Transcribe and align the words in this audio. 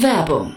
Werbung 0.00 0.56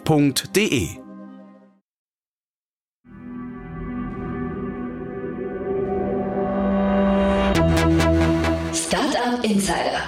f.de. 0.05 0.89
Startup 8.73 9.43
Insider. 9.43 10.01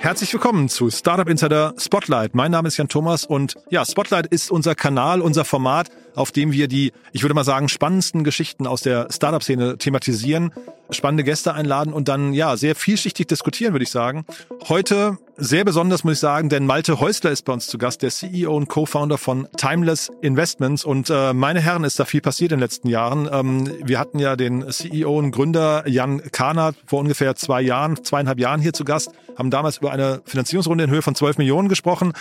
Herzlich 0.00 0.32
willkommen 0.32 0.68
zu 0.68 0.90
Startup 0.90 1.28
Insider 1.28 1.74
Spotlight. 1.76 2.34
Mein 2.34 2.50
Name 2.50 2.68
ist 2.68 2.76
Jan 2.76 2.88
Thomas 2.88 3.24
und 3.24 3.56
ja, 3.68 3.84
Spotlight 3.84 4.26
ist 4.28 4.50
unser 4.50 4.74
Kanal, 4.74 5.20
unser 5.20 5.44
Format, 5.44 5.90
auf 6.18 6.32
dem 6.32 6.52
wir 6.52 6.68
die, 6.68 6.92
ich 7.12 7.22
würde 7.22 7.34
mal 7.34 7.44
sagen, 7.44 7.68
spannendsten 7.68 8.24
Geschichten 8.24 8.66
aus 8.66 8.82
der 8.82 9.08
Startup-Szene 9.10 9.78
thematisieren, 9.78 10.52
spannende 10.90 11.24
Gäste 11.24 11.54
einladen 11.54 11.92
und 11.92 12.08
dann 12.08 12.32
ja 12.32 12.56
sehr 12.56 12.74
vielschichtig 12.74 13.26
diskutieren, 13.26 13.72
würde 13.72 13.84
ich 13.84 13.90
sagen. 13.90 14.24
Heute 14.68 15.18
sehr 15.40 15.64
besonders 15.64 16.02
muss 16.02 16.14
ich 16.14 16.18
sagen, 16.18 16.48
denn 16.48 16.66
Malte 16.66 16.98
Häusler 16.98 17.30
ist 17.30 17.44
bei 17.44 17.52
uns 17.52 17.68
zu 17.68 17.78
Gast, 17.78 18.02
der 18.02 18.10
CEO 18.10 18.56
und 18.56 18.68
Co-Founder 18.68 19.18
von 19.18 19.46
Timeless 19.56 20.10
Investments. 20.20 20.84
Und 20.84 21.10
äh, 21.10 21.32
meine 21.32 21.60
Herren, 21.60 21.84
ist 21.84 22.00
da 22.00 22.04
viel 22.04 22.20
passiert 22.20 22.50
in 22.50 22.58
den 22.58 22.64
letzten 22.64 22.88
Jahren. 22.88 23.28
Ähm, 23.30 23.70
wir 23.84 24.00
hatten 24.00 24.18
ja 24.18 24.34
den 24.34 24.68
CEO 24.68 25.16
und 25.16 25.30
Gründer 25.30 25.86
Jan 25.86 26.22
Kahnert 26.32 26.74
vor 26.86 26.98
ungefähr 26.98 27.36
zwei 27.36 27.62
Jahren, 27.62 28.02
zweieinhalb 28.02 28.40
Jahren 28.40 28.60
hier 28.60 28.72
zu 28.72 28.84
Gast, 28.84 29.12
haben 29.36 29.50
damals 29.50 29.78
über 29.78 29.92
eine 29.92 30.22
Finanzierungsrunde 30.24 30.84
in 30.84 30.90
Höhe 30.90 31.02
von 31.02 31.14
12 31.14 31.38
Millionen 31.38 31.68
gesprochen. 31.68 32.14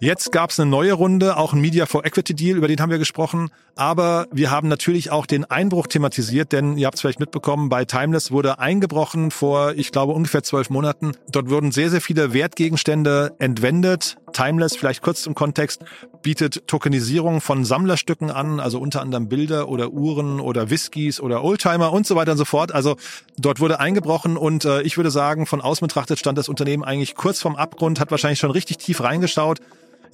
Jetzt 0.00 0.32
gab 0.32 0.50
es 0.50 0.58
eine 0.58 0.68
neue 0.68 0.94
Runde, 0.94 1.36
auch 1.36 1.52
ein 1.52 1.60
Media 1.60 1.86
for 1.86 2.04
Equity 2.04 2.34
Deal, 2.34 2.56
über 2.56 2.66
den 2.66 2.80
haben 2.80 2.90
wir 2.90 2.98
gesprochen. 2.98 3.43
Aber 3.76 4.28
wir 4.30 4.52
haben 4.52 4.68
natürlich 4.68 5.10
auch 5.10 5.26
den 5.26 5.44
Einbruch 5.44 5.88
thematisiert, 5.88 6.52
denn 6.52 6.78
ihr 6.78 6.86
habt 6.86 6.94
es 6.94 7.00
vielleicht 7.00 7.18
mitbekommen, 7.18 7.68
bei 7.68 7.84
Timeless 7.84 8.30
wurde 8.30 8.60
eingebrochen 8.60 9.32
vor, 9.32 9.72
ich 9.74 9.90
glaube, 9.90 10.12
ungefähr 10.12 10.44
zwölf 10.44 10.70
Monaten. 10.70 11.12
Dort 11.32 11.50
wurden 11.50 11.72
sehr, 11.72 11.90
sehr 11.90 12.00
viele 12.00 12.32
Wertgegenstände 12.32 12.84
Gegenstände 12.84 13.34
entwendet. 13.38 14.16
Timeless, 14.32 14.76
vielleicht 14.76 15.02
kurz 15.02 15.22
zum 15.22 15.34
Kontext, 15.34 15.84
bietet 16.22 16.66
Tokenisierung 16.66 17.40
von 17.40 17.64
Sammlerstücken 17.64 18.30
an, 18.30 18.58
also 18.58 18.78
unter 18.80 19.00
anderem 19.00 19.28
Bilder 19.28 19.68
oder 19.68 19.90
Uhren 19.90 20.40
oder 20.40 20.70
Whiskys 20.70 21.20
oder 21.20 21.44
Oldtimer 21.44 21.92
und 21.92 22.06
so 22.06 22.16
weiter 22.16 22.32
und 22.32 22.38
so 22.38 22.44
fort. 22.44 22.72
Also 22.72 22.96
dort 23.38 23.60
wurde 23.60 23.80
eingebrochen 23.80 24.36
und 24.36 24.64
äh, 24.64 24.82
ich 24.82 24.96
würde 24.96 25.10
sagen, 25.10 25.46
von 25.46 25.60
außen 25.60 25.86
betrachtet 25.86 26.18
stand 26.18 26.36
das 26.36 26.48
Unternehmen 26.48 26.84
eigentlich 26.84 27.14
kurz 27.14 27.40
vorm 27.40 27.56
Abgrund, 27.56 28.00
hat 28.00 28.10
wahrscheinlich 28.10 28.38
schon 28.38 28.50
richtig 28.50 28.78
tief 28.78 29.00
reingeschaut. 29.00 29.60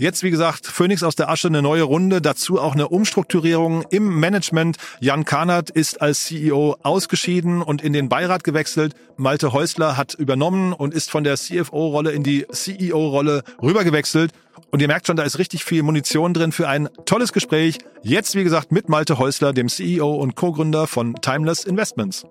Jetzt, 0.00 0.22
wie 0.22 0.30
gesagt, 0.30 0.66
Phoenix 0.66 1.02
aus 1.02 1.14
der 1.14 1.28
Asche, 1.28 1.48
eine 1.48 1.60
neue 1.60 1.82
Runde, 1.82 2.22
dazu 2.22 2.58
auch 2.58 2.72
eine 2.72 2.88
Umstrukturierung 2.88 3.84
im 3.90 4.18
Management. 4.18 4.78
Jan 4.98 5.26
Kahnert 5.26 5.68
ist 5.68 6.00
als 6.00 6.24
CEO 6.24 6.74
ausgeschieden 6.82 7.60
und 7.60 7.82
in 7.82 7.92
den 7.92 8.08
Beirat 8.08 8.42
gewechselt. 8.42 8.94
Malte 9.18 9.52
Häusler 9.52 9.98
hat 9.98 10.14
übernommen 10.14 10.72
und 10.72 10.94
ist 10.94 11.10
von 11.10 11.22
der 11.22 11.36
CFO-Rolle 11.36 12.12
in 12.12 12.22
die 12.22 12.46
CEO-Rolle 12.50 13.42
rübergewechselt. 13.60 14.32
Und 14.70 14.80
ihr 14.80 14.88
merkt 14.88 15.06
schon, 15.06 15.16
da 15.16 15.22
ist 15.22 15.38
richtig 15.38 15.64
viel 15.64 15.82
Munition 15.82 16.32
drin 16.32 16.52
für 16.52 16.66
ein 16.66 16.88
tolles 17.04 17.34
Gespräch. 17.34 17.76
Jetzt, 18.00 18.34
wie 18.34 18.42
gesagt, 18.42 18.72
mit 18.72 18.88
Malte 18.88 19.18
Häusler, 19.18 19.52
dem 19.52 19.68
CEO 19.68 20.14
und 20.14 20.34
Co-Gründer 20.34 20.86
von 20.86 21.14
Timeless 21.16 21.64
Investments. 21.64 22.24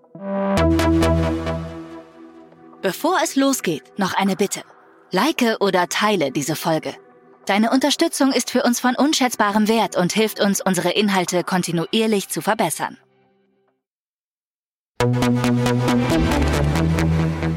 Bevor 2.82 3.18
es 3.24 3.36
losgeht, 3.36 3.84
noch 3.98 4.16
eine 4.16 4.36
Bitte. 4.36 4.62
Like 5.12 5.58
oder 5.60 5.88
teile 5.88 6.32
diese 6.32 6.56
Folge. 6.56 6.96
Deine 7.46 7.72
Unterstützung 7.72 8.32
ist 8.32 8.52
für 8.52 8.64
uns 8.64 8.80
von 8.80 8.96
unschätzbarem 8.96 9.68
Wert 9.68 9.96
und 9.98 10.14
hilft 10.14 10.40
uns, 10.40 10.62
unsere 10.62 10.92
Inhalte 10.92 11.44
kontinuierlich 11.44 12.30
zu 12.30 12.42
verbessern. 12.42 12.98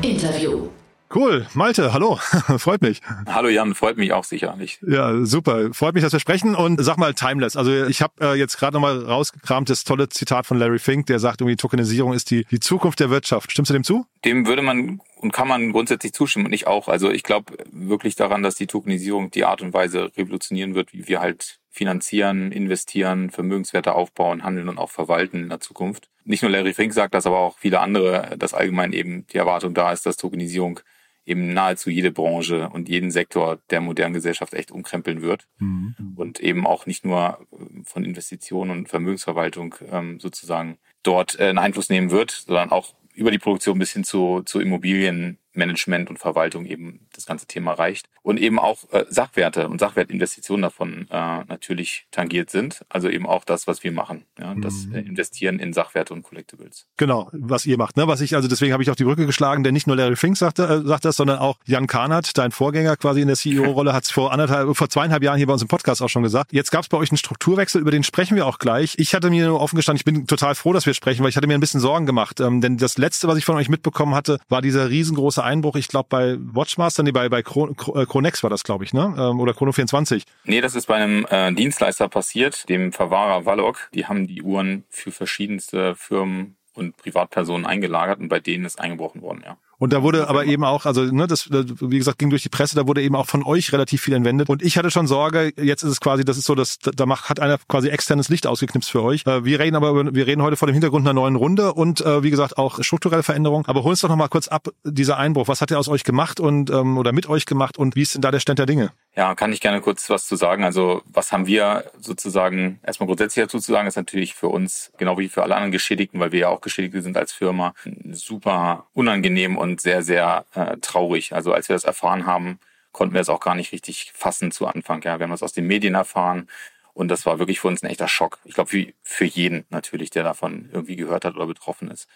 Interview. 0.03 0.69
Cool, 1.15 1.47
Malte, 1.53 1.93
hallo, 1.93 2.17
freut 2.57 2.81
mich. 2.81 3.03
Hallo 3.27 3.49
Jan, 3.49 3.75
freut 3.75 3.99
mich 3.99 4.15
auch 4.15 4.25
sicherlich. 4.25 4.79
Ja, 4.87 5.27
super, 5.27 5.75
freut 5.75 5.95
mich, 5.95 6.03
dass 6.03 6.15
wir 6.15 6.21
sprechen 6.21 6.55
und 6.55 6.83
sag 6.83 6.97
mal 6.97 7.13
Timeless. 7.13 7.55
Also 7.55 7.85
ich 7.85 8.01
habe 8.01 8.15
äh, 8.21 8.35
jetzt 8.35 8.57
gerade 8.57 8.73
nochmal 8.73 9.05
rausgekramt 9.05 9.69
das 9.69 9.85
tolle 9.85 10.09
Zitat 10.09 10.47
von 10.47 10.59
Larry 10.59 10.79
Fink, 10.79 11.07
der 11.07 11.19
sagt 11.19 11.43
irgendwie 11.43 11.57
Tokenisierung 11.57 12.15
ist 12.15 12.31
die 12.31 12.47
die 12.51 12.61
Zukunft 12.61 12.99
der 12.99 13.11
Wirtschaft. 13.11 13.53
Stimmst 13.53 13.69
du 13.69 13.75
dem 13.75 13.85
zu? 13.85 14.07
Dem 14.25 14.47
würde 14.47 14.63
man 14.63 15.01
und 15.17 15.33
kann 15.33 15.49
man 15.49 15.73
grundsätzlich 15.73 16.15
zustimmen 16.15 16.47
und 16.47 16.53
ich 16.55 16.67
auch. 16.67 16.89
Also 16.89 17.11
ich 17.11 17.23
glaube 17.23 17.59
wirklich 17.71 18.17
daran, 18.17 18.43
dass 18.43 18.55
die 18.55 18.67
Tokenisierung 18.67 19.31
die 19.31 19.45
Art 19.45 19.61
und 19.61 19.75
Weise 19.75 20.11
revolutionieren 20.17 20.75
wird, 20.75 20.95
wie 20.95 21.09
wir 21.09 21.21
halt 21.21 21.59
finanzieren, 21.71 22.53
investieren, 22.53 23.31
Vermögenswerte 23.31 23.95
aufbauen, 23.95 24.45
handeln 24.45 24.69
und 24.69 24.79
auch 24.79 24.91
verwalten 24.91 25.43
in 25.43 25.49
der 25.51 25.61
Zukunft. 25.61 26.09
Nicht 26.25 26.43
nur 26.43 26.51
Larry 26.51 26.75
Fink 26.75 26.93
sagt 26.93 27.15
das, 27.15 27.27
aber 27.27 27.39
auch 27.39 27.59
viele 27.59 27.81
andere, 27.81 28.37
dass 28.39 28.55
allgemein 28.55 28.93
eben 28.93 29.27
die 29.29 29.39
Erwartung 29.39 29.75
da 29.75 29.93
ist, 29.93 30.07
dass 30.07 30.17
Tokenisierung 30.17 30.81
eben 31.25 31.53
nahezu 31.53 31.91
jede 31.91 32.11
Branche 32.11 32.69
und 32.69 32.89
jeden 32.89 33.11
Sektor 33.11 33.59
der 33.71 33.81
modernen 33.81 34.15
Gesellschaft 34.15 34.55
echt 34.55 34.71
umkrempeln 34.71 35.23
wird 35.23 35.47
mhm. 35.59 35.95
und 36.17 36.41
eben 36.41 36.67
auch 36.67 36.87
nicht 36.87 37.05
nur 37.05 37.47
äh, 37.53 37.57
von 37.85 38.05
Investitionen 38.05 38.71
und 38.71 38.89
Vermögensverwaltung 38.89 39.75
ähm, 39.91 40.19
sozusagen 40.21 40.79
dort 41.03 41.39
äh, 41.39 41.49
einen 41.49 41.59
Einfluss 41.59 41.91
nehmen 41.91 42.11
wird, 42.11 42.31
sondern 42.31 42.71
auch 42.71 42.95
über 43.15 43.31
die 43.31 43.39
Produktion 43.39 43.79
bis 43.79 43.93
hin 43.93 44.05
zu, 44.05 44.43
zu 44.45 44.61
Immobilien 44.61 45.39
Management 45.55 46.11
und 46.11 46.19
Verwaltung 46.19 46.67
eben 46.67 47.07
das 47.15 47.27
ganze 47.27 47.47
Thema 47.47 47.73
reicht. 47.73 48.09
Und 48.23 48.39
eben 48.39 48.59
auch 48.59 48.91
äh, 48.93 49.05
Sachwerte 49.09 49.69
und 49.69 49.79
Sachwertinvestitionen 49.79 50.63
davon 50.63 51.07
äh, 51.11 51.45
natürlich 51.45 52.07
tangiert 52.11 52.51
sind. 52.51 52.85
Also 52.89 53.09
eben 53.09 53.27
auch 53.27 53.45
das, 53.45 53.67
was 53.67 53.83
wir 53.85 53.93
machen. 53.93 54.25
Ja, 54.39 54.55
das 54.55 54.87
mhm. 54.87 54.95
Investieren 54.95 55.59
in 55.59 55.73
Sachwerte 55.73 56.15
und 56.15 56.23
Collectibles. 56.23 56.87
Genau, 56.97 57.29
was 57.33 57.67
ihr 57.67 57.79
macht. 57.79 57.97
Ne? 57.97 58.07
Was 58.07 58.21
ich, 58.21 58.35
also 58.35 58.49
deswegen 58.49 58.73
habe 58.73 58.83
ich 58.83 58.91
auch 58.91 58.97
die 58.97 59.05
Brücke 59.05 59.27
geschlagen, 59.27 59.65
denn 59.65 59.75
nicht 59.75 59.87
nur 59.87 59.97
Larry 59.97 60.17
Fink 60.17 60.37
sagt, 60.37 60.59
äh, 60.59 60.83
sagt 60.83 61.05
das, 61.05 61.17
sondern 61.17 61.39
auch 61.39 61.59
Jan 61.65 61.87
Kahnert, 61.87 62.37
dein 62.39 62.53
Vorgänger 62.53 62.97
quasi 62.97 63.21
in 63.21 63.29
der 63.29 63.37
CEO-Rolle, 63.37 63.93
hat 63.95 64.05
es 64.05 64.11
vor 64.11 64.33
anderthalb, 64.33 64.77
vor 64.77 64.89
zweieinhalb 64.89 65.23
Jahren 65.23 65.37
hier 65.37 65.47
bei 65.47 65.53
uns 65.53 65.63
im 65.63 65.69
Podcast 65.69 66.03
auch 66.03 66.09
schon 66.09 66.23
gesagt. 66.23 66.53
Jetzt 66.53 66.71
gab 66.71 66.83
es 66.83 66.89
bei 66.89 66.97
euch 66.97 67.11
einen 67.11 67.19
Strukturwechsel, 67.19 67.81
über 67.81 67.91
den 67.91 68.05
sprechen 68.05 68.37
wir 68.37 68.47
auch 68.47 68.59
gleich. 68.59 68.95
Ich 68.99 69.15
hatte 69.15 69.31
mir 69.31 69.47
nur 69.47 69.61
offen 69.61 69.77
gestanden, 69.77 69.99
ich 69.99 70.05
bin 70.05 70.27
total 70.27 70.55
froh, 70.55 70.73
dass 70.73 70.87
wir 70.87 70.95
sprechen, 70.95 71.23
weil 71.23 71.31
ich 71.31 71.37
hatte 71.37 71.47
mir 71.47 71.55
ein 71.55 71.61
bisschen 71.61 71.81
Sorgen 71.81 72.07
gemacht. 72.07 72.41
Ähm, 72.41 72.61
denn 72.61 72.77
das 72.77 72.99
letzte, 72.99 73.29
was 73.29 73.37
ich 73.39 73.45
von 73.45 73.57
euch 73.57 73.69
mitbekommen 73.69 74.15
hatte, 74.15 74.39
war 74.49 74.63
dieser 74.63 74.89
riesengroße 74.89 75.42
Einbruch, 75.43 75.77
ich 75.77 75.89
glaube 75.89 76.07
bei 76.09 76.37
Watchmaster, 76.39 77.03
nee, 77.03 77.13
bei, 77.13 77.29
bei 77.29 77.43
Chronex 77.43 78.41
äh, 78.41 78.43
war 78.43 78.51
das, 78.51 78.65
glaube 78.65 78.85
ich, 78.85 78.93
ne? 78.93 79.15
Ähm, 79.19 79.41
oder 79.41 79.53
Chrono24. 79.53 80.23
Nee, 80.45 80.61
das 80.61 80.75
ist 80.75 80.87
bei 80.87 80.97
einem 80.97 81.27
äh, 81.31 81.53
Dienstleister 81.53 82.09
passiert, 82.09 82.69
dem 82.69 82.93
Verwahrer 82.93 83.45
Wallok. 83.45 83.89
Die 83.95 84.07
haben 84.07 84.27
die 84.27 84.43
Uhren 84.43 84.85
für 84.89 85.11
verschiedenste 85.11 85.95
Firmen 85.95 86.57
und 86.75 86.97
Privatpersonen 86.97 87.67
eingelagert 87.67 88.21
und 88.21 88.29
bei 88.29 88.41
denen 88.41 88.65
ist 88.65 88.81
eingebrochen 88.81 89.23
worden, 89.23 89.43
ja. 89.45 89.57
Und 89.83 89.93
da 89.93 90.05
wurde 90.05 90.29
aber 90.29 90.45
eben 90.45 90.63
auch, 90.63 90.87
also 90.87 91.03
ne, 91.03 91.27
das, 91.27 91.51
wie 91.51 91.99
gesagt, 91.99 92.21
ging 92.21 92.31
durch 92.31 92.45
die 92.45 92.49
Presse, 92.49 92.77
da 92.77 92.87
wurde 92.87 93.03
eben 93.03 93.17
auch 93.17 93.27
von 93.27 93.43
euch 93.43 93.73
relativ 93.73 94.01
viel 94.01 94.15
entwendet. 94.15 94.49
Und 94.49 94.63
ich 94.63 94.79
hatte 94.79 94.93
schon 94.93 95.09
Sorge, 95.09 95.53
jetzt 95.57 95.83
ist 95.83 95.91
es 95.91 96.01
quasi, 96.01 96.25
das 96.25 96.39
ist 96.39 96.45
so, 96.45 96.55
dass 96.55 96.79
da 96.79 97.05
macht, 97.05 97.29
hat 97.29 97.41
einer 97.41 97.59
quasi 97.67 97.89
externes 97.89 98.29
Licht 98.29 98.47
ausgeknipst 98.47 98.89
für 98.89 99.03
euch. 99.03 99.27
Äh, 99.27 99.45
wir 99.45 99.59
reden 99.59 99.75
aber 99.75 99.91
über, 99.91 100.15
wir 100.15 100.25
reden 100.29 100.41
heute 100.41 100.55
vor 100.55 100.69
dem 100.69 100.75
Hintergrund 100.75 101.05
einer 101.05 101.15
neuen 101.15 101.35
Runde 101.35 101.75
und 101.75 102.01
äh, 102.01 102.23
wie 102.23 102.31
gesagt 102.31 102.59
auch 102.59 102.81
strukturelle 102.81 103.25
Veränderungen. 103.25 103.67
Aber 103.67 103.83
hol 103.83 103.91
uns 103.91 104.03
doch 104.03 104.09
noch 104.09 104.15
mal 104.15 104.29
kurz 104.29 104.47
ab, 104.47 104.69
dieser 104.85 105.17
Einbruch. 105.17 105.49
Was 105.49 105.61
hat 105.61 105.73
er 105.73 105.81
aus 105.81 105.89
euch 105.89 106.05
gemacht 106.05 106.39
und 106.39 106.71
ähm, 106.71 106.97
oder 106.97 107.11
mit 107.11 107.29
euch 107.29 107.45
gemacht 107.45 107.77
und 107.77 107.97
wie 107.97 108.03
ist 108.03 108.15
denn 108.15 108.23
da 108.23 108.31
der 108.31 108.39
Stand 108.39 108.61
der 108.61 108.67
Dinge? 108.67 108.93
Ja, 109.17 109.35
kann 109.35 109.53
ich 109.53 109.61
gerne 109.61 109.81
kurz 109.81 110.09
was 110.09 110.29
zu 110.29 110.37
sagen. 110.37 110.63
Also 110.63 111.03
was 111.07 111.33
haben 111.33 111.49
wir 111.49 111.91
sozusagen 111.99 112.79
erstmal 112.87 113.09
grundsätzlich 113.09 113.45
dazu 113.45 113.59
zu 113.59 113.73
sagen, 113.73 113.89
ist 113.89 113.97
natürlich 113.97 114.35
für 114.35 114.47
uns, 114.47 114.93
genau 114.97 115.19
wie 115.19 115.29
für 115.29 115.43
alle 115.43 115.57
anderen 115.57 115.73
Geschädigten, 115.73 116.21
weil 116.21 116.31
wir 116.31 116.39
ja 116.39 116.49
auch 116.51 116.61
Geschädigte 116.61 117.03
sind 117.03 117.17
als 117.17 117.33
Firma, 117.33 117.75
super 118.13 118.87
unangenehm 118.95 119.59
und 119.59 119.72
sehr, 119.81 120.03
sehr 120.03 120.45
äh, 120.55 120.77
traurig. 120.79 121.33
Also 121.35 121.53
als 121.53 121.69
wir 121.69 121.75
das 121.75 121.85
erfahren 121.85 122.27
haben, 122.27 122.59
konnten 122.93 123.15
wir 123.15 123.21
es 123.21 123.29
auch 123.29 123.41
gar 123.41 123.55
nicht 123.55 123.73
richtig 123.73 124.13
fassen 124.15 124.53
zu 124.53 124.67
Anfang. 124.67 125.03
Ja, 125.03 125.19
wir 125.19 125.25
haben 125.25 125.31
das 125.31 125.43
aus 125.43 125.53
den 125.53 125.67
Medien 125.67 125.95
erfahren 125.95 126.49
und 126.95 127.09
das 127.09 127.27
war 127.27 127.39
wirklich 127.39 127.61
für 127.61 127.69
uns 127.69 127.83
ein 127.83 127.91
echter 127.91 128.09
Schock. 128.09 128.39
Ich 128.45 128.55
glaube, 128.55 128.71
für, 128.71 128.93
für 129.03 129.25
jeden 129.25 129.65
natürlich, 129.71 130.11
der 130.11 130.25
davon 130.25 130.69
irgendwie 130.73 130.97
gehört 130.97 131.25
hat 131.25 131.35
oder 131.35 131.47
betroffen 131.47 131.91
ist. 131.91 132.09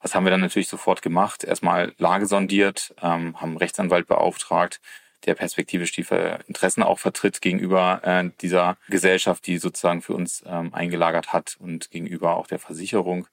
Was 0.00 0.14
haben 0.14 0.24
wir 0.24 0.30
dann 0.30 0.40
natürlich 0.40 0.68
sofort 0.68 1.02
gemacht? 1.02 1.44
Erstmal 1.44 1.92
Lage 1.98 2.26
sondiert, 2.26 2.94
ähm, 3.02 3.38
haben 3.40 3.56
Rechtsanwalt 3.56 4.06
beauftragt, 4.06 4.80
der 5.26 5.34
perspektivisch 5.34 5.92
die 5.92 6.06
Interessen 6.46 6.82
auch 6.82 6.98
vertritt 6.98 7.42
gegenüber 7.42 8.00
äh, 8.04 8.30
dieser 8.40 8.78
Gesellschaft, 8.88 9.46
die 9.46 9.58
sozusagen 9.58 10.00
für 10.00 10.14
uns 10.14 10.42
ähm, 10.46 10.72
eingelagert 10.72 11.32
hat 11.34 11.56
und 11.58 11.90
gegenüber 11.90 12.36
auch 12.36 12.46
der 12.46 12.58
Versicherung. 12.58 13.26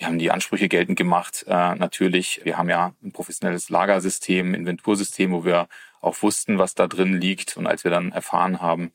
Wir 0.00 0.06
haben 0.06 0.18
die 0.18 0.30
Ansprüche 0.30 0.70
geltend 0.70 0.96
gemacht, 0.96 1.44
äh, 1.46 1.74
natürlich. 1.74 2.40
Wir 2.42 2.56
haben 2.56 2.70
ja 2.70 2.94
ein 3.02 3.12
professionelles 3.12 3.68
Lagersystem, 3.68 4.54
Inventursystem, 4.54 5.30
wo 5.30 5.44
wir 5.44 5.68
auch 6.00 6.22
wussten, 6.22 6.56
was 6.56 6.74
da 6.74 6.86
drin 6.86 7.20
liegt. 7.20 7.58
Und 7.58 7.66
als 7.66 7.84
wir 7.84 7.90
dann 7.90 8.10
erfahren 8.10 8.62
haben, 8.62 8.92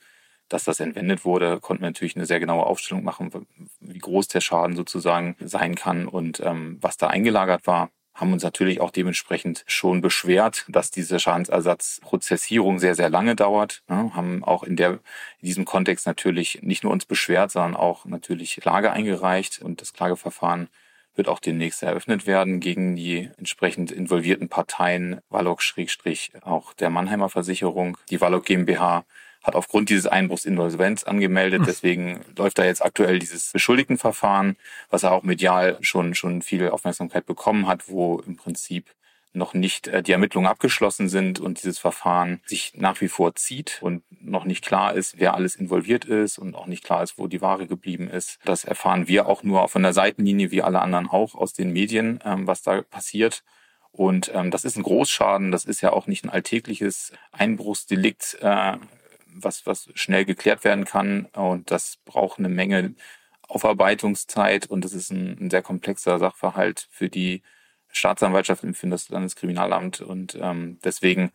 dass 0.50 0.64
das 0.64 0.80
entwendet 0.80 1.24
wurde, 1.24 1.60
konnten 1.60 1.84
wir 1.84 1.90
natürlich 1.90 2.16
eine 2.16 2.26
sehr 2.26 2.40
genaue 2.40 2.66
Aufstellung 2.66 3.04
machen, 3.04 3.30
wie 3.80 4.00
groß 4.00 4.30
der 4.30 4.42
Schaden 4.42 4.76
sozusagen 4.76 5.36
sein 5.40 5.76
kann 5.76 6.08
und 6.08 6.40
ähm, 6.40 6.80
was 6.82 6.98
da 6.98 7.06
eingelagert 7.06 7.68
war 7.68 7.92
haben 8.16 8.32
uns 8.32 8.44
natürlich 8.44 8.80
auch 8.80 8.92
dementsprechend 8.92 9.66
schon 9.68 10.00
beschwert, 10.00 10.66
dass 10.70 10.90
diese 10.90 11.20
Schadensersatzprozessierung 11.20 12.80
sehr, 12.80 12.96
sehr 12.96 13.10
lange 13.10 13.36
dauert. 13.36 13.84
Ne? 13.90 14.16
Haben 14.16 14.42
auch 14.42 14.64
in, 14.64 14.78
der, 14.78 14.92
in 15.42 15.48
diesem 15.48 15.66
Kontext 15.66 16.08
natürlich 16.08 16.60
nicht 16.62 16.86
nur 16.86 16.94
uns 16.94 17.06
beschwert, 17.06 17.52
sondern 17.52 17.76
auch 17.76 18.06
natürlich 18.06 18.56
Klage 18.56 18.94
eingereicht 18.94 19.62
und 19.62 19.82
das 19.82 19.92
Klageverfahren 19.92 20.70
wird 21.16 21.28
auch 21.28 21.40
demnächst 21.40 21.82
eröffnet 21.84 22.28
werden 22.28 22.60
gegen 22.60 22.96
die 22.96 23.30
entsprechend 23.38 23.92
involvierten 23.92 24.50
Parteien, 24.50 25.22
Wallock 25.30 25.62
Schrägstrich, 25.62 26.32
auch 26.42 26.74
der 26.74 26.90
Mannheimer 26.90 27.30
Versicherung, 27.30 27.98
die 28.10 28.22
Wallock 28.22 28.46
GmbH 28.46 29.06
hat 29.46 29.56
aufgrund 29.56 29.90
dieses 29.90 30.08
Einbruchs 30.08 30.46
Insolvenz 30.46 31.04
angemeldet. 31.04 31.64
Deswegen 31.68 32.22
läuft 32.36 32.58
da 32.58 32.66
jetzt 32.66 32.84
aktuell 32.84 33.20
dieses 33.20 33.52
Beschuldigtenverfahren, 33.52 34.58
was 34.90 35.04
er 35.04 35.12
auch 35.12 35.22
medial 35.22 35.78
schon, 35.82 36.16
schon 36.16 36.42
viel 36.42 36.70
Aufmerksamkeit 36.70 37.28
bekommen 37.28 37.68
hat, 37.68 37.88
wo 37.88 38.20
im 38.26 38.38
Prinzip 38.38 38.90
noch 39.36 39.54
nicht 39.54 39.88
äh, 39.88 40.02
die 40.02 40.12
Ermittlungen 40.12 40.48
abgeschlossen 40.48 41.10
sind 41.10 41.40
und 41.40 41.62
dieses 41.62 41.80
Verfahren 41.80 42.42
sich 42.46 42.74
nach 42.76 43.02
wie 43.02 43.08
vor 43.08 43.36
zieht 43.36 43.80
und 43.82 44.04
noch 44.22 44.46
nicht 44.46 44.64
klar 44.64 44.94
ist, 44.94 45.20
wer 45.20 45.34
alles 45.34 45.56
involviert 45.56 46.06
ist 46.06 46.38
und 46.38 46.56
auch 46.56 46.68
nicht 46.68 46.84
klar 46.84 47.04
ist, 47.04 47.18
wo 47.18 47.28
die 47.28 47.42
Ware 47.42 47.68
geblieben 47.68 48.10
ist. 48.10 48.40
Das 48.46 48.66
erfahren 48.66 49.08
wir 49.08 49.28
auch 49.28 49.44
nur 49.44 49.68
von 49.70 49.84
der 49.84 49.94
Seitenlinie, 49.94 50.52
wie 50.52 50.62
alle 50.62 50.82
anderen 50.82 51.08
auch 51.08 51.36
aus 51.36 51.54
den 51.54 51.72
Medien, 51.72 52.20
ähm, 52.26 52.48
was 52.48 52.62
da 52.62 52.82
passiert. 52.82 53.44
Und 53.92 54.32
ähm, 54.34 54.52
das 54.52 54.66
ist 54.66 54.76
ein 54.76 54.84
Großschaden, 54.84 55.52
das 55.52 55.66
ist 55.66 55.82
ja 55.82 55.94
auch 55.94 56.08
nicht 56.08 56.26
ein 56.26 56.30
alltägliches 56.30 57.14
Einbruchsdelikt, 57.32 58.38
äh, 58.42 58.78
was, 59.28 59.66
was 59.66 59.90
schnell 59.96 60.26
geklärt 60.26 60.64
werden 60.64 60.86
kann. 60.86 61.26
Und 61.34 61.72
das 61.72 61.98
braucht 62.06 62.40
eine 62.40 62.50
Menge 62.50 62.96
Aufarbeitungszeit 63.48 64.66
und 64.68 64.84
das 64.84 64.94
ist 64.94 65.12
ein, 65.12 65.38
ein 65.40 65.50
sehr 65.50 65.62
komplexer 65.62 66.20
Sachverhalt 66.20 66.88
für 66.90 67.10
die 67.10 67.42
Staatsanwaltschaft 67.98 68.66
für 68.74 68.88
das 68.88 69.10
Landeskriminalamt. 69.10 70.02
Und 70.02 70.38
ähm, 70.42 70.80
deswegen 70.84 71.32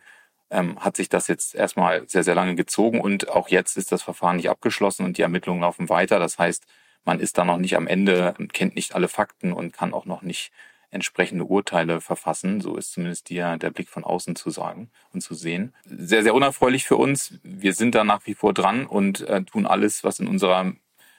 ähm, 0.49 0.79
hat 0.79 0.97
sich 0.97 1.09
das 1.09 1.27
jetzt 1.27 1.55
erstmal 1.55 2.07
sehr, 2.07 2.23
sehr 2.23 2.35
lange 2.35 2.55
gezogen 2.55 3.01
und 3.01 3.29
auch 3.29 3.47
jetzt 3.49 3.77
ist 3.77 3.91
das 3.91 4.03
Verfahren 4.03 4.35
nicht 4.35 4.49
abgeschlossen 4.49 5.05
und 5.05 5.17
die 5.17 5.21
Ermittlungen 5.21 5.61
laufen 5.61 5.89
weiter. 5.89 6.19
Das 6.19 6.37
heißt, 6.37 6.65
man 7.05 7.19
ist 7.19 7.37
da 7.37 7.45
noch 7.45 7.57
nicht 7.57 7.75
am 7.75 7.87
Ende, 7.87 8.35
kennt 8.53 8.75
nicht 8.75 8.93
alle 8.93 9.07
Fakten 9.07 9.53
und 9.53 9.73
kann 9.73 9.93
auch 9.93 10.05
noch 10.05 10.21
nicht 10.21 10.51
entsprechende 10.91 11.45
Urteile 11.45 12.01
verfassen. 12.01 12.61
So 12.61 12.75
ist 12.75 12.91
zumindest 12.91 13.29
der, 13.29 13.57
der 13.57 13.71
Blick 13.71 13.89
von 13.89 14.03
außen 14.03 14.35
zu 14.35 14.49
sagen 14.49 14.91
und 15.13 15.21
zu 15.21 15.33
sehen. 15.33 15.73
Sehr, 15.85 16.21
sehr 16.21 16.35
unerfreulich 16.35 16.85
für 16.85 16.97
uns. 16.97 17.39
Wir 17.43 17.73
sind 17.73 17.95
da 17.95 18.03
nach 18.03 18.27
wie 18.27 18.35
vor 18.35 18.53
dran 18.53 18.85
und 18.85 19.21
äh, 19.21 19.41
tun 19.43 19.65
alles, 19.65 20.03
was 20.03 20.19
in 20.19 20.27
unserer 20.27 20.73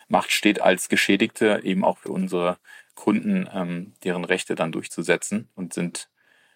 Macht 0.08 0.30
steht, 0.30 0.60
als 0.60 0.90
Geschädigte 0.90 1.60
eben 1.64 1.84
auch 1.84 1.98
für 1.98 2.10
unsere 2.10 2.58
Kunden, 2.94 3.48
ähm, 3.52 3.94
deren 4.04 4.24
Rechte 4.24 4.54
dann 4.54 4.72
durchzusetzen 4.72 5.48
und 5.54 5.72
sind, 5.74 6.08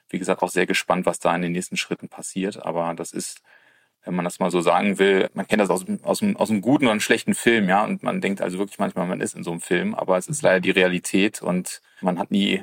wie 0.08 0.18
gesagt, 0.18 0.42
auch 0.42 0.50
sehr 0.50 0.66
gespannt, 0.66 1.06
was 1.06 1.18
da 1.18 1.34
in 1.34 1.42
den 1.42 1.52
nächsten 1.52 1.76
Schritten 1.76 2.08
passiert. 2.08 2.64
Aber 2.64 2.94
das 2.94 3.12
ist 3.12 3.42
wenn 4.06 4.14
man 4.14 4.24
das 4.24 4.38
mal 4.38 4.52
so 4.52 4.60
sagen 4.60 4.98
will, 5.00 5.28
man 5.34 5.48
kennt 5.48 5.60
das 5.60 5.68
aus, 5.68 5.84
aus, 6.02 6.22
aus 6.22 6.50
einem 6.50 6.60
guten 6.62 6.84
oder 6.84 6.92
einem 6.92 7.00
schlechten 7.00 7.34
Film, 7.34 7.68
ja, 7.68 7.84
und 7.84 8.04
man 8.04 8.20
denkt 8.20 8.40
also 8.40 8.56
wirklich 8.56 8.78
manchmal, 8.78 9.06
man 9.06 9.20
ist 9.20 9.34
in 9.34 9.42
so 9.42 9.50
einem 9.50 9.60
Film, 9.60 9.96
aber 9.96 10.16
es 10.16 10.28
ist 10.28 10.42
leider 10.42 10.60
die 10.60 10.70
Realität 10.70 11.42
und 11.42 11.82
man 12.00 12.18
hat 12.18 12.30
nie 12.30 12.62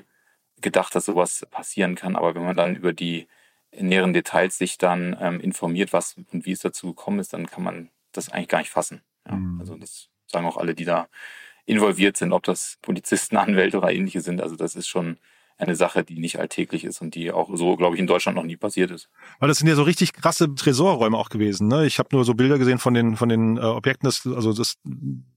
gedacht, 0.61 0.95
dass 0.95 1.05
sowas 1.05 1.45
passieren 1.51 1.95
kann. 1.95 2.15
Aber 2.15 2.33
wenn 2.33 2.45
man 2.45 2.55
dann 2.55 2.77
über 2.77 2.93
die 2.93 3.27
näheren 3.77 4.13
Details 4.13 4.57
sich 4.57 4.77
dann 4.77 5.17
ähm, 5.19 5.41
informiert, 5.41 5.91
was 5.91 6.15
und 6.31 6.45
wie 6.45 6.53
es 6.53 6.61
dazu 6.61 6.87
gekommen 6.87 7.19
ist, 7.19 7.33
dann 7.33 7.45
kann 7.47 7.63
man 7.63 7.89
das 8.13 8.29
eigentlich 8.29 8.47
gar 8.47 8.59
nicht 8.59 8.71
fassen. 8.71 9.01
Ja, 9.27 9.35
mhm. 9.35 9.59
Also 9.59 9.75
das 9.75 10.07
sagen 10.27 10.45
auch 10.45 10.57
alle, 10.57 10.73
die 10.73 10.85
da 10.85 11.09
involviert 11.65 12.18
sind, 12.18 12.33
ob 12.33 12.44
das 12.44 12.77
Polizisten, 12.81 13.38
Anwälte 13.44 13.77
oder 13.77 13.92
ähnliche 13.92 14.21
sind. 14.21 14.42
Also 14.42 14.56
das 14.56 14.75
ist 14.75 14.88
schon 14.88 15.18
eine 15.57 15.75
Sache, 15.75 16.04
die 16.04 16.19
nicht 16.19 16.39
alltäglich 16.39 16.83
ist 16.83 17.01
und 17.01 17.15
die 17.15 17.31
auch 17.31 17.50
so, 17.54 17.75
glaube 17.75 17.95
ich, 17.95 18.00
in 18.00 18.07
Deutschland 18.07 18.36
noch 18.36 18.44
nie 18.44 18.57
passiert 18.57 18.92
ist. 18.92 19.10
Weil 19.39 19.48
das 19.48 19.60
sind 19.60 19.68
ja 19.68 19.75
so 19.75 19.83
richtig 19.83 20.13
krasse 20.13 20.54
Tresorräume 20.56 21.18
auch 21.18 21.30
gewesen. 21.30 21.68
Ne? 21.68 21.86
Ich 21.86 22.00
habe 22.00 22.10
nur 22.12 22.25
so 22.25 22.33
Bilder 22.33 22.57
gesehen 22.57 22.80
von 22.80 22.94
den 22.94 23.15
von 23.15 23.30
den 23.30 23.57
äh, 23.57 23.62
Objekten. 23.62 24.07
Das, 24.07 24.25
also 24.25 24.51
das 24.51 24.77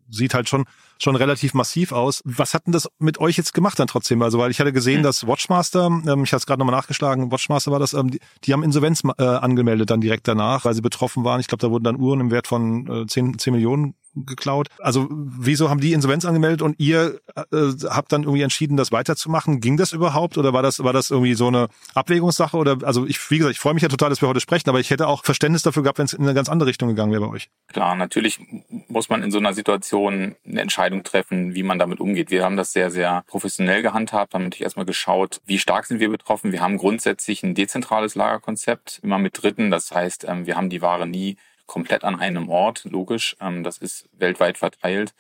sieht 0.09 0.35
halt 0.35 0.49
schon 0.49 0.65
schon 0.99 1.17
relativ 1.17 1.53
massiv 1.53 1.93
aus. 1.93 2.23
Was 2.25 2.55
hat 2.55 2.67
denn 2.67 2.73
das 2.73 2.89
mit 2.99 3.19
euch 3.19 3.37
jetzt 3.37 3.53
gemacht 3.53 3.79
dann 3.79 3.89
trotzdem? 3.89 4.23
Also 4.23 4.39
weil 4.39 4.51
ich 4.51 4.61
hatte 4.61 4.73
gesehen, 4.73 5.01
mhm. 5.01 5.05
dass 5.05 5.27
Watchmaster, 5.27 5.87
ähm, 5.87 6.25
ich 6.25 6.33
hatte 6.33 6.39
es 6.39 6.47
gerade 6.47 6.61
nochmal 6.61 6.77
nachgeschlagen, 6.77 7.31
Watchmaster 7.31 7.71
war 7.71 7.79
das, 7.79 7.93
ähm, 7.93 8.11
die, 8.11 8.21
die 8.45 8.53
haben 8.53 8.63
Insolvenz 8.63 9.03
äh, 9.19 9.23
angemeldet 9.23 9.91
dann 9.91 10.01
direkt 10.01 10.27
danach, 10.29 10.65
weil 10.65 10.75
sie 10.75 10.83
betroffen 10.83 11.25
waren. 11.25 11.41
Ich 11.41 11.49
glaube, 11.49 11.61
da 11.61 11.71
wurden 11.71 11.85
dann 11.85 12.01
Uhren 12.01 12.21
im 12.21 12.31
Wert 12.31 12.47
von 12.47 13.03
äh, 13.03 13.07
10, 13.07 13.39
10 13.39 13.53
Millionen 13.53 13.95
geklaut. 14.25 14.69
Also 14.79 15.09
wieso 15.11 15.69
haben 15.69 15.81
die 15.81 15.93
Insolvenz 15.93 16.25
angemeldet 16.25 16.63
und 16.63 16.77
ihr 16.79 17.21
äh, 17.35 17.43
habt 17.89 18.13
dann 18.13 18.23
irgendwie 18.23 18.43
entschieden, 18.43 18.77
das 18.77 18.93
weiterzumachen? 18.93 19.61
Ging 19.61 19.77
das 19.77 19.93
überhaupt 19.93 20.39
oder 20.39 20.53
war 20.53 20.63
das 20.63 20.83
war 20.83 20.93
das 20.93 21.11
irgendwie 21.11 21.35
so 21.35 21.49
eine 21.49 21.69
Abwägungssache 21.95 22.57
oder 22.57 22.79
also 22.83 23.07
ich 23.07 23.19
wie 23.31 23.39
gesagt, 23.39 23.55
ich 23.55 23.61
freue 23.61 23.75
mich 23.75 23.83
ja 23.83 23.89
total, 23.89 24.11
dass 24.11 24.23
wir 24.23 24.29
heute 24.29 24.41
sprechen, 24.41 24.69
aber 24.71 24.81
ich 24.81 24.91
hätte 24.91 25.09
auch 25.09 25.25
Verständnis 25.25 25.63
dafür 25.63 25.83
gehabt, 25.83 25.99
wenn 25.99 26.07
es 26.07 26.13
in 26.13 26.23
eine 26.23 26.35
ganz 26.35 26.49
andere 26.49 26.69
Richtung 26.69 26.89
gegangen 26.89 27.13
wäre 27.13 27.27
bei 27.27 27.33
euch. 27.33 27.51
Klar, 27.69 27.97
natürlich 27.97 28.41
muss 28.89 29.09
man 29.09 29.23
in 29.23 29.31
so 29.31 29.39
einer 29.39 29.53
Situation 29.53 30.37
eine 30.47 30.61
Entscheidung 30.61 31.03
treffen, 31.03 31.55
wie 31.55 31.63
man 31.63 31.79
damit 31.79 32.01
umgeht. 32.01 32.31
Wir 32.31 32.45
haben 32.45 32.57
das 32.57 32.73
sehr 32.73 32.91
sehr 32.91 33.25
professionell 33.27 33.83
gehandhabt, 33.83 34.35
haben 34.35 34.45
natürlich 34.45 34.63
erstmal 34.63 34.87
geschaut, 34.87 35.41
wie 35.47 35.59
stark 35.59 35.87
sind 35.87 36.01
wir 36.01 36.09
betroffen. 36.09 36.53
Wir 36.53 36.61
haben 36.61 36.79
grundsätzlich 36.79 37.43
ein 37.43 37.55
dezentrales 37.55 38.15
Lagerkonzept, 38.15 39.01
immer 39.03 39.19
mit 39.19 39.43
Dritten, 39.43 39.71
das 39.71 39.91
heißt, 39.93 40.25
ähm, 40.29 40.47
wir 40.47 40.57
haben 40.57 40.71
die 40.71 40.83
Ware 40.83 41.07
nie 41.07 41.37
komplett 41.67 42.05
an 42.05 42.19
einem 42.19 42.49
Ort, 42.49 42.85
logisch. 42.85 43.37
Ähm, 43.41 43.65
das 43.65 43.79
ist 43.79 44.09
weltweit 44.13 44.59
verteilt. 44.59 45.15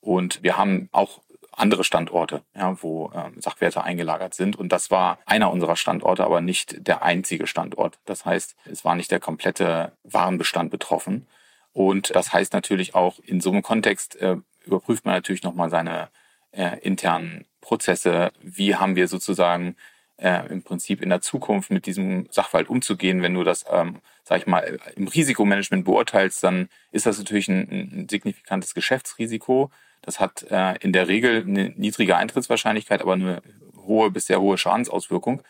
Und 0.00 0.42
wir 0.42 0.56
haben 0.56 0.88
auch 0.92 1.20
andere 1.52 1.84
Standorte, 1.84 2.42
ja, 2.54 2.82
wo 2.82 3.10
ähm, 3.14 3.40
Sachwerte 3.40 3.84
eingelagert 3.84 4.34
sind. 4.34 4.56
Und 4.56 4.70
das 4.70 4.90
war 4.90 5.18
einer 5.26 5.52
unserer 5.52 5.76
Standorte, 5.76 6.24
aber 6.24 6.40
nicht 6.40 6.86
der 6.86 7.02
einzige 7.02 7.46
Standort. 7.46 7.98
Das 8.06 8.24
heißt, 8.24 8.56
es 8.64 8.84
war 8.84 8.94
nicht 8.94 9.10
der 9.10 9.20
komplette 9.20 9.92
Warenbestand 10.04 10.70
betroffen. 10.70 11.26
Und 11.72 12.14
das 12.14 12.32
heißt 12.32 12.52
natürlich 12.52 12.94
auch, 12.94 13.18
in 13.20 13.40
so 13.40 13.50
einem 13.50 13.62
Kontext 13.62 14.16
äh, 14.16 14.36
überprüft 14.64 15.04
man 15.04 15.14
natürlich 15.14 15.42
nochmal 15.42 15.70
seine 15.70 16.08
äh, 16.52 16.78
internen 16.80 17.46
Prozesse. 17.60 18.32
Wie 18.40 18.76
haben 18.76 18.96
wir 18.96 19.08
sozusagen 19.08 19.76
äh, 20.20 20.46
im 20.48 20.62
Prinzip 20.62 21.02
in 21.02 21.08
der 21.08 21.20
Zukunft 21.20 21.70
mit 21.70 21.86
diesem 21.86 22.26
Sachverhalt 22.30 22.68
umzugehen. 22.68 23.22
Wenn 23.22 23.34
du 23.34 23.44
das, 23.44 23.64
ähm, 23.70 24.00
sag 24.24 24.40
ich 24.40 24.46
mal, 24.46 24.78
im 24.96 25.08
Risikomanagement 25.08 25.84
beurteilst, 25.84 26.42
dann 26.44 26.68
ist 26.92 27.06
das 27.06 27.18
natürlich 27.18 27.48
ein, 27.48 27.68
ein 27.70 28.08
signifikantes 28.08 28.74
Geschäftsrisiko. 28.74 29.70
Das 30.02 30.20
hat 30.20 30.44
äh, 30.50 30.76
in 30.80 30.92
der 30.92 31.08
Regel 31.08 31.42
eine 31.42 31.70
niedrige 31.70 32.16
Eintrittswahrscheinlichkeit, 32.16 33.00
aber 33.02 33.14
eine 33.14 33.42
hohe 33.76 34.10
bis 34.10 34.26
sehr 34.26 34.40
hohe 34.40 34.58
Schadensauswirkung. 34.58 35.42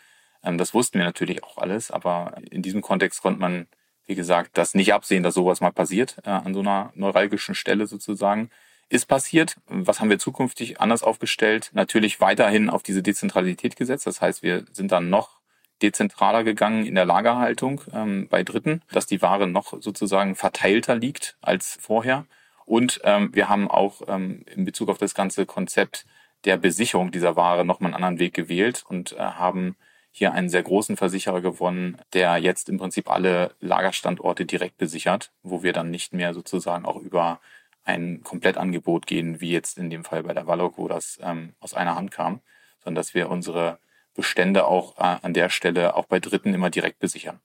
Ähm, 0.43 0.57
das 0.57 0.73
wussten 0.73 0.99
wir 0.99 1.05
natürlich 1.05 1.43
auch 1.43 1.57
alles, 1.57 1.91
aber 1.91 2.35
in 2.49 2.61
diesem 2.61 2.81
Kontext 2.81 3.21
konnte 3.21 3.39
man, 3.39 3.67
wie 4.05 4.15
gesagt, 4.15 4.57
das 4.57 4.73
nicht 4.73 4.93
absehen, 4.93 5.23
dass 5.23 5.35
sowas 5.35 5.61
mal 5.61 5.71
passiert, 5.71 6.17
äh, 6.25 6.29
an 6.29 6.53
so 6.53 6.61
einer 6.61 6.91
neuralgischen 6.95 7.55
Stelle 7.55 7.87
sozusagen 7.87 8.49
ist 8.91 9.05
passiert. 9.05 9.55
Was 9.67 9.99
haben 9.99 10.09
wir 10.09 10.19
zukünftig 10.19 10.81
anders 10.81 11.01
aufgestellt? 11.01 11.71
Natürlich 11.73 12.19
weiterhin 12.19 12.69
auf 12.69 12.83
diese 12.83 13.01
Dezentralität 13.01 13.75
gesetzt. 13.77 14.05
Das 14.05 14.21
heißt, 14.21 14.43
wir 14.43 14.65
sind 14.73 14.91
dann 14.91 15.09
noch 15.09 15.39
dezentraler 15.81 16.43
gegangen 16.43 16.85
in 16.85 16.95
der 16.95 17.05
Lagerhaltung 17.05 17.81
ähm, 17.93 18.27
bei 18.29 18.43
Dritten, 18.43 18.81
dass 18.91 19.07
die 19.07 19.21
Ware 19.21 19.47
noch 19.47 19.81
sozusagen 19.81 20.35
verteilter 20.35 20.95
liegt 20.95 21.37
als 21.41 21.77
vorher. 21.81 22.25
Und 22.65 22.99
ähm, 23.03 23.33
wir 23.33 23.49
haben 23.49 23.71
auch 23.71 24.01
ähm, 24.07 24.43
in 24.53 24.65
Bezug 24.65 24.89
auf 24.89 24.97
das 24.97 25.15
ganze 25.15 25.45
Konzept 25.45 26.05
der 26.43 26.57
Besicherung 26.57 27.11
dieser 27.11 27.35
Ware 27.35 27.63
nochmal 27.63 27.89
einen 27.93 28.03
anderen 28.03 28.19
Weg 28.19 28.33
gewählt 28.33 28.83
und 28.87 29.13
äh, 29.13 29.19
haben 29.19 29.77
hier 30.11 30.33
einen 30.33 30.49
sehr 30.49 30.63
großen 30.63 30.97
Versicherer 30.97 31.39
gewonnen, 31.39 31.97
der 32.13 32.37
jetzt 32.37 32.67
im 32.67 32.77
Prinzip 32.77 33.09
alle 33.09 33.55
Lagerstandorte 33.61 34.45
direkt 34.45 34.77
besichert, 34.77 35.31
wo 35.43 35.63
wir 35.63 35.71
dann 35.71 35.89
nicht 35.89 36.13
mehr 36.13 36.33
sozusagen 36.33 36.85
auch 36.85 36.97
über 36.97 37.39
ein 37.83 38.21
Komplettangebot 38.23 39.07
gehen, 39.07 39.41
wie 39.41 39.51
jetzt 39.51 39.77
in 39.77 39.89
dem 39.89 40.03
Fall 40.03 40.23
bei 40.23 40.33
der 40.33 40.47
Wallock, 40.47 40.77
wo 40.77 40.87
das 40.87 41.19
ähm, 41.21 41.53
aus 41.59 41.73
einer 41.73 41.95
Hand 41.95 42.11
kam, 42.11 42.41
sondern 42.83 42.95
dass 42.95 43.13
wir 43.13 43.29
unsere 43.29 43.79
Bestände 44.13 44.65
auch 44.65 44.97
äh, 44.97 45.17
an 45.21 45.33
der 45.33 45.49
Stelle 45.49 45.95
auch 45.95 46.05
bei 46.05 46.19
Dritten 46.19 46.53
immer 46.53 46.69
direkt 46.69 46.99
besichern. 46.99 47.39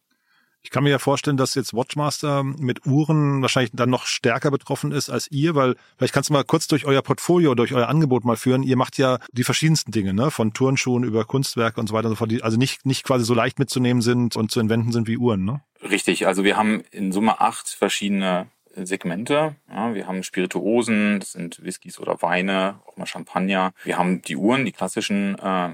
Ich 0.66 0.71
kann 0.71 0.83
mir 0.83 0.90
ja 0.90 0.99
vorstellen, 0.99 1.37
dass 1.37 1.55
jetzt 1.55 1.75
Watchmaster 1.75 2.43
mit 2.43 2.87
Uhren 2.87 3.40
wahrscheinlich 3.40 3.71
dann 3.73 3.88
noch 3.88 4.05
stärker 4.05 4.50
betroffen 4.50 4.90
ist 4.90 5.09
als 5.09 5.31
ihr, 5.31 5.55
weil 5.55 5.76
vielleicht 5.97 6.12
kannst 6.12 6.28
du 6.28 6.33
mal 6.33 6.43
kurz 6.43 6.66
durch 6.66 6.85
euer 6.85 7.02
Portfolio, 7.02 7.55
durch 7.55 7.73
euer 7.73 7.88
Angebot 7.88 8.25
mal 8.25 8.35
führen. 8.35 8.64
Ihr 8.64 8.76
macht 8.76 8.99
ja 8.99 9.21
die 9.31 9.45
verschiedensten 9.45 9.93
Dinge, 9.93 10.12
ne? 10.12 10.33
von 10.33 10.55
Turnschuhen 10.55 11.05
über 11.05 11.25
Kunstwerke 11.25 11.78
und 11.78 11.87
so 11.87 11.95
weiter 11.95 12.09
und 12.09 12.14
so 12.14 12.16
fort, 12.16 12.33
die 12.33 12.43
also 12.43 12.59
nicht, 12.59 12.85
nicht 12.85 13.05
quasi 13.05 13.25
so 13.25 13.33
leicht 13.33 13.61
mitzunehmen 13.61 14.02
sind 14.02 14.35
und 14.35 14.50
zu 14.50 14.59
entwenden 14.59 14.90
sind 14.90 15.07
wie 15.07 15.19
Uhren. 15.19 15.45
Ne? 15.45 15.61
Richtig, 15.88 16.26
also 16.26 16.43
wir 16.43 16.57
haben 16.57 16.81
in 16.90 17.12
Summe 17.12 17.40
acht 17.40 17.69
verschiedene 17.69 18.49
Segmente. 18.85 19.56
Ja, 19.71 19.95
wir 19.95 20.06
haben 20.06 20.23
Spirituosen, 20.23 21.21
das 21.21 21.33
sind 21.33 21.64
Whiskys 21.64 21.99
oder 21.99 22.21
Weine, 22.21 22.80
auch 22.87 22.97
mal 22.97 23.06
Champagner. 23.06 23.73
Wir 23.85 23.97
haben 23.97 24.23
die 24.23 24.37
Uhren, 24.37 24.64
die 24.64 24.73
klassischen 24.73 25.38
äh, 25.38 25.71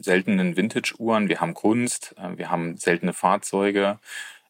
seltenen 0.00 0.56
Vintage-Uhren. 0.56 1.28
Wir 1.28 1.40
haben 1.40 1.54
Kunst, 1.54 2.14
äh, 2.18 2.36
wir 2.36 2.50
haben 2.50 2.76
seltene 2.76 3.12
Fahrzeuge. 3.12 3.98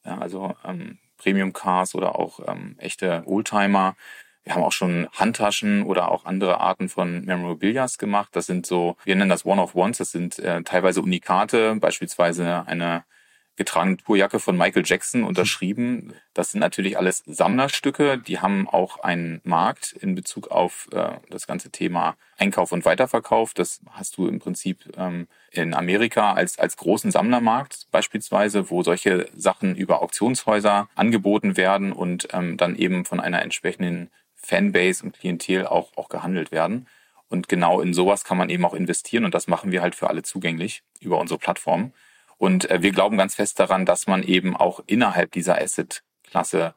ja, 0.04 0.18
also 0.18 0.54
ähm, 0.64 0.98
Premium 1.16 1.52
Cars 1.52 1.94
oder 1.94 2.18
auch 2.18 2.40
ähm, 2.46 2.76
echte 2.78 3.22
Oldtimer. 3.26 3.96
Wir 4.44 4.54
haben 4.54 4.62
auch 4.62 4.72
schon 4.72 5.08
Handtaschen 5.12 5.82
oder 5.82 6.10
auch 6.10 6.24
andere 6.24 6.60
Arten 6.60 6.88
von 6.88 7.24
Memorabilias 7.24 7.98
gemacht. 7.98 8.30
Das 8.32 8.46
sind 8.46 8.64
so, 8.64 8.96
wir 9.04 9.14
nennen 9.14 9.28
das 9.28 9.44
One-of-Ones, 9.44 9.98
das 9.98 10.10
sind 10.10 10.38
äh, 10.38 10.62
teilweise 10.62 11.02
Unikate, 11.02 11.74
beispielsweise 11.76 12.64
eine 12.66 13.04
getragene 13.58 13.98
Tourjacke 13.98 14.38
von 14.38 14.56
Michael 14.56 14.84
Jackson 14.86 15.24
unterschrieben. 15.24 16.14
Das 16.32 16.52
sind 16.52 16.60
natürlich 16.60 16.96
alles 16.96 17.22
Sammlerstücke, 17.26 18.16
die 18.16 18.38
haben 18.38 18.66
auch 18.68 19.00
einen 19.00 19.40
Markt 19.44 19.92
in 19.92 20.14
Bezug 20.14 20.50
auf 20.50 20.88
äh, 20.92 21.10
das 21.28 21.46
ganze 21.46 21.70
Thema 21.70 22.16
Einkauf 22.38 22.72
und 22.72 22.86
Weiterverkauf. 22.86 23.52
Das 23.52 23.80
hast 23.90 24.16
du 24.16 24.26
im 24.28 24.38
Prinzip 24.38 24.90
ähm, 24.96 25.26
in 25.50 25.74
Amerika 25.74 26.32
als, 26.32 26.58
als 26.58 26.76
großen 26.76 27.10
Sammlermarkt 27.10 27.88
beispielsweise, 27.90 28.70
wo 28.70 28.82
solche 28.82 29.28
Sachen 29.36 29.76
über 29.76 30.00
Auktionshäuser 30.00 30.88
angeboten 30.94 31.56
werden 31.56 31.92
und 31.92 32.28
ähm, 32.32 32.56
dann 32.56 32.76
eben 32.76 33.04
von 33.04 33.20
einer 33.20 33.42
entsprechenden 33.42 34.10
Fanbase 34.36 35.04
und 35.04 35.18
Klientel 35.18 35.66
auch, 35.66 35.96
auch 35.96 36.08
gehandelt 36.08 36.52
werden. 36.52 36.86
Und 37.28 37.48
genau 37.48 37.80
in 37.80 37.92
sowas 37.92 38.24
kann 38.24 38.38
man 38.38 38.48
eben 38.48 38.64
auch 38.64 38.72
investieren 38.72 39.24
und 39.24 39.34
das 39.34 39.48
machen 39.48 39.72
wir 39.72 39.82
halt 39.82 39.94
für 39.94 40.08
alle 40.08 40.22
zugänglich 40.22 40.82
über 41.00 41.18
unsere 41.18 41.38
Plattform. 41.38 41.92
Und 42.38 42.70
äh, 42.70 42.82
wir 42.82 42.92
glauben 42.92 43.18
ganz 43.18 43.34
fest 43.34 43.60
daran, 43.60 43.84
dass 43.84 44.06
man 44.06 44.22
eben 44.22 44.56
auch 44.56 44.80
innerhalb 44.86 45.32
dieser 45.32 45.60
Asset-Klasse 45.60 46.74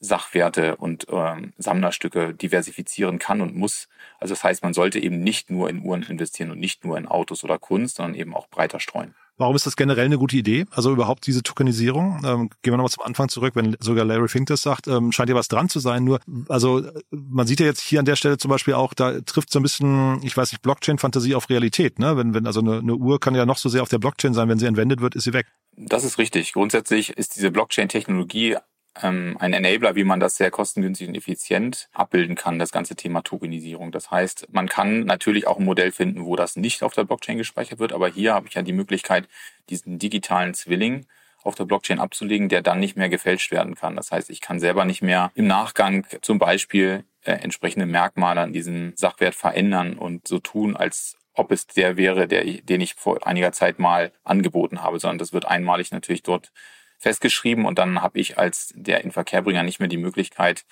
Sachwerte 0.00 0.76
und 0.76 1.06
ähm, 1.08 1.54
Sammlerstücke 1.56 2.34
diversifizieren 2.34 3.18
kann 3.18 3.40
und 3.40 3.56
muss. 3.56 3.88
Also 4.18 4.34
das 4.34 4.44
heißt, 4.44 4.62
man 4.62 4.74
sollte 4.74 4.98
eben 4.98 5.20
nicht 5.20 5.50
nur 5.50 5.70
in 5.70 5.82
Uhren 5.82 6.02
investieren 6.02 6.50
und 6.50 6.58
nicht 6.58 6.84
nur 6.84 6.98
in 6.98 7.06
Autos 7.08 7.42
oder 7.42 7.58
Kunst, 7.58 7.96
sondern 7.96 8.14
eben 8.14 8.34
auch 8.34 8.48
breiter 8.48 8.80
streuen. 8.80 9.14
Warum 9.36 9.56
ist 9.56 9.66
das 9.66 9.74
generell 9.74 10.04
eine 10.04 10.18
gute 10.18 10.36
Idee? 10.36 10.64
Also 10.70 10.92
überhaupt 10.92 11.26
diese 11.26 11.42
Tokenisierung? 11.42 12.22
Ähm, 12.24 12.50
gehen 12.62 12.72
wir 12.72 12.76
nochmal 12.76 12.90
zum 12.90 13.02
Anfang 13.02 13.28
zurück, 13.28 13.56
wenn 13.56 13.76
sogar 13.80 14.04
Larry 14.04 14.28
Fink 14.28 14.46
das 14.46 14.62
sagt, 14.62 14.86
ähm, 14.86 15.10
scheint 15.10 15.28
ja 15.28 15.34
was 15.34 15.48
dran 15.48 15.68
zu 15.68 15.80
sein. 15.80 16.04
Nur, 16.04 16.20
also 16.48 16.82
man 17.10 17.46
sieht 17.46 17.58
ja 17.58 17.66
jetzt 17.66 17.80
hier 17.80 17.98
an 17.98 18.04
der 18.04 18.14
Stelle 18.14 18.38
zum 18.38 18.50
Beispiel 18.50 18.74
auch, 18.74 18.94
da 18.94 19.20
trifft 19.22 19.50
so 19.50 19.58
ein 19.58 19.62
bisschen, 19.62 20.22
ich 20.22 20.36
weiß 20.36 20.52
nicht, 20.52 20.62
Blockchain-Fantasie 20.62 21.34
auf 21.34 21.50
Realität. 21.50 21.98
Ne? 21.98 22.16
Wenn, 22.16 22.32
wenn 22.32 22.46
also 22.46 22.60
eine, 22.60 22.78
eine 22.78 22.94
Uhr 22.94 23.18
kann 23.18 23.34
ja 23.34 23.44
noch 23.44 23.58
so 23.58 23.68
sehr 23.68 23.82
auf 23.82 23.88
der 23.88 23.98
Blockchain 23.98 24.34
sein, 24.34 24.48
wenn 24.48 24.58
sie 24.58 24.66
entwendet 24.66 25.00
wird, 25.00 25.16
ist 25.16 25.24
sie 25.24 25.32
weg. 25.32 25.46
Das 25.76 26.04
ist 26.04 26.18
richtig. 26.18 26.52
Grundsätzlich 26.52 27.10
ist 27.10 27.34
diese 27.34 27.50
Blockchain-Technologie 27.50 28.56
ähm, 29.02 29.36
ein 29.40 29.52
Enabler, 29.52 29.96
wie 29.96 30.04
man 30.04 30.20
das 30.20 30.36
sehr 30.36 30.50
kostengünstig 30.50 31.08
und 31.08 31.16
effizient 31.16 31.88
abbilden 31.92 32.36
kann, 32.36 32.58
das 32.58 32.72
ganze 32.72 32.96
Thema 32.96 33.22
Tokenisierung. 33.22 33.92
Das 33.92 34.10
heißt, 34.10 34.48
man 34.52 34.68
kann 34.68 35.04
natürlich 35.04 35.46
auch 35.46 35.58
ein 35.58 35.64
Modell 35.64 35.92
finden, 35.92 36.24
wo 36.24 36.36
das 36.36 36.56
nicht 36.56 36.82
auf 36.82 36.94
der 36.94 37.04
Blockchain 37.04 37.38
gespeichert 37.38 37.78
wird, 37.78 37.92
aber 37.92 38.08
hier 38.08 38.34
habe 38.34 38.46
ich 38.48 38.54
ja 38.54 38.62
die 38.62 38.72
Möglichkeit, 38.72 39.28
diesen 39.68 39.98
digitalen 39.98 40.54
Zwilling 40.54 41.06
auf 41.42 41.54
der 41.54 41.64
Blockchain 41.64 42.00
abzulegen, 42.00 42.48
der 42.48 42.62
dann 42.62 42.80
nicht 42.80 42.96
mehr 42.96 43.08
gefälscht 43.08 43.50
werden 43.50 43.74
kann. 43.74 43.96
Das 43.96 44.10
heißt, 44.10 44.30
ich 44.30 44.40
kann 44.40 44.60
selber 44.60 44.84
nicht 44.84 45.02
mehr 45.02 45.30
im 45.34 45.46
Nachgang 45.46 46.06
zum 46.22 46.38
Beispiel 46.38 47.04
äh, 47.22 47.32
entsprechende 47.32 47.86
Merkmale 47.86 48.40
an 48.40 48.52
diesem 48.52 48.94
Sachwert 48.96 49.34
verändern 49.34 49.98
und 49.98 50.26
so 50.26 50.38
tun, 50.38 50.76
als 50.76 51.16
ob 51.34 51.50
es 51.50 51.66
der 51.66 51.96
wäre, 51.96 52.28
der, 52.28 52.44
den 52.44 52.80
ich 52.80 52.94
vor 52.94 53.26
einiger 53.26 53.52
Zeit 53.52 53.78
mal 53.78 54.12
angeboten 54.22 54.82
habe, 54.82 55.00
sondern 55.00 55.18
das 55.18 55.32
wird 55.32 55.46
einmalig 55.46 55.90
natürlich 55.90 56.22
dort 56.22 56.52
festgeschrieben 56.98 57.66
und 57.66 57.78
dann 57.78 58.02
habe 58.02 58.18
ich 58.18 58.38
als 58.38 58.72
der 58.74 59.04
Inverkehrbringer 59.04 59.62
nicht 59.62 59.80
mehr 59.80 59.88
die 59.88 59.96
Möglichkeit, 59.96 60.64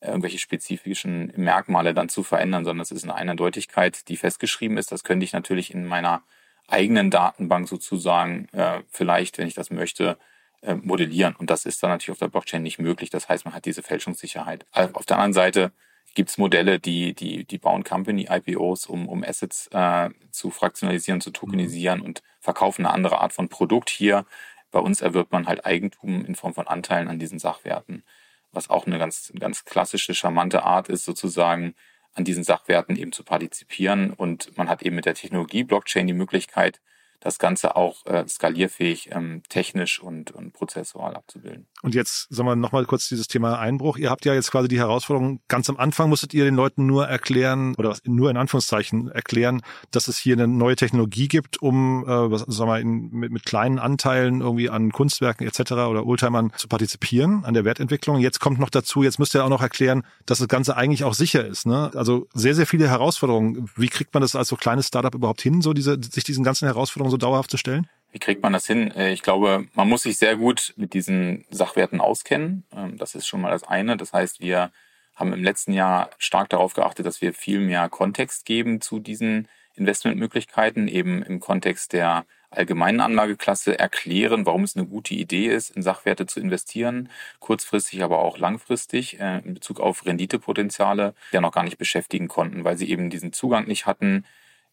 äh, 0.00 0.08
irgendwelche 0.08 0.38
spezifischen 0.38 1.32
Merkmale 1.36 1.94
dann 1.94 2.08
zu 2.08 2.22
verändern, 2.22 2.64
sondern 2.64 2.82
es 2.82 2.90
ist 2.90 3.04
eine 3.04 3.14
Eindeutigkeit, 3.14 4.08
die 4.08 4.16
festgeschrieben 4.16 4.78
ist. 4.78 4.92
Das 4.92 5.04
könnte 5.04 5.24
ich 5.24 5.32
natürlich 5.32 5.72
in 5.72 5.86
meiner 5.86 6.22
eigenen 6.68 7.10
Datenbank 7.10 7.68
sozusagen 7.68 8.48
äh, 8.52 8.82
vielleicht, 8.88 9.38
wenn 9.38 9.46
ich 9.46 9.54
das 9.54 9.70
möchte, 9.70 10.18
äh, 10.62 10.74
modellieren. 10.74 11.36
Und 11.36 11.50
das 11.50 11.64
ist 11.64 11.82
dann 11.82 11.90
natürlich 11.90 12.12
auf 12.12 12.18
der 12.18 12.28
Blockchain 12.28 12.62
nicht 12.62 12.78
möglich. 12.78 13.10
Das 13.10 13.28
heißt, 13.28 13.44
man 13.44 13.54
hat 13.54 13.64
diese 13.64 13.82
Fälschungssicherheit. 13.82 14.66
Auf 14.72 15.06
der 15.06 15.16
anderen 15.16 15.32
Seite 15.32 15.72
gibt 16.14 16.30
es 16.30 16.38
Modelle, 16.38 16.80
die, 16.80 17.14
die, 17.14 17.44
die 17.44 17.58
bauen 17.58 17.84
Company-IPOs, 17.84 18.86
um, 18.86 19.08
um 19.08 19.22
Assets 19.22 19.68
äh, 19.72 20.10
zu 20.30 20.50
fraktionalisieren, 20.50 21.20
zu 21.20 21.30
tokenisieren 21.30 22.00
und 22.00 22.22
verkaufen 22.40 22.84
eine 22.84 22.94
andere 22.94 23.20
Art 23.20 23.32
von 23.32 23.48
Produkt 23.48 23.90
hier 23.90 24.24
bei 24.70 24.78
uns 24.78 25.00
erwirbt 25.00 25.32
man 25.32 25.46
halt 25.46 25.64
Eigentum 25.64 26.24
in 26.24 26.34
Form 26.34 26.54
von 26.54 26.66
Anteilen 26.66 27.08
an 27.08 27.18
diesen 27.18 27.38
Sachwerten, 27.38 28.04
was 28.52 28.70
auch 28.70 28.86
eine 28.86 28.98
ganz, 28.98 29.32
ganz 29.38 29.64
klassische, 29.64 30.14
charmante 30.14 30.64
Art 30.64 30.88
ist, 30.88 31.04
sozusagen 31.04 31.74
an 32.14 32.24
diesen 32.24 32.44
Sachwerten 32.44 32.96
eben 32.96 33.12
zu 33.12 33.24
partizipieren. 33.24 34.12
Und 34.12 34.56
man 34.56 34.68
hat 34.68 34.82
eben 34.82 34.96
mit 34.96 35.04
der 35.04 35.14
Technologie 35.14 35.64
Blockchain 35.64 36.06
die 36.06 36.12
Möglichkeit, 36.12 36.80
das 37.20 37.38
Ganze 37.38 37.76
auch 37.76 38.04
äh, 38.06 38.26
skalierfähig 38.26 39.10
ähm, 39.12 39.42
technisch 39.48 40.00
und, 40.00 40.30
und 40.30 40.52
prozessual 40.52 41.14
abzubilden. 41.14 41.66
Und 41.82 41.94
jetzt 41.94 42.26
sagen 42.30 42.48
wir 42.48 42.56
nochmal 42.56 42.84
kurz 42.84 43.08
dieses 43.08 43.28
Thema 43.28 43.58
Einbruch. 43.58 43.96
Ihr 43.96 44.10
habt 44.10 44.24
ja 44.24 44.34
jetzt 44.34 44.50
quasi 44.50 44.68
die 44.68 44.78
Herausforderung, 44.78 45.40
ganz 45.48 45.68
am 45.68 45.76
Anfang 45.76 46.08
musstet 46.08 46.34
ihr 46.34 46.44
den 46.44 46.54
Leuten 46.54 46.86
nur 46.86 47.06
erklären, 47.06 47.74
oder 47.76 47.96
nur 48.04 48.30
in 48.30 48.36
Anführungszeichen 48.36 49.08
erklären, 49.10 49.62
dass 49.90 50.08
es 50.08 50.18
hier 50.18 50.34
eine 50.34 50.48
neue 50.48 50.76
Technologie 50.76 51.28
gibt, 51.28 51.62
um, 51.62 52.04
äh, 52.04 52.30
was, 52.30 52.42
sagen 52.42 52.70
wir, 52.70 52.80
in, 52.80 53.10
mit, 53.10 53.32
mit 53.32 53.44
kleinen 53.44 53.78
Anteilen 53.78 54.40
irgendwie 54.40 54.70
an 54.70 54.92
Kunstwerken 54.92 55.46
etc. 55.46 55.72
oder 55.72 56.06
Oldtimern 56.06 56.52
zu 56.56 56.68
partizipieren, 56.68 57.44
an 57.44 57.54
der 57.54 57.64
Wertentwicklung. 57.64 58.18
Jetzt 58.18 58.40
kommt 58.40 58.58
noch 58.58 58.70
dazu, 58.70 59.02
jetzt 59.02 59.18
müsst 59.18 59.34
ihr 59.34 59.44
auch 59.44 59.48
noch 59.48 59.62
erklären, 59.62 60.02
dass 60.26 60.38
das 60.38 60.48
Ganze 60.48 60.76
eigentlich 60.76 61.04
auch 61.04 61.14
sicher 61.14 61.46
ist. 61.46 61.66
Ne? 61.66 61.90
Also 61.94 62.28
sehr, 62.34 62.54
sehr 62.54 62.66
viele 62.66 62.88
Herausforderungen. 62.88 63.68
Wie 63.76 63.88
kriegt 63.88 64.14
man 64.14 64.20
das 64.20 64.36
als 64.36 64.48
so 64.48 64.56
kleines 64.56 64.88
Startup 64.88 65.14
überhaupt 65.14 65.40
hin, 65.40 65.60
so 65.62 65.72
diese, 65.72 65.98
sich 66.02 66.24
diesen 66.24 66.44
ganzen 66.44 66.66
Herausforderungen 66.66 67.05
so 67.10 67.16
dauerhaft 67.16 67.50
zu 67.50 67.56
stellen? 67.56 67.88
Wie 68.12 68.18
kriegt 68.18 68.42
man 68.42 68.52
das 68.52 68.66
hin? 68.66 68.90
Äh, 68.92 69.12
ich 69.12 69.22
glaube, 69.22 69.66
man 69.74 69.88
muss 69.88 70.02
sich 70.02 70.18
sehr 70.18 70.36
gut 70.36 70.72
mit 70.76 70.94
diesen 70.94 71.44
Sachwerten 71.50 72.00
auskennen. 72.00 72.64
Ähm, 72.74 72.96
das 72.96 73.14
ist 73.14 73.26
schon 73.26 73.40
mal 73.40 73.50
das 73.50 73.64
eine. 73.64 73.96
Das 73.96 74.12
heißt, 74.12 74.40
wir 74.40 74.70
haben 75.14 75.32
im 75.32 75.42
letzten 75.42 75.72
Jahr 75.72 76.10
stark 76.18 76.48
darauf 76.50 76.74
geachtet, 76.74 77.06
dass 77.06 77.20
wir 77.20 77.32
viel 77.34 77.60
mehr 77.60 77.88
Kontext 77.88 78.44
geben 78.44 78.80
zu 78.80 79.00
diesen 79.00 79.48
Investmentmöglichkeiten, 79.74 80.88
eben 80.88 81.22
im 81.22 81.40
Kontext 81.40 81.92
der 81.92 82.26
allgemeinen 82.50 83.00
Anlageklasse 83.00 83.78
erklären, 83.78 84.46
warum 84.46 84.62
es 84.62 84.76
eine 84.76 84.86
gute 84.86 85.14
Idee 85.14 85.46
ist, 85.48 85.70
in 85.70 85.82
Sachwerte 85.82 86.26
zu 86.26 86.40
investieren, 86.40 87.10
kurzfristig, 87.38 88.02
aber 88.02 88.20
auch 88.20 88.38
langfristig 88.38 89.20
äh, 89.20 89.40
in 89.44 89.54
Bezug 89.54 89.80
auf 89.80 90.06
Renditepotenziale, 90.06 91.14
die 91.30 91.34
ja 91.34 91.40
noch 91.40 91.52
gar 91.52 91.64
nicht 91.64 91.78
beschäftigen 91.78 92.28
konnten, 92.28 92.64
weil 92.64 92.78
sie 92.78 92.88
eben 92.88 93.10
diesen 93.10 93.32
Zugang 93.32 93.66
nicht 93.66 93.86
hatten, 93.86 94.24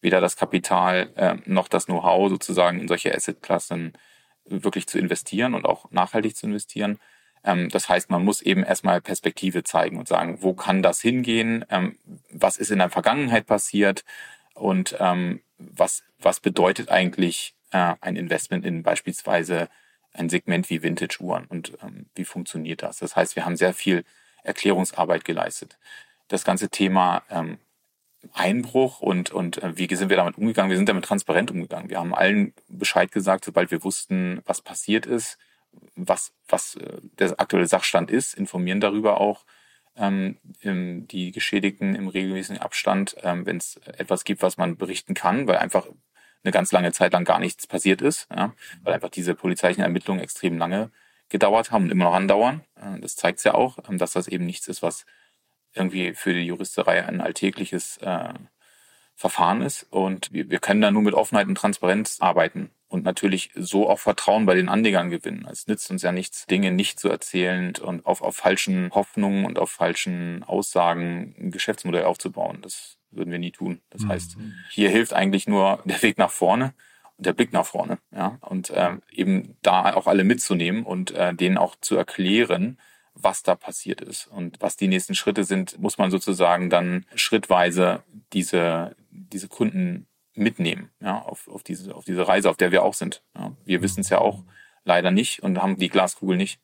weder 0.04 0.22
das 0.22 0.36
Kapital 0.36 1.10
äh, 1.16 1.36
noch 1.46 1.68
das 1.68 1.86
Know-how 1.86 2.30
sozusagen 2.30 2.80
in 2.80 2.88
solche 2.88 3.16
Assetklassen 3.16 3.94
wirklich 4.46 4.88
zu 4.88 5.00
investieren 5.00 5.56
und 5.56 5.66
auch 5.66 5.90
nachhaltig 5.92 6.36
zu 6.36 6.46
investieren. 6.46 7.00
Ähm, 7.44 7.70
das 7.70 7.90
heißt, 7.90 8.10
man 8.10 8.24
muss 8.24 8.42
eben 8.42 8.64
erstmal 8.64 9.02
Perspektive 9.02 9.64
zeigen 9.64 9.98
und 9.98 10.08
sagen, 10.08 10.38
wo 10.42 10.54
kann 10.54 10.84
das 10.84 11.02
hingehen? 11.02 11.66
Ähm, 11.70 11.98
was 12.30 12.58
ist 12.58 12.72
in 12.72 12.80
der 12.80 12.90
Vergangenheit 12.90 13.46
passiert? 13.48 14.04
Und 14.54 14.96
ähm, 15.00 15.42
was, 15.58 16.04
was 16.20 16.40
bedeutet 16.40 16.90
eigentlich 16.90 17.56
äh, 17.72 17.96
ein 18.02 18.16
Investment 18.16 18.66
in 18.66 18.84
beispielsweise 18.84 19.70
ein 20.14 20.30
Segment 20.30 20.70
wie 20.70 20.84
Vintage-Uhren 20.84 21.46
und 21.46 21.74
ähm, 21.82 22.06
wie 22.14 22.26
funktioniert 22.26 22.84
das? 22.84 23.00
Das 23.00 23.16
heißt, 23.16 23.36
wir 23.36 23.46
haben 23.46 23.56
sehr 23.56 23.74
viel 23.74 24.04
Erklärungsarbeit 24.44 25.26
geleistet. 25.26 25.78
Das 26.28 26.44
ganze 26.44 26.70
Thema 26.70 27.24
ähm, 27.32 27.58
Einbruch 28.32 29.02
und, 29.02 29.32
und 29.32 29.62
äh, 29.62 29.78
wie 29.78 29.94
sind 29.96 30.10
wir 30.10 30.18
damit 30.18 30.38
umgegangen? 30.38 30.70
Wir 30.70 30.78
sind 30.78 30.90
damit 30.90 31.06
transparent 31.06 31.52
umgegangen. 31.52 31.90
Wir 31.90 32.00
haben 32.00 32.16
allen 32.16 32.54
Bescheid 32.70 33.12
gesagt, 33.12 33.46
sobald 33.46 33.72
wir 33.72 33.84
wussten, 33.84 34.42
was 34.46 34.62
passiert 34.62 35.06
ist, 35.06 35.38
was, 35.96 36.32
was 36.48 36.76
äh, 36.76 37.02
der 37.20 37.40
aktuelle 37.40 37.68
Sachstand 37.68 38.10
ist, 38.10 38.34
informieren 38.34 38.80
darüber 38.80 39.20
auch 39.20 39.46
ähm, 39.96 40.38
die 40.64 41.32
Geschädigten 41.32 41.96
im 41.96 42.08
regelmäßigen 42.08 42.62
Abstand, 42.62 43.16
ähm, 43.22 43.46
wenn 43.46 43.58
es 43.58 43.78
etwas 43.98 44.24
gibt, 44.24 44.42
was 44.42 44.58
man 44.58 44.78
berichten 44.78 45.14
kann, 45.14 45.48
weil 45.48 45.58
einfach 45.58 45.88
eine 46.44 46.52
ganz 46.52 46.72
lange 46.72 46.92
Zeit 46.92 47.14
lang 47.14 47.24
gar 47.24 47.40
nichts 47.40 47.68
passiert 47.68 48.02
ist, 48.02 48.28
ja, 48.36 48.54
weil 48.82 48.94
einfach 48.94 49.10
diese 49.10 49.36
polizeilichen 49.36 49.84
Ermittlungen 49.84 50.22
extrem 50.22 50.58
lange 50.58 50.92
gedauert 51.30 51.72
haben 51.72 51.86
und 51.86 51.92
immer 51.92 52.06
noch 52.06 52.14
andauern. 52.14 52.62
Äh, 52.76 53.00
das 53.00 53.16
zeigt 53.16 53.40
es 53.40 53.44
ja 53.44 53.54
auch, 53.54 53.78
ähm, 53.88 53.98
dass 53.98 54.14
das 54.14 54.28
eben 54.28 54.46
nichts 54.46 54.68
ist, 54.68 54.82
was 54.82 55.06
irgendwie 55.74 56.14
für 56.14 56.34
die 56.34 56.46
Juristerei 56.46 57.06
ein 57.06 57.22
alltägliches 57.22 57.98
äh, 57.98 58.34
Verfahren 59.16 59.62
ist. 59.62 59.88
Und 59.90 60.32
wir, 60.34 60.50
wir 60.50 60.60
können 60.60 60.82
da 60.82 60.92
nur 60.92 61.02
mit 61.02 61.14
Offenheit 61.14 61.48
und 61.48 61.56
Transparenz 61.56 62.18
arbeiten 62.20 62.72
und 62.88 63.04
natürlich 63.04 63.52
so 63.56 63.90
auch 63.90 64.00
Vertrauen 64.00 64.46
bei 64.46 64.56
den 64.56 64.70
Anlegern 64.70 65.10
gewinnen. 65.10 65.48
Es 65.52 65.68
nützt 65.68 65.90
uns 65.90 66.04
ja 66.04 66.12
nichts, 66.12 66.46
Dinge 66.46 66.72
nicht 66.72 67.00
zu 67.00 67.10
erzählen 67.10 67.74
und 67.82 68.06
auf, 68.06 68.22
auf 68.22 68.36
falschen 68.36 68.92
Hoffnungen 68.94 69.46
und 69.46 69.58
auf 69.58 69.72
falschen 69.72 70.44
Aussagen 70.44 71.36
ein 71.40 71.52
Geschäftsmodell 71.52 72.04
aufzubauen. 72.04 72.60
Das 72.62 72.98
würden 73.12 73.32
wir 73.32 73.40
nie 73.40 73.52
tun. 73.52 73.82
Das 73.90 74.04
mhm. 74.04 74.10
heißt, 74.10 74.38
hier 74.70 74.90
hilft 74.90 75.14
eigentlich 75.14 75.48
nur 75.48 75.82
der 75.86 76.02
Weg 76.02 76.18
nach 76.18 76.32
vorne 76.32 76.74
und 77.18 77.26
der 77.26 77.34
Blick 77.34 77.54
nach 77.54 77.66
vorne. 77.66 77.98
Ja? 78.12 78.38
Und 78.42 78.70
äh, 78.70 78.98
eben 79.12 79.58
da 79.62 79.94
auch 79.94 80.08
alle 80.08 80.24
mitzunehmen 80.24 80.84
und 80.84 81.12
äh, 81.12 81.34
denen 81.34 81.58
auch 81.58 81.76
zu 81.80 81.96
erklären, 81.96 82.78
was 83.14 83.44
da 83.44 83.56
passiert 83.56 84.02
ist. 84.02 84.28
Und 84.28 84.62
was 84.62 84.76
die 84.76 84.88
nächsten 84.88 85.16
Schritte 85.16 85.44
sind, 85.44 85.80
muss 85.80 85.98
man 85.98 86.12
sozusagen 86.12 86.70
dann 86.70 87.06
schrittweise 87.16 88.04
diese, 88.34 88.96
diese 89.10 89.48
Kunden 89.48 90.08
mitnehmen, 90.36 90.90
ja, 91.00 91.22
auf, 91.22 91.48
auf 91.48 91.64
diese, 91.64 91.94
auf 91.96 92.06
diese 92.06 92.28
Reise, 92.28 92.50
auf 92.50 92.58
der 92.58 92.72
wir 92.72 92.84
auch 92.84 92.96
sind. 92.96 93.24
Ja. 93.38 93.56
Wir 93.66 93.82
wissen 93.82 94.02
es 94.02 94.10
ja 94.10 94.20
auch 94.20 94.44
leider 94.84 95.12
nicht 95.12 95.44
und 95.44 95.62
haben 95.62 95.78
die 95.78 95.90
Glaskugel 95.90 96.38
nicht. 96.38 96.60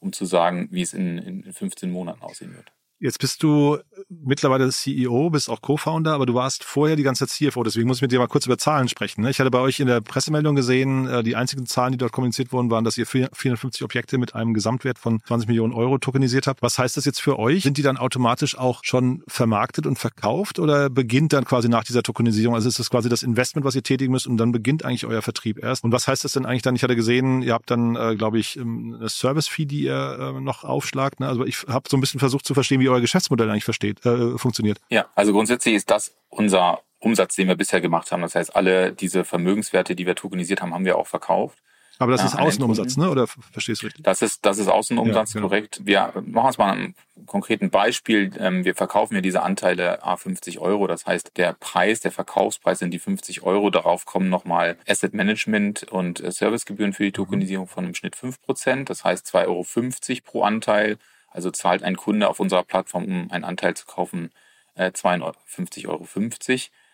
um 0.00 0.12
zu 0.12 0.26
sagen, 0.26 0.68
wie 0.70 0.82
es 0.82 0.92
in, 0.92 1.16
in 1.16 1.52
15 1.52 1.90
Monaten 1.90 2.20
aussehen 2.22 2.54
wird. 2.54 2.72
Jetzt 3.04 3.18
bist 3.18 3.42
du 3.42 3.76
mittlerweile 4.08 4.70
CEO, 4.70 5.28
bist 5.28 5.50
auch 5.50 5.60
Co-Founder, 5.60 6.14
aber 6.14 6.24
du 6.24 6.32
warst 6.32 6.64
vorher 6.64 6.96
die 6.96 7.02
ganze 7.02 7.26
Zeit 7.26 7.50
CFO, 7.50 7.62
deswegen 7.62 7.86
muss 7.86 7.98
ich 7.98 8.02
mit 8.02 8.12
dir 8.12 8.18
mal 8.18 8.28
kurz 8.28 8.46
über 8.46 8.56
Zahlen 8.56 8.88
sprechen. 8.88 9.20
Ne? 9.20 9.30
Ich 9.30 9.38
hatte 9.40 9.50
bei 9.50 9.58
euch 9.58 9.78
in 9.78 9.88
der 9.88 10.00
Pressemeldung 10.00 10.54
gesehen, 10.54 11.06
äh, 11.06 11.22
die 11.22 11.36
einzigen 11.36 11.66
Zahlen, 11.66 11.92
die 11.92 11.98
dort 11.98 12.12
kommuniziert 12.12 12.50
wurden, 12.50 12.70
waren, 12.70 12.82
dass 12.82 12.96
ihr 12.96 13.04
450 13.04 13.82
Objekte 13.82 14.16
mit 14.16 14.34
einem 14.34 14.54
Gesamtwert 14.54 14.98
von 14.98 15.20
20 15.26 15.48
Millionen 15.48 15.74
Euro 15.74 15.98
tokenisiert 15.98 16.46
habt. 16.46 16.62
Was 16.62 16.78
heißt 16.78 16.96
das 16.96 17.04
jetzt 17.04 17.20
für 17.20 17.38
euch? 17.38 17.64
Sind 17.64 17.76
die 17.76 17.82
dann 17.82 17.98
automatisch 17.98 18.56
auch 18.56 18.80
schon 18.84 19.22
vermarktet 19.28 19.86
und 19.86 19.98
verkauft 19.98 20.58
oder 20.58 20.88
beginnt 20.88 21.34
dann 21.34 21.44
quasi 21.44 21.68
nach 21.68 21.84
dieser 21.84 22.02
Tokenisierung? 22.02 22.54
Also 22.54 22.70
ist 22.70 22.78
das 22.78 22.88
quasi 22.88 23.10
das 23.10 23.22
Investment, 23.22 23.66
was 23.66 23.74
ihr 23.74 23.82
tätigen 23.82 24.12
müsst 24.12 24.26
und 24.26 24.38
dann 24.38 24.50
beginnt 24.50 24.82
eigentlich 24.82 25.04
euer 25.04 25.20
Vertrieb 25.20 25.62
erst? 25.62 25.84
Und 25.84 25.92
was 25.92 26.08
heißt 26.08 26.24
das 26.24 26.32
denn 26.32 26.46
eigentlich 26.46 26.62
dann? 26.62 26.74
Ich 26.74 26.82
hatte 26.82 26.96
gesehen, 26.96 27.42
ihr 27.42 27.52
habt 27.52 27.70
dann, 27.70 27.96
äh, 27.96 28.16
glaube 28.16 28.38
ich, 28.38 28.56
ähm, 28.56 28.96
eine 28.98 29.10
Service-Fee, 29.10 29.66
die 29.66 29.82
ihr 29.82 30.34
äh, 30.36 30.40
noch 30.40 30.64
aufschlagt. 30.64 31.20
Ne? 31.20 31.28
Also 31.28 31.44
ich 31.44 31.64
habe 31.68 31.86
so 31.90 31.98
ein 31.98 32.00
bisschen 32.00 32.18
versucht 32.18 32.46
zu 32.46 32.54
verstehen, 32.54 32.80
wie 32.80 32.93
euer 32.94 33.00
Geschäftsmodell 33.00 33.50
eigentlich 33.50 33.64
versteht, 33.64 34.04
äh, 34.06 34.38
funktioniert. 34.38 34.80
Ja, 34.88 35.06
also 35.14 35.32
grundsätzlich 35.32 35.74
ist 35.74 35.90
das 35.90 36.14
unser 36.28 36.80
Umsatz, 36.98 37.36
den 37.36 37.48
wir 37.48 37.56
bisher 37.56 37.80
gemacht 37.80 38.10
haben. 38.12 38.22
Das 38.22 38.34
heißt, 38.34 38.56
alle 38.56 38.92
diese 38.92 39.24
Vermögenswerte, 39.24 39.94
die 39.94 40.06
wir 40.06 40.14
tokenisiert 40.14 40.62
haben, 40.62 40.74
haben 40.74 40.84
wir 40.84 40.96
auch 40.96 41.06
verkauft. 41.06 41.58
Aber 41.98 42.12
das 42.12 42.24
ist 42.24 42.36
Außenumsatz, 42.36 42.96
ne? 42.96 43.08
Oder 43.08 43.26
verstehst 43.26 43.82
du 43.82 43.86
richtig? 43.86 44.02
Das 44.02 44.20
ist, 44.20 44.44
das 44.44 44.58
ist 44.58 44.68
Außenumsatz, 44.68 45.34
ja, 45.34 45.38
genau. 45.38 45.48
korrekt. 45.48 45.80
Wir 45.84 46.12
machen 46.26 46.50
es 46.50 46.58
mal 46.58 46.72
einem 46.72 46.94
konkreten 47.26 47.70
Beispiel. 47.70 48.32
Ähm, 48.38 48.64
wir 48.64 48.74
verkaufen 48.74 49.14
ja 49.14 49.20
diese 49.20 49.42
Anteile 49.42 50.04
A50 50.04 50.58
Euro. 50.58 50.86
Das 50.88 51.06
heißt, 51.06 51.36
der 51.36 51.52
Preis, 51.52 52.00
der 52.00 52.10
Verkaufspreis 52.10 52.80
sind 52.80 52.90
die 52.90 52.98
50 52.98 53.42
Euro. 53.42 53.70
Darauf 53.70 54.06
kommen 54.06 54.28
nochmal 54.28 54.76
Asset 54.88 55.14
Management 55.14 55.84
und 55.84 56.20
äh, 56.20 56.32
Servicegebühren 56.32 56.92
für 56.92 57.04
die 57.04 57.12
Tokenisierung 57.12 57.68
von 57.68 57.84
im 57.84 57.94
Schnitt 57.94 58.16
5 58.16 58.42
Prozent. 58.42 58.90
Das 58.90 59.04
heißt 59.04 59.26
2,50 59.28 59.46
Euro 59.46 60.20
pro 60.24 60.42
Anteil 60.42 60.98
also 61.34 61.50
zahlt 61.50 61.82
ein 61.82 61.96
Kunde 61.96 62.28
auf 62.28 62.40
unserer 62.40 62.62
Plattform, 62.62 63.04
um 63.04 63.30
einen 63.30 63.44
Anteil 63.44 63.74
zu 63.74 63.84
kaufen, 63.84 64.30
äh, 64.76 64.92
52,50 64.92 65.88
Euro. 65.88 66.06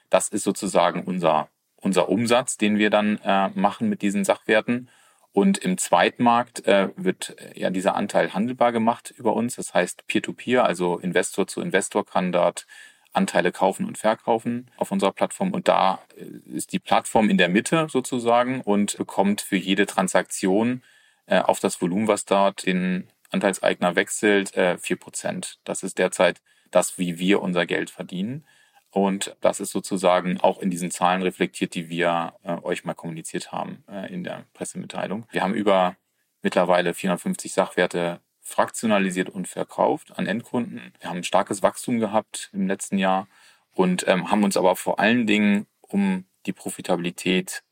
Das 0.09 0.28
ist 0.28 0.42
sozusagen 0.42 1.04
unser, 1.04 1.49
unser 1.76 2.09
Umsatz, 2.09 2.56
den 2.56 2.78
wir 2.78 2.90
dann 2.90 3.18
äh, 3.23 3.50
machen 3.50 3.88
mit 3.88 4.02
diesen 4.02 4.25
Sachwerten. 4.25 4.90
Und 5.32 5.59
im 5.59 5.78
Zweitmarkt 5.78 6.66
äh, 6.66 6.88
wird 6.97 7.37
äh, 7.38 7.61
ja 7.61 7.70
dieser 7.70 7.94
Anteil 7.94 8.35
handelbar 8.35 8.73
gemacht 8.73 9.14
über 9.16 9.35
uns. 9.35 9.56
Das 9.56 9.75
heißt 9.75 10.06
Peer-to-Peer, 10.09 10.62
-Peer, 10.62 10.66
also 10.66 10.99
Investor 10.99 11.47
zu 11.47 11.61
Investor 11.61 12.04
kann 12.04 12.32
dort 12.32 12.66
Anteile 13.12 13.52
kaufen 13.52 13.87
und 13.87 13.99
verkaufen 13.99 14.70
auf 14.76 14.90
unserer 14.90 15.12
Plattform. 15.12 15.52
Und 15.52 15.68
da 15.68 16.00
äh, 16.16 16.56
ist 16.56 16.73
die 16.73 16.78
Plattform 16.80 17.28
in 17.28 17.38
der 17.38 17.49
Mitte 17.49 17.88
sozusagen 17.90 18.62
und 18.62 18.97
bekommt 18.97 19.42
für 19.42 19.56
jede 19.56 19.87
Transaktion 19.87 20.82
äh, 21.26 21.40
auf 21.40 21.61
das 21.61 21.80
Volumen, 21.80 22.09
was 22.09 22.25
dort 22.25 22.66
den 22.66 23.06
Anteilseigner 23.30 23.96
wechselt, 23.96 24.56
äh, 24.56 24.76
4%. 24.78 25.58
Das 25.64 25.82
ist 25.82 25.99
derzeit 25.99 26.40
das, 26.70 26.99
wie 26.99 27.18
wir 27.18 27.42
unser 27.42 27.66
Geld 27.66 27.90
verdienen. 27.90 28.44
Und 28.90 29.37
das 29.40 29.60
ist 29.60 29.70
sozusagen 29.70 30.40
auch 30.40 30.58
in 30.58 30.70
diesen 30.70 30.90
Zahlen 30.90 31.22
reflektiert, 31.22 31.75
die 31.75 31.88
wir 31.88 32.34
äh, 32.42 32.56
euch 32.62 32.84
mal 32.84 32.94
kommuniziert 32.94 33.52
haben 33.52 33.84
äh, 33.88 34.12
in 34.12 34.25
der 34.25 34.46
Pressemitteilung. 34.52 35.26
Wir 35.30 35.42
haben 35.42 35.54
über 35.54 35.96
mittlerweile 36.42 36.92
450 36.92 37.52
Sachwerte 37.52 38.20
fraktionalisiert 38.40 39.28
und 39.28 39.46
verkauft 39.46 40.18
an 40.18 40.26
Endkunden. 40.26 40.92
Wir 40.99 41.10
haben 41.10 41.18
ein 41.18 41.25
starkes 41.25 41.62
Wachstum 41.62 42.00
gehabt 42.00 42.50
im 42.52 42.66
letzten 42.66 42.99
Jahr 42.99 43.28
und 43.72 44.08
ähm, 44.08 44.30
haben 44.30 44.42
uns 44.42 44.56
aber 44.56 44.75
vor 44.75 44.99
allen 44.99 45.26
Dingen 45.26 45.66
um 45.80 46.25
die 46.46 46.52
Profitabilität 46.52 47.62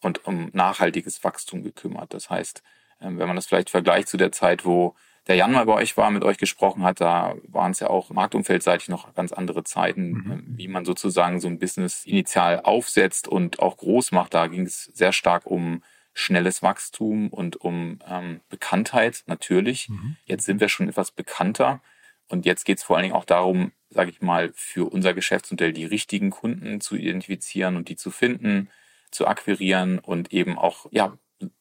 und 0.00 0.26
um 0.26 0.50
nachhaltiges 0.52 1.22
Wachstum 1.22 1.62
gekümmert. 1.62 2.12
Das 2.12 2.28
heißt, 2.28 2.62
wenn 3.00 3.16
man 3.16 3.36
das 3.36 3.46
vielleicht 3.46 3.70
vergleicht 3.70 4.08
zu 4.08 4.16
der 4.16 4.32
Zeit, 4.32 4.64
wo 4.64 4.94
der 5.26 5.36
Jan 5.36 5.52
mal 5.52 5.66
bei 5.66 5.74
euch 5.74 5.96
war, 5.96 6.10
mit 6.10 6.24
euch 6.24 6.38
gesprochen 6.38 6.84
hat, 6.84 7.00
da 7.00 7.34
waren 7.48 7.72
es 7.72 7.80
ja 7.80 7.88
auch 7.90 8.10
marktumfeldseitig 8.10 8.88
noch 8.88 9.12
ganz 9.14 9.32
andere 9.32 9.64
Zeiten, 9.64 10.10
mhm. 10.10 10.32
Ähm, 10.32 10.44
wie 10.56 10.68
man 10.68 10.84
sozusagen 10.84 11.40
so 11.40 11.48
ein 11.48 11.58
Business 11.58 12.04
initial 12.04 12.60
aufsetzt 12.60 13.26
und 13.26 13.58
auch 13.58 13.76
groß 13.76 14.12
macht. 14.12 14.34
Da 14.34 14.46
ging 14.46 14.62
es 14.62 14.84
sehr 14.84 15.12
stark 15.12 15.46
um 15.46 15.82
schnelles 16.12 16.62
Wachstum 16.62 17.28
und 17.28 17.56
um 17.56 17.98
ähm, 18.08 18.40
Bekanntheit 18.48 19.24
natürlich. 19.26 19.88
Mhm. 19.88 20.16
Jetzt 20.24 20.46
sind 20.46 20.60
wir 20.60 20.68
schon 20.68 20.88
etwas 20.88 21.10
bekannter 21.10 21.82
und 22.28 22.46
jetzt 22.46 22.64
geht 22.64 22.78
es 22.78 22.84
vor 22.84 22.96
allen 22.96 23.04
Dingen 23.04 23.14
auch 23.14 23.24
darum, 23.24 23.72
sage 23.90 24.10
ich 24.10 24.22
mal, 24.22 24.52
für 24.54 24.90
unser 24.90 25.12
Geschäftsmodell 25.12 25.72
die 25.72 25.84
richtigen 25.84 26.30
Kunden 26.30 26.80
zu 26.80 26.96
identifizieren 26.96 27.76
und 27.76 27.88
die 27.88 27.96
zu 27.96 28.10
finden, 28.10 28.70
zu 29.10 29.26
akquirieren 29.26 29.98
und 29.98 30.32
eben 30.32 30.58
auch 30.58 30.86
ja 30.90 31.18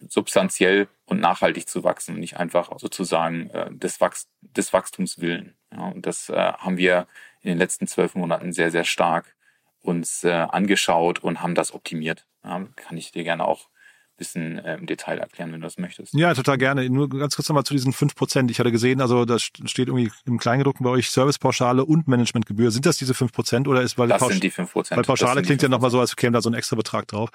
substanziell 0.08 0.88
und 1.06 1.20
nachhaltig 1.20 1.68
zu 1.68 1.84
wachsen 1.84 2.16
und 2.16 2.22
nicht 2.22 2.38
einfach 2.38 2.72
sozusagen 2.80 3.50
äh, 3.50 3.72
des, 3.72 4.02
Wachst 4.02 4.30
des 4.42 4.74
Wachstums 4.74 5.20
willen. 5.20 5.56
Ja, 5.72 5.88
und 5.90 6.06
das 6.06 6.30
äh, 6.30 6.36
haben 6.36 6.78
wir 6.78 7.08
in 7.42 7.50
den 7.50 7.58
letzten 7.58 7.88
zwölf 7.88 8.16
Monaten 8.16 8.54
sehr, 8.54 8.72
sehr 8.72 8.86
stark 8.86 9.36
uns 9.82 10.24
äh, 10.24 10.32
angeschaut 10.32 11.20
und 11.20 11.42
haben 11.42 11.56
das 11.56 11.74
optimiert. 11.74 12.26
Ja, 12.44 12.66
kann 12.76 12.98
ich 12.98 13.12
dir 13.12 13.24
gerne 13.24 13.46
auch 13.46 13.68
ein 13.68 14.18
bisschen 14.18 14.60
äh, 14.60 14.76
im 14.76 14.86
Detail 14.86 15.20
erklären, 15.20 15.52
wenn 15.52 15.62
du 15.62 15.68
das 15.68 15.78
möchtest. 15.78 16.14
Ja, 16.14 16.34
total 16.34 16.58
gerne. 16.58 16.90
Nur 16.90 17.10
ganz 17.10 17.36
kurz 17.36 17.50
nochmal 17.50 17.66
zu 17.66 17.74
diesen 17.74 17.94
fünf 17.94 18.16
Prozent. 18.16 18.50
Ich 18.50 18.60
hatte 18.60 18.72
gesehen, 18.72 19.02
also 19.02 19.26
das 19.26 19.44
steht 19.44 19.88
irgendwie 19.88 20.12
im 20.26 20.38
Kleingedruckten 20.40 20.84
bei 20.84 20.90
euch 20.90 21.10
Servicepauschale 21.12 21.84
und 21.84 22.08
Managementgebühr. 22.08 22.72
Sind 22.72 22.86
das 22.86 22.98
diese 22.98 23.14
fünf 23.14 23.34
Prozent 23.34 23.68
oder 23.68 23.82
ist 23.82 23.98
weil 23.98 24.08
das 24.08 24.26
sind 24.26 24.44
die 24.44 24.52
fünf 24.52 24.72
Prozent. 24.72 24.98
Weil 24.98 25.04
Pauschale 25.04 25.42
klingt 25.42 25.62
ja 25.62 25.70
nochmal 25.70 25.92
so, 25.92 26.00
als 26.00 26.16
käme 26.16 26.34
da 26.34 26.42
so 26.42 26.50
ein 26.50 26.54
extra 26.54 26.76
Betrag 26.76 27.08
drauf. 27.08 27.30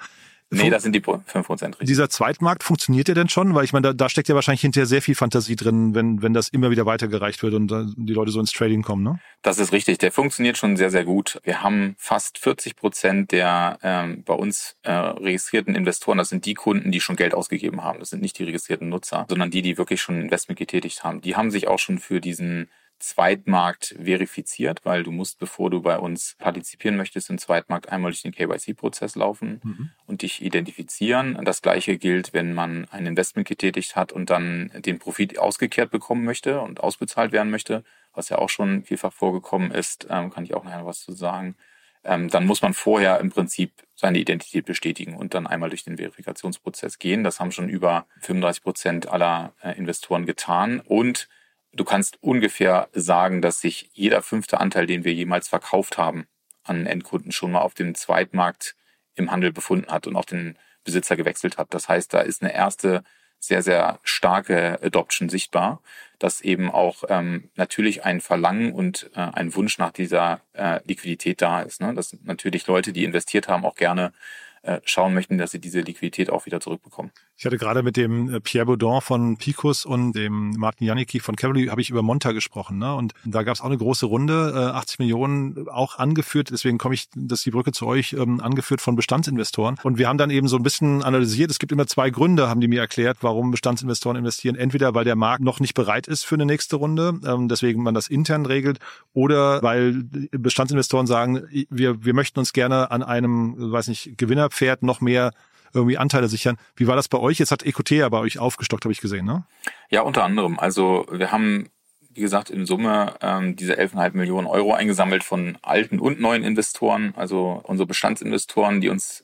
Nee, 0.53 0.69
das 0.69 0.83
sind 0.83 0.93
die 0.93 1.01
5% 1.01 1.49
richtig. 1.49 1.87
Dieser 1.87 2.09
Zweitmarkt, 2.09 2.63
funktioniert 2.63 3.07
der 3.07 3.15
denn 3.15 3.29
schon? 3.29 3.55
Weil 3.55 3.63
ich 3.63 3.71
meine, 3.71 3.87
da, 3.87 3.93
da 3.93 4.09
steckt 4.09 4.27
ja 4.27 4.35
wahrscheinlich 4.35 4.61
hinterher 4.61 4.85
sehr 4.85 5.01
viel 5.01 5.15
Fantasie 5.15 5.55
drin, 5.55 5.95
wenn, 5.95 6.21
wenn 6.21 6.33
das 6.33 6.49
immer 6.49 6.71
wieder 6.71 6.85
weitergereicht 6.85 7.41
wird 7.41 7.53
und 7.53 7.71
die 7.95 8.13
Leute 8.13 8.31
so 8.31 8.39
ins 8.41 8.51
Trading 8.51 8.81
kommen, 8.81 9.03
ne? 9.03 9.19
Das 9.43 9.59
ist 9.59 9.71
richtig. 9.71 9.97
Der 9.99 10.11
funktioniert 10.11 10.57
schon 10.57 10.75
sehr, 10.75 10.91
sehr 10.91 11.05
gut. 11.05 11.39
Wir 11.43 11.63
haben 11.63 11.95
fast 11.97 12.37
40 12.37 12.75
Prozent 12.75 13.31
der 13.31 13.79
ähm, 13.81 14.23
bei 14.23 14.33
uns 14.33 14.75
äh, 14.83 14.91
registrierten 14.91 15.73
Investoren, 15.73 16.17
das 16.17 16.29
sind 16.29 16.45
die 16.45 16.53
Kunden, 16.53 16.91
die 16.91 16.99
schon 16.99 17.15
Geld 17.15 17.33
ausgegeben 17.33 17.83
haben. 17.83 17.99
Das 17.99 18.09
sind 18.09 18.21
nicht 18.21 18.37
die 18.37 18.43
registrierten 18.43 18.89
Nutzer, 18.89 19.25
sondern 19.29 19.51
die, 19.51 19.61
die 19.61 19.77
wirklich 19.77 20.01
schon 20.01 20.21
Investment 20.21 20.59
getätigt 20.59 21.03
haben. 21.03 21.21
Die 21.21 21.35
haben 21.35 21.49
sich 21.49 21.69
auch 21.69 21.79
schon 21.79 21.97
für 21.97 22.19
diesen 22.19 22.69
Zweitmarkt 23.01 23.95
verifiziert, 24.01 24.81
weil 24.83 25.03
du 25.03 25.11
musst, 25.11 25.39
bevor 25.39 25.69
du 25.69 25.81
bei 25.81 25.97
uns 25.97 26.35
partizipieren 26.39 26.97
möchtest, 26.97 27.29
im 27.29 27.37
Zweitmarkt 27.37 27.89
einmal 27.89 28.11
durch 28.11 28.21
den 28.21 28.31
KYC-Prozess 28.31 29.15
laufen 29.15 29.59
mhm. 29.63 29.89
und 30.05 30.21
dich 30.21 30.41
identifizieren. 30.41 31.39
Das 31.43 31.61
gleiche 31.61 31.97
gilt, 31.97 32.33
wenn 32.33 32.53
man 32.53 32.87
ein 32.91 33.05
Investment 33.05 33.47
getätigt 33.47 33.95
hat 33.95 34.11
und 34.11 34.29
dann 34.29 34.71
den 34.77 34.99
Profit 34.99 35.37
ausgekehrt 35.39 35.91
bekommen 35.91 36.23
möchte 36.23 36.61
und 36.61 36.81
ausbezahlt 36.81 37.31
werden 37.31 37.51
möchte, 37.51 37.83
was 38.13 38.29
ja 38.29 38.37
auch 38.37 38.49
schon 38.49 38.83
vielfach 38.83 39.13
vorgekommen 39.13 39.71
ist, 39.71 40.07
ähm, 40.09 40.29
kann 40.29 40.43
ich 40.43 40.53
auch 40.53 40.63
nachher 40.63 40.85
was 40.85 41.01
zu 41.01 41.11
sagen. 41.11 41.55
Ähm, 42.03 42.29
dann 42.29 42.45
muss 42.45 42.61
man 42.61 42.73
vorher 42.73 43.19
im 43.19 43.29
Prinzip 43.29 43.73
seine 43.95 44.17
Identität 44.17 44.65
bestätigen 44.65 45.15
und 45.15 45.33
dann 45.33 45.45
einmal 45.45 45.69
durch 45.69 45.83
den 45.83 45.97
Verifikationsprozess 45.97 46.97
gehen. 46.97 47.23
Das 47.23 47.39
haben 47.39 47.51
schon 47.51 47.69
über 47.69 48.07
35 48.21 48.63
Prozent 48.63 49.07
aller 49.07 49.53
äh, 49.61 49.77
Investoren 49.77 50.25
getan 50.25 50.79
und 50.79 51.29
Du 51.73 51.85
kannst 51.85 52.21
ungefähr 52.21 52.89
sagen, 52.93 53.41
dass 53.41 53.61
sich 53.61 53.89
jeder 53.93 54.21
fünfte 54.21 54.59
Anteil, 54.59 54.87
den 54.87 55.05
wir 55.05 55.13
jemals 55.13 55.47
verkauft 55.47 55.97
haben, 55.97 56.27
an 56.63 56.85
Endkunden 56.85 57.31
schon 57.31 57.51
mal 57.51 57.61
auf 57.61 57.73
dem 57.73 57.95
Zweitmarkt 57.95 58.75
im 59.15 59.31
Handel 59.31 59.51
befunden 59.51 59.91
hat 59.91 60.07
und 60.07 60.15
auch 60.15 60.25
den 60.25 60.57
Besitzer 60.83 61.15
gewechselt 61.15 61.57
hat. 61.57 61.73
Das 61.73 61.87
heißt, 61.87 62.13
da 62.13 62.21
ist 62.21 62.41
eine 62.41 62.53
erste 62.53 63.03
sehr, 63.39 63.63
sehr 63.63 63.99
starke 64.03 64.79
Adoption 64.83 65.27
sichtbar, 65.27 65.81
dass 66.19 66.41
eben 66.41 66.69
auch 66.69 67.03
ähm, 67.09 67.49
natürlich 67.55 68.05
ein 68.05 68.21
Verlangen 68.21 68.71
und 68.71 69.09
äh, 69.15 69.19
ein 69.19 69.55
Wunsch 69.55 69.79
nach 69.79 69.91
dieser 69.91 70.41
äh, 70.53 70.79
Liquidität 70.85 71.41
da 71.41 71.61
ist. 71.61 71.81
Ne? 71.81 71.95
Dass 71.95 72.15
natürlich 72.23 72.67
Leute, 72.67 72.93
die 72.93 73.03
investiert 73.03 73.47
haben, 73.47 73.65
auch 73.65 73.75
gerne 73.75 74.13
äh, 74.61 74.79
schauen 74.85 75.15
möchten, 75.15 75.39
dass 75.39 75.51
sie 75.51 75.59
diese 75.59 75.81
Liquidität 75.81 76.29
auch 76.29 76.45
wieder 76.45 76.61
zurückbekommen. 76.61 77.11
Ich 77.41 77.45
hatte 77.47 77.57
gerade 77.57 77.81
mit 77.81 77.97
dem 77.97 78.31
äh, 78.31 78.39
Pierre 78.39 78.67
Baudin 78.67 79.01
von 79.01 79.35
Picus 79.35 79.83
und 79.83 80.13
dem 80.13 80.51
Martin 80.51 80.85
Janicki 80.85 81.19
von 81.19 81.35
Cavalry 81.35 81.65
habe 81.69 81.81
ich 81.81 81.89
über 81.89 82.03
Monta 82.03 82.33
gesprochen. 82.33 82.77
Ne? 82.77 82.93
Und 82.93 83.15
da 83.25 83.41
gab 83.41 83.55
es 83.55 83.61
auch 83.61 83.65
eine 83.65 83.79
große 83.79 84.05
Runde, 84.05 84.73
80 84.75 84.99
äh, 84.99 85.01
Millionen 85.01 85.67
auch 85.67 85.97
angeführt. 85.97 86.51
Deswegen 86.51 86.77
komme 86.77 86.93
ich, 86.93 87.07
das 87.15 87.39
ist 87.39 87.47
die 87.47 87.49
Brücke 87.49 87.71
zu 87.71 87.87
euch, 87.87 88.13
ähm, 88.13 88.41
angeführt 88.41 88.79
von 88.79 88.95
Bestandsinvestoren. 88.95 89.77
Und 89.81 89.97
wir 89.97 90.07
haben 90.07 90.19
dann 90.19 90.29
eben 90.29 90.47
so 90.47 90.55
ein 90.55 90.61
bisschen 90.61 91.01
analysiert. 91.01 91.49
Es 91.49 91.57
gibt 91.57 91.71
immer 91.71 91.87
zwei 91.87 92.11
Gründe, 92.11 92.47
haben 92.47 92.61
die 92.61 92.67
mir 92.67 92.79
erklärt, 92.79 93.17
warum 93.21 93.49
Bestandsinvestoren 93.49 94.17
investieren. 94.17 94.55
Entweder, 94.55 94.93
weil 94.93 95.05
der 95.05 95.15
Markt 95.15 95.43
noch 95.43 95.59
nicht 95.59 95.73
bereit 95.73 96.05
ist 96.05 96.23
für 96.23 96.35
eine 96.35 96.45
nächste 96.45 96.75
Runde, 96.75 97.19
ähm, 97.25 97.47
deswegen 97.47 97.81
man 97.81 97.95
das 97.95 98.07
intern 98.07 98.45
regelt, 98.45 98.77
oder 99.13 99.63
weil 99.63 100.03
Bestandsinvestoren 100.29 101.07
sagen, 101.07 101.41
wir, 101.71 102.05
wir 102.05 102.13
möchten 102.13 102.37
uns 102.37 102.53
gerne 102.53 102.91
an 102.91 103.01
einem, 103.01 103.55
weiß 103.57 103.87
nicht, 103.87 104.15
Gewinnerpferd 104.15 104.83
noch 104.83 105.01
mehr 105.01 105.31
irgendwie 105.73 105.97
Anteile 105.97 106.27
sichern. 106.27 106.57
Wie 106.75 106.87
war 106.87 106.95
das 106.95 107.07
bei 107.07 107.17
euch? 107.17 107.39
Jetzt 107.39 107.51
hat 107.51 107.63
EQT 107.63 107.91
ja 107.91 108.09
bei 108.09 108.19
euch 108.19 108.39
aufgestockt, 108.39 108.85
habe 108.85 108.93
ich 108.93 109.01
gesehen, 109.01 109.25
ne? 109.25 109.45
Ja, 109.89 110.01
unter 110.01 110.23
anderem. 110.23 110.59
Also 110.59 111.05
wir 111.11 111.31
haben, 111.31 111.69
wie 112.09 112.21
gesagt, 112.21 112.49
in 112.49 112.65
Summe 112.65 113.15
ähm, 113.21 113.55
diese 113.55 113.79
11,5 113.79 114.15
Millionen 114.15 114.47
Euro 114.47 114.73
eingesammelt 114.73 115.23
von 115.23 115.57
alten 115.61 115.99
und 115.99 116.19
neuen 116.19 116.43
Investoren, 116.43 117.13
also 117.15 117.61
unsere 117.63 117.87
Bestandsinvestoren, 117.87 118.81
die 118.81 118.89
uns 118.89 119.23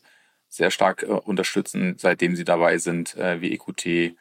sehr 0.50 0.72
stark 0.72 1.04
äh, 1.04 1.08
unterstützen, 1.08 1.96
seitdem 1.98 2.36
sie 2.36 2.46
dabei 2.46 2.78
sind, 2.78 3.16
äh, 3.16 3.42
wie 3.42 3.54
EQT 3.54 4.16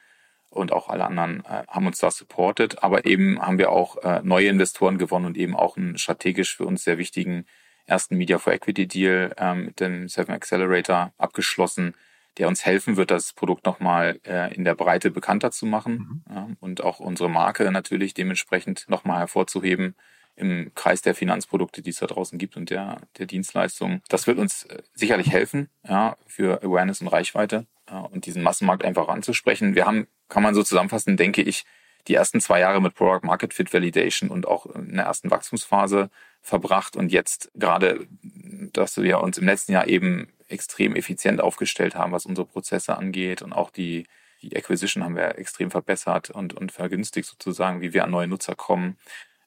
und 0.50 0.72
auch 0.72 0.88
alle 0.88 1.04
anderen 1.04 1.44
äh, 1.44 1.64
haben 1.68 1.86
uns 1.86 1.98
da 1.98 2.10
supported. 2.10 2.82
Aber 2.82 3.04
eben 3.04 3.40
haben 3.40 3.58
wir 3.58 3.70
auch 3.70 4.02
äh, 4.02 4.20
neue 4.22 4.48
Investoren 4.48 4.98
gewonnen 4.98 5.26
und 5.26 5.36
eben 5.36 5.54
auch 5.54 5.76
einen 5.76 5.98
strategisch 5.98 6.56
für 6.56 6.66
uns 6.66 6.84
sehr 6.84 6.98
wichtigen 6.98 7.46
ersten 7.86 8.16
Media 8.16 8.38
for 8.38 8.52
Equity 8.52 8.86
Deal 8.86 9.32
ähm, 9.38 9.66
mit 9.66 9.80
dem 9.80 10.08
Seven 10.08 10.34
Accelerator 10.34 11.12
abgeschlossen, 11.18 11.94
der 12.38 12.48
uns 12.48 12.64
helfen 12.64 12.96
wird, 12.96 13.10
das 13.10 13.32
Produkt 13.32 13.64
nochmal 13.64 14.20
äh, 14.26 14.54
in 14.54 14.64
der 14.64 14.74
Breite 14.74 15.10
bekannter 15.10 15.50
zu 15.50 15.66
machen 15.66 16.22
mhm. 16.28 16.34
ja, 16.34 16.48
und 16.60 16.82
auch 16.82 17.00
unsere 17.00 17.30
Marke 17.30 17.70
natürlich 17.70 18.14
dementsprechend 18.14 18.86
nochmal 18.88 19.20
hervorzuheben 19.20 19.94
im 20.36 20.72
Kreis 20.74 21.00
der 21.00 21.14
Finanzprodukte, 21.14 21.80
die 21.80 21.90
es 21.90 21.98
da 21.98 22.06
draußen 22.06 22.38
gibt 22.38 22.56
und 22.56 22.68
der, 22.68 23.00
der 23.16 23.24
Dienstleistungen. 23.24 24.02
Das 24.08 24.26
wird 24.26 24.38
uns 24.38 24.64
äh, 24.64 24.82
sicherlich 24.92 25.30
helfen, 25.30 25.70
ja, 25.88 26.16
für 26.26 26.62
Awareness 26.62 27.00
und 27.00 27.08
Reichweite 27.08 27.66
ja, 27.88 28.00
und 28.00 28.26
diesen 28.26 28.42
Massenmarkt 28.42 28.84
einfach 28.84 29.08
anzusprechen. 29.08 29.74
Wir 29.74 29.86
haben, 29.86 30.06
kann 30.28 30.42
man 30.42 30.54
so 30.54 30.62
zusammenfassen, 30.62 31.16
denke 31.16 31.42
ich, 31.42 31.64
die 32.06 32.14
ersten 32.14 32.40
zwei 32.40 32.60
Jahre 32.60 32.80
mit 32.80 32.94
Product 32.94 33.26
Market 33.26 33.54
Fit 33.54 33.72
Validation 33.72 34.30
und 34.30 34.46
auch 34.46 34.66
in 34.66 34.94
der 34.94 35.06
ersten 35.06 35.30
Wachstumsphase 35.30 36.10
verbracht 36.40 36.96
und 36.96 37.10
jetzt 37.10 37.50
gerade, 37.54 38.06
dass 38.72 38.96
wir 38.98 39.20
uns 39.20 39.38
im 39.38 39.46
letzten 39.46 39.72
Jahr 39.72 39.88
eben 39.88 40.28
extrem 40.48 40.94
effizient 40.96 41.40
aufgestellt 41.40 41.94
haben, 41.94 42.12
was 42.12 42.26
unsere 42.26 42.46
Prozesse 42.46 42.96
angeht 42.96 43.42
und 43.42 43.52
auch 43.52 43.70
die, 43.70 44.06
die 44.42 44.56
Acquisition 44.56 45.02
haben 45.04 45.16
wir 45.16 45.38
extrem 45.38 45.70
verbessert 45.70 46.30
und, 46.30 46.54
und 46.54 46.72
vergünstigt 46.72 47.28
sozusagen, 47.28 47.80
wie 47.80 47.92
wir 47.92 48.04
an 48.04 48.10
neue 48.10 48.28
Nutzer 48.28 48.54
kommen. 48.54 48.96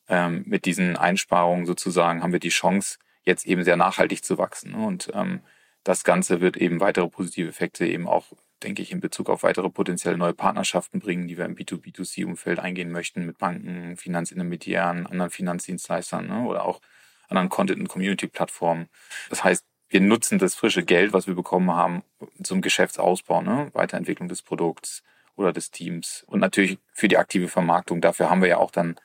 Ähm, 0.08 0.44
mit 0.46 0.66
diesen 0.66 0.98
Einsparungen 0.98 1.66
sozusagen 1.66 2.24
haben 2.24 2.34
wir 2.34 2.40
die 2.40 2.50
Chance, 2.50 2.98
jetzt 3.24 3.46
eben 3.46 3.64
sehr 3.64 3.78
nachhaltig 3.78 4.24
zu 4.24 4.38
wachsen. 4.38 4.74
Und 4.74 5.12
ähm, 5.14 5.42
das 5.84 6.04
Ganze 6.04 6.42
wird 6.42 6.58
eben 6.58 6.80
weitere 6.80 7.08
positive 7.08 7.48
Effekte 7.48 7.86
eben 7.86 8.08
auch, 8.08 8.26
denke 8.64 8.82
ich, 8.82 8.92
in 8.92 9.00
Bezug 9.00 9.30
auf 9.30 9.44
weitere 9.44 9.70
potenzielle 9.70 10.18
neue 10.18 10.34
Partnerschaften 10.34 11.00
bringen, 11.00 11.28
die 11.28 11.38
wir 11.38 11.46
im 11.46 11.56
B2B2C-Umfeld 11.56 12.60
eingehen 12.60 12.92
möchten 12.92 13.26
mit 13.26 13.38
Banken, 13.38 13.96
Finanzintermediären, 13.96 15.08
anderen 15.08 15.32
Finanzdienstleistern 15.32 16.28
ne, 16.28 16.46
oder 16.46 16.66
auch 16.66 16.82
anderen 17.30 17.50
Content- 17.50 17.80
und 17.80 17.88
Community-Plattformen. 17.88 18.90
Das 19.30 19.44
heißt, 19.44 19.66
wir 19.90 20.02
nutzen 20.02 20.38
das 20.38 20.56
frische 20.56 20.84
Geld, 20.84 21.14
was 21.14 21.28
wir 21.28 21.36
bekommen 21.36 21.72
haben, 21.72 22.04
zum 22.44 22.62
Geschäftsausbau, 22.62 23.42
ne? 23.42 23.70
Weiterentwicklung 23.74 24.30
des 24.30 24.42
Produkts 24.42 25.04
oder 25.36 25.52
des 25.52 25.72
Teams 25.72 26.24
und 26.28 26.40
natürlich 26.40 26.78
für 26.94 27.08
die 27.08 27.18
aktive 27.18 27.48
Vermarktung. 27.48 28.02
Dafür 28.02 28.30
haben 28.30 28.42
wir 28.42 28.50
ja 28.50 28.58
auch 28.58 28.72
dann 28.72 28.96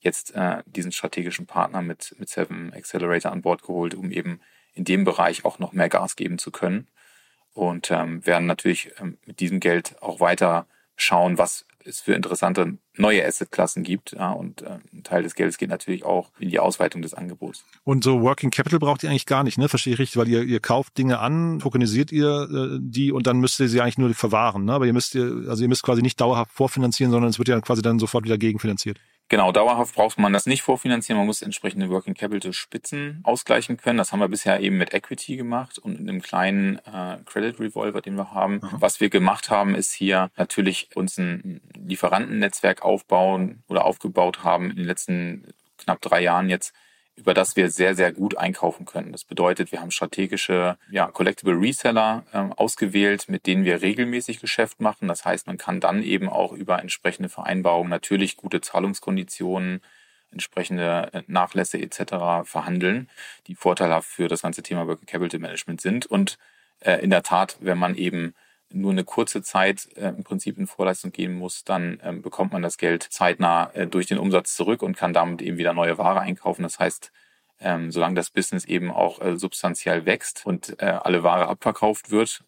jetzt 0.00 0.34
äh, 0.34 0.62
diesen 0.66 0.92
strategischen 0.92 1.46
Partner 1.46 1.80
mit, 1.80 2.14
mit 2.18 2.28
Seven 2.28 2.72
Accelerator 2.74 3.32
an 3.32 3.42
Bord 3.42 3.62
geholt, 3.62 3.94
um 3.94 4.10
eben 4.10 4.40
in 4.74 4.84
dem 4.84 5.04
Bereich 5.04 5.44
auch 5.44 5.58
noch 5.58 5.72
mehr 5.72 5.88
Gas 5.88 6.16
geben 6.16 6.38
zu 6.38 6.50
können. 6.50 6.88
Und 7.54 7.90
ähm, 7.90 8.26
werden 8.26 8.46
natürlich 8.46 8.90
ähm, 8.98 9.16
mit 9.24 9.40
diesem 9.40 9.60
Geld 9.60 9.96
auch 10.02 10.20
weiter 10.20 10.66
schauen, 10.96 11.38
was 11.38 11.64
es 11.84 12.00
für 12.00 12.14
interessante 12.14 12.78
neue 12.96 13.26
Assetklassen 13.26 13.82
gibt. 13.82 14.12
Ja, 14.12 14.32
und 14.32 14.62
äh, 14.62 14.78
ein 14.92 15.02
Teil 15.02 15.22
des 15.22 15.34
Geldes 15.34 15.58
geht 15.58 15.68
natürlich 15.68 16.04
auch 16.04 16.30
in 16.38 16.48
die 16.48 16.58
Ausweitung 16.58 17.02
des 17.02 17.14
Angebots. 17.14 17.64
Und 17.84 18.04
so 18.04 18.22
Working 18.22 18.50
Capital 18.50 18.78
braucht 18.78 19.02
ihr 19.02 19.10
eigentlich 19.10 19.26
gar 19.26 19.44
nicht, 19.44 19.58
ne? 19.58 19.68
Verstehe 19.68 19.94
ich 19.94 19.98
richtig, 19.98 20.16
weil 20.16 20.28
ihr, 20.28 20.42
ihr 20.42 20.60
kauft 20.60 20.96
Dinge 20.98 21.18
an, 21.18 21.58
tokenisiert 21.58 22.12
ihr 22.12 22.48
äh, 22.50 22.78
die 22.80 23.12
und 23.12 23.26
dann 23.26 23.38
müsst 23.38 23.60
ihr 23.60 23.68
sie 23.68 23.80
eigentlich 23.80 23.98
nur 23.98 24.14
verwahren. 24.14 24.64
Ne? 24.64 24.72
Aber 24.72 24.86
ihr 24.86 24.92
müsst 24.92 25.14
ihr, 25.14 25.46
also 25.48 25.62
ihr 25.62 25.68
müsst 25.68 25.82
quasi 25.82 26.02
nicht 26.02 26.20
dauerhaft 26.20 26.52
vorfinanzieren, 26.52 27.10
sondern 27.10 27.30
es 27.30 27.38
wird 27.38 27.48
ja 27.48 27.60
quasi 27.60 27.82
dann 27.82 27.98
sofort 27.98 28.24
wieder 28.24 28.38
gegenfinanziert. 28.38 28.98
Genau, 29.28 29.52
dauerhaft 29.52 29.94
braucht 29.94 30.18
man 30.18 30.34
das 30.34 30.44
nicht 30.44 30.62
vorfinanzieren. 30.62 31.18
Man 31.18 31.26
muss 31.26 31.40
entsprechende 31.40 31.88
Working 31.88 32.14
Capital 32.14 32.52
Spitzen 32.52 33.20
ausgleichen 33.22 33.78
können. 33.78 33.96
Das 33.96 34.12
haben 34.12 34.20
wir 34.20 34.28
bisher 34.28 34.60
eben 34.60 34.76
mit 34.76 34.92
Equity 34.92 35.36
gemacht 35.36 35.78
und 35.78 35.98
in 35.98 36.08
einem 36.08 36.20
kleinen 36.20 36.76
äh, 36.84 37.18
Credit 37.24 37.58
Revolver, 37.58 38.02
den 38.02 38.16
wir 38.16 38.32
haben. 38.32 38.56
Mhm. 38.56 38.68
Was 38.72 39.00
wir 39.00 39.08
gemacht 39.08 39.48
haben, 39.48 39.74
ist 39.74 39.92
hier 39.92 40.30
natürlich 40.36 40.90
uns 40.94 41.16
ein 41.16 41.62
Lieferantennetzwerk 41.74 42.82
aufbauen 42.82 43.62
oder 43.66 43.86
aufgebaut 43.86 44.44
haben 44.44 44.70
in 44.70 44.76
den 44.76 44.86
letzten 44.86 45.46
knapp 45.78 46.02
drei 46.02 46.20
Jahren 46.20 46.50
jetzt 46.50 46.74
über 47.16 47.34
das 47.34 47.54
wir 47.56 47.70
sehr, 47.70 47.94
sehr 47.94 48.12
gut 48.12 48.36
einkaufen 48.36 48.86
können. 48.86 49.12
Das 49.12 49.24
bedeutet, 49.24 49.70
wir 49.70 49.80
haben 49.80 49.90
strategische 49.90 50.76
ja, 50.90 51.06
Collectible 51.06 51.54
Reseller 51.54 52.24
äh, 52.32 52.38
ausgewählt, 52.56 53.28
mit 53.28 53.46
denen 53.46 53.64
wir 53.64 53.82
regelmäßig 53.82 54.40
Geschäft 54.40 54.80
machen. 54.80 55.06
Das 55.06 55.24
heißt, 55.24 55.46
man 55.46 55.56
kann 55.56 55.80
dann 55.80 56.02
eben 56.02 56.28
auch 56.28 56.52
über 56.52 56.80
entsprechende 56.80 57.28
Vereinbarungen 57.28 57.90
natürlich 57.90 58.36
gute 58.36 58.60
Zahlungskonditionen, 58.60 59.80
entsprechende 60.32 61.10
äh, 61.12 61.22
Nachlässe 61.28 61.78
etc. 61.78 62.48
verhandeln, 62.48 63.08
die 63.46 63.54
vorteilhaft 63.54 64.08
für 64.08 64.26
das 64.26 64.42
ganze 64.42 64.62
Thema 64.62 64.88
Working 64.88 65.06
Capital 65.06 65.38
Management 65.38 65.80
sind. 65.80 66.06
Und 66.06 66.36
äh, 66.80 66.96
in 66.96 67.10
der 67.10 67.22
Tat, 67.22 67.56
wenn 67.60 67.78
man 67.78 67.94
eben 67.94 68.34
nur 68.74 68.92
eine 68.92 69.04
kurze 69.04 69.42
Zeit 69.42 69.88
äh, 69.96 70.08
im 70.08 70.24
Prinzip 70.24 70.58
in 70.58 70.66
Vorleistung 70.66 71.12
gehen 71.12 71.34
muss, 71.34 71.64
dann 71.64 72.00
ähm, 72.02 72.22
bekommt 72.22 72.52
man 72.52 72.62
das 72.62 72.76
Geld 72.76 73.02
zeitnah 73.02 73.70
äh, 73.74 73.86
durch 73.86 74.06
den 74.06 74.18
Umsatz 74.18 74.54
zurück 74.54 74.82
und 74.82 74.96
kann 74.96 75.12
damit 75.12 75.42
eben 75.42 75.56
wieder 75.56 75.72
neue 75.72 75.96
Ware 75.98 76.20
einkaufen. 76.20 76.62
Das 76.62 76.78
heißt, 76.78 77.12
ähm, 77.60 77.90
solange 77.92 78.16
das 78.16 78.30
Business 78.30 78.64
eben 78.64 78.90
auch 78.90 79.20
äh, 79.20 79.36
substanziell 79.36 80.06
wächst 80.06 80.44
und 80.44 80.80
äh, 80.82 80.86
alle 80.86 81.22
Ware 81.22 81.48
abverkauft 81.48 82.10
wird, 82.10 82.44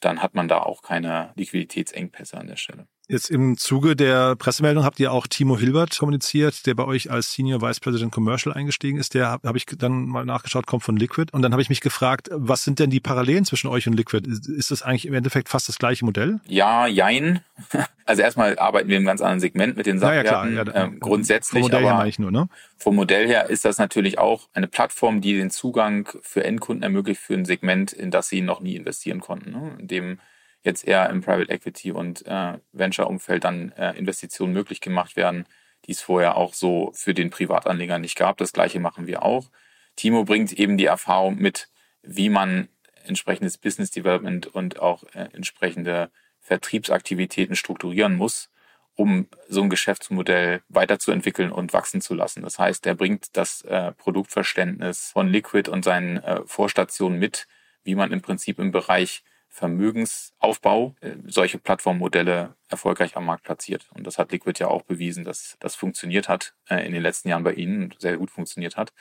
dann 0.00 0.22
hat 0.22 0.34
man 0.34 0.48
da 0.48 0.60
auch 0.60 0.82
keine 0.82 1.32
Liquiditätsengpässe 1.36 2.36
an 2.38 2.48
der 2.48 2.56
Stelle. 2.56 2.86
Jetzt 3.08 3.30
im 3.30 3.56
Zuge 3.56 3.94
der 3.94 4.34
Pressemeldung 4.34 4.82
habt 4.82 4.98
ihr 4.98 5.12
auch 5.12 5.28
Timo 5.28 5.56
Hilbert 5.56 5.96
kommuniziert, 5.96 6.66
der 6.66 6.74
bei 6.74 6.84
euch 6.84 7.08
als 7.08 7.32
Senior 7.32 7.62
Vice 7.62 7.78
President 7.78 8.10
Commercial 8.10 8.52
eingestiegen 8.52 8.98
ist. 8.98 9.14
Der 9.14 9.28
habe 9.28 9.46
hab 9.46 9.54
ich 9.54 9.64
dann 9.66 10.06
mal 10.06 10.24
nachgeschaut, 10.24 10.66
kommt 10.66 10.82
von 10.82 10.96
Liquid. 10.96 11.32
Und 11.32 11.42
dann 11.42 11.52
habe 11.52 11.62
ich 11.62 11.68
mich 11.68 11.80
gefragt, 11.80 12.28
was 12.32 12.64
sind 12.64 12.80
denn 12.80 12.90
die 12.90 12.98
Parallelen 12.98 13.44
zwischen 13.44 13.68
euch 13.68 13.86
und 13.86 13.92
Liquid? 13.92 14.28
Ist 14.28 14.72
das 14.72 14.82
eigentlich 14.82 15.06
im 15.06 15.14
Endeffekt 15.14 15.48
fast 15.48 15.68
das 15.68 15.78
gleiche 15.78 16.04
Modell? 16.04 16.40
Ja, 16.46 16.86
jein. 16.86 17.40
Also 18.08 18.22
erstmal 18.22 18.56
arbeiten 18.56 18.88
wir 18.88 18.98
im 18.98 19.04
ganz 19.04 19.20
anderen 19.20 19.40
Segment 19.40 19.76
mit 19.76 19.84
den 19.84 19.98
Sachwerten. 19.98 20.52
Ja, 20.52 20.58
ja, 20.58 20.62
klar. 20.62 20.76
Ja, 20.76 20.84
ähm, 20.84 21.00
grundsätzlich. 21.00 21.62
Vom 21.62 21.72
Modell 21.72 21.82
her 21.82 21.94
meine 21.94 22.08
ich 22.08 22.20
nur, 22.20 22.30
ne? 22.30 22.48
Vom 22.78 22.94
Modell 22.94 23.26
her 23.26 23.50
ist 23.50 23.64
das 23.64 23.78
natürlich 23.78 24.20
auch 24.20 24.48
eine 24.54 24.68
Plattform, 24.68 25.20
die 25.20 25.34
den 25.34 25.50
Zugang 25.50 26.08
für 26.22 26.44
Endkunden 26.44 26.84
ermöglicht 26.84 27.20
für 27.20 27.34
ein 27.34 27.44
Segment, 27.44 27.92
in 27.92 28.12
das 28.12 28.28
sie 28.28 28.42
noch 28.42 28.60
nie 28.60 28.76
investieren 28.76 29.18
konnten. 29.18 29.50
Ne? 29.50 29.72
In 29.80 29.88
dem 29.88 30.18
jetzt 30.66 30.86
eher 30.86 31.08
im 31.08 31.22
Private 31.22 31.50
Equity 31.50 31.92
und 31.92 32.26
äh, 32.26 32.58
Venture-Umfeld 32.72 33.44
dann 33.44 33.72
äh, 33.72 33.92
Investitionen 33.96 34.52
möglich 34.52 34.80
gemacht 34.80 35.16
werden, 35.16 35.46
die 35.86 35.92
es 35.92 36.02
vorher 36.02 36.36
auch 36.36 36.52
so 36.52 36.90
für 36.94 37.14
den 37.14 37.30
Privatanleger 37.30 37.98
nicht 37.98 38.16
gab. 38.16 38.36
Das 38.36 38.52
gleiche 38.52 38.80
machen 38.80 39.06
wir 39.06 39.22
auch. 39.22 39.50
Timo 39.94 40.24
bringt 40.24 40.52
eben 40.52 40.76
die 40.76 40.84
Erfahrung 40.84 41.38
mit, 41.38 41.68
wie 42.02 42.28
man 42.28 42.68
entsprechendes 43.04 43.56
Business 43.56 43.90
Development 43.90 44.46
und 44.48 44.80
auch 44.80 45.04
äh, 45.14 45.28
entsprechende 45.32 46.10
Vertriebsaktivitäten 46.40 47.56
strukturieren 47.56 48.16
muss, 48.16 48.50
um 48.96 49.28
so 49.48 49.62
ein 49.62 49.70
Geschäftsmodell 49.70 50.62
weiterzuentwickeln 50.68 51.52
und 51.52 51.72
wachsen 51.72 52.00
zu 52.00 52.14
lassen. 52.14 52.42
Das 52.42 52.58
heißt, 52.58 52.86
er 52.86 52.94
bringt 52.94 53.36
das 53.36 53.62
äh, 53.62 53.92
Produktverständnis 53.92 55.10
von 55.12 55.28
Liquid 55.28 55.70
und 55.70 55.84
seinen 55.84 56.16
äh, 56.18 56.42
Vorstationen 56.46 57.18
mit, 57.18 57.46
wie 57.84 57.94
man 57.94 58.10
im 58.10 58.20
Prinzip 58.20 58.58
im 58.58 58.72
Bereich 58.72 59.22
Vermögensaufbau 59.56 60.94
äh, 61.00 61.12
solche 61.26 61.58
Plattformmodelle 61.58 62.54
erfolgreich 62.68 63.16
am 63.16 63.24
Markt 63.24 63.44
platziert. 63.44 63.88
Und 63.94 64.06
das 64.06 64.18
hat 64.18 64.30
Liquid 64.30 64.60
ja 64.60 64.68
auch 64.68 64.82
bewiesen, 64.82 65.24
dass 65.24 65.56
das 65.60 65.74
funktioniert 65.74 66.28
hat 66.28 66.54
äh, 66.68 66.86
in 66.86 66.92
den 66.92 67.00
letzten 67.00 67.30
Jahren 67.30 67.42
bei 67.42 67.54
Ihnen 67.54 67.84
und 67.84 67.98
sehr 67.98 68.18
gut 68.18 68.30
funktioniert 68.30 68.76
hat. 68.76 68.92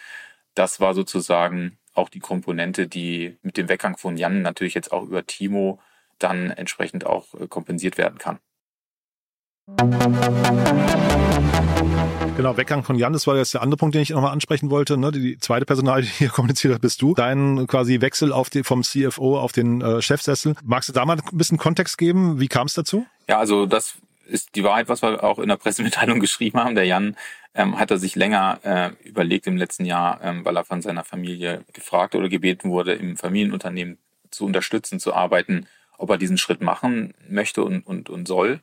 Das 0.53 0.79
war 0.79 0.93
sozusagen 0.93 1.77
auch 1.93 2.07
die 2.07 2.21
Komponente, 2.21 2.87
die 2.87 3.37
mit 3.41 3.57
dem 3.57 3.67
Weggang 3.67 3.97
von 3.97 4.15
Jan 4.15 4.41
natürlich 4.41 4.75
jetzt 4.75 4.93
auch 4.93 5.03
über 5.03 5.25
Timo 5.25 5.81
dann 6.19 6.51
entsprechend 6.51 7.05
auch 7.05 7.33
äh, 7.33 7.47
kompensiert 7.47 7.97
werden 7.97 8.17
kann. 8.17 8.39
Genau, 12.37 12.57
Weggang 12.57 12.83
von 12.83 12.97
Jan, 12.97 13.13
das 13.13 13.27
war 13.27 13.37
jetzt 13.37 13.53
der 13.53 13.61
andere 13.61 13.77
Punkt, 13.77 13.95
den 13.95 14.01
ich 14.01 14.09
nochmal 14.09 14.33
ansprechen 14.33 14.69
wollte. 14.69 14.97
Ne? 14.97 15.13
Die 15.13 15.37
zweite 15.37 15.65
Personal, 15.65 16.01
die 16.01 16.09
hier 16.09 16.29
kommuniziert 16.33 16.73
hat, 16.73 16.81
bist 16.81 17.01
du. 17.01 17.13
Dein 17.13 17.65
quasi 17.65 18.01
Wechsel 18.01 18.33
auf 18.33 18.49
die, 18.49 18.63
vom 18.63 18.83
CFO 18.83 19.39
auf 19.39 19.53
den 19.53 19.79
äh, 19.79 20.01
Chefsessel. 20.01 20.55
Magst 20.61 20.89
du 20.89 20.93
da 20.93 21.05
mal 21.05 21.17
ein 21.17 21.37
bisschen 21.37 21.57
Kontext 21.57 21.97
geben? 21.97 22.41
Wie 22.41 22.49
kam 22.49 22.67
es 22.67 22.73
dazu? 22.73 23.05
Ja, 23.29 23.39
also 23.39 23.65
das 23.65 23.95
ist 24.27 24.55
die 24.55 24.65
Wahrheit, 24.65 24.89
was 24.89 25.01
wir 25.01 25.23
auch 25.23 25.39
in 25.39 25.47
der 25.47 25.55
Pressemitteilung 25.55 26.19
geschrieben 26.19 26.59
haben. 26.59 26.75
Der 26.75 26.83
Jan 26.83 27.15
ähm, 27.53 27.79
hat 27.79 27.89
er 27.89 27.99
sich 27.99 28.15
länger 28.15 28.59
äh, 28.63 29.07
überlegt 29.07 29.47
im 29.47 29.55
letzten 29.55 29.85
Jahr, 29.85 30.19
ähm, 30.21 30.43
weil 30.43 30.57
er 30.57 30.65
von 30.65 30.81
seiner 30.81 31.05
Familie 31.05 31.63
gefragt 31.71 32.15
oder 32.15 32.27
gebeten 32.27 32.69
wurde, 32.69 32.95
im 32.95 33.15
Familienunternehmen 33.15 33.97
zu 34.29 34.45
unterstützen, 34.45 34.99
zu 34.99 35.13
arbeiten, 35.13 35.67
ob 35.97 36.09
er 36.09 36.17
diesen 36.17 36.37
Schritt 36.37 36.59
machen 36.59 37.13
möchte 37.29 37.63
und, 37.63 37.87
und, 37.87 38.09
und 38.09 38.27
soll 38.27 38.59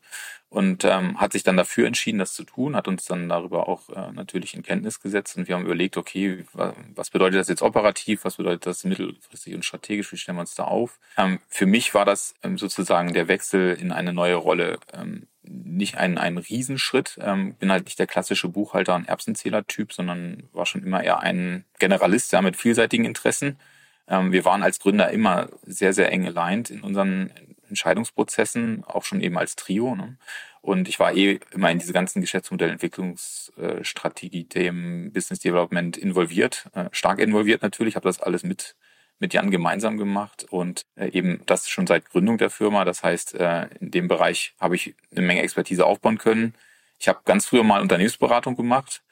und 0.52 0.84
ähm, 0.84 1.18
hat 1.18 1.32
sich 1.32 1.44
dann 1.44 1.56
dafür 1.56 1.86
entschieden, 1.86 2.18
das 2.18 2.34
zu 2.34 2.44
tun, 2.44 2.76
hat 2.76 2.86
uns 2.86 3.06
dann 3.06 3.26
darüber 3.28 3.68
auch 3.68 3.88
äh, 3.88 4.12
natürlich 4.12 4.54
in 4.54 4.62
Kenntnis 4.62 5.00
gesetzt 5.00 5.38
und 5.38 5.48
wir 5.48 5.54
haben 5.54 5.64
überlegt, 5.64 5.96
okay, 5.96 6.44
was 6.52 7.08
bedeutet 7.08 7.40
das 7.40 7.48
jetzt 7.48 7.62
operativ, 7.62 8.24
was 8.24 8.36
bedeutet 8.36 8.66
das 8.66 8.84
mittelfristig 8.84 9.54
und 9.54 9.64
strategisch, 9.64 10.12
wie 10.12 10.18
stellen 10.18 10.36
wir 10.36 10.42
uns 10.42 10.54
da 10.54 10.64
auf? 10.64 10.98
Ähm, 11.16 11.38
für 11.48 11.64
mich 11.64 11.94
war 11.94 12.04
das 12.04 12.34
ähm, 12.42 12.58
sozusagen 12.58 13.14
der 13.14 13.28
Wechsel 13.28 13.74
in 13.80 13.92
eine 13.92 14.12
neue 14.12 14.34
Rolle 14.34 14.78
ähm, 14.92 15.26
nicht 15.42 15.96
ein, 15.96 16.18
ein 16.18 16.36
Riesenschritt. 16.38 17.18
Ähm, 17.20 17.54
bin 17.54 17.72
halt 17.72 17.86
nicht 17.86 17.98
der 17.98 18.06
klassische 18.06 18.48
Buchhalter- 18.48 18.94
und 18.94 19.08
Erbsenzähler-Typ, 19.08 19.92
sondern 19.92 20.44
war 20.52 20.66
schon 20.66 20.82
immer 20.82 21.02
eher 21.02 21.20
ein 21.20 21.64
Generalist 21.78 22.32
ja, 22.32 22.42
mit 22.42 22.56
vielseitigen 22.56 23.04
Interessen. 23.04 23.58
Ähm, 24.06 24.32
wir 24.32 24.44
waren 24.44 24.62
als 24.62 24.78
Gründer 24.78 25.10
immer 25.10 25.48
sehr, 25.66 25.94
sehr 25.94 26.12
eng 26.12 26.26
aligned 26.26 26.70
in 26.70 26.82
unseren 26.82 27.32
Entscheidungsprozessen, 27.72 28.84
auch 28.84 29.04
schon 29.04 29.20
eben 29.20 29.36
als 29.38 29.56
Trio. 29.56 29.96
Ne? 29.96 30.16
Und 30.60 30.88
ich 30.88 31.00
war 31.00 31.14
eh 31.14 31.40
immer 31.52 31.70
in 31.70 31.78
diese 31.78 31.92
ganzen 31.92 32.20
Geschäftsmodellentwicklungsstrategie-Themen, 32.20 35.12
Business 35.12 35.40
Development 35.40 35.96
involviert, 35.96 36.68
äh, 36.74 36.88
stark 36.92 37.18
involviert 37.18 37.62
natürlich, 37.62 37.96
habe 37.96 38.08
das 38.08 38.20
alles 38.20 38.44
mit 38.44 38.76
mit 39.22 39.32
Jan 39.34 39.50
gemeinsam 39.50 39.96
gemacht 39.96 40.44
und 40.50 40.84
äh, 40.96 41.08
eben 41.10 41.42
das 41.46 41.68
schon 41.68 41.86
seit 41.86 42.10
Gründung 42.10 42.38
der 42.38 42.50
Firma. 42.50 42.84
Das 42.84 43.02
heißt, 43.02 43.34
äh, 43.36 43.68
in 43.80 43.90
dem 43.92 44.08
Bereich 44.08 44.54
habe 44.60 44.74
ich 44.74 44.94
eine 45.12 45.22
Menge 45.22 45.42
Expertise 45.42 45.86
aufbauen 45.86 46.18
können. 46.18 46.54
Ich 46.98 47.08
habe 47.08 47.20
ganz 47.24 47.46
früher 47.46 47.62
mal 47.62 47.80
Unternehmensberatung 47.80 48.56
gemacht. 48.56 49.02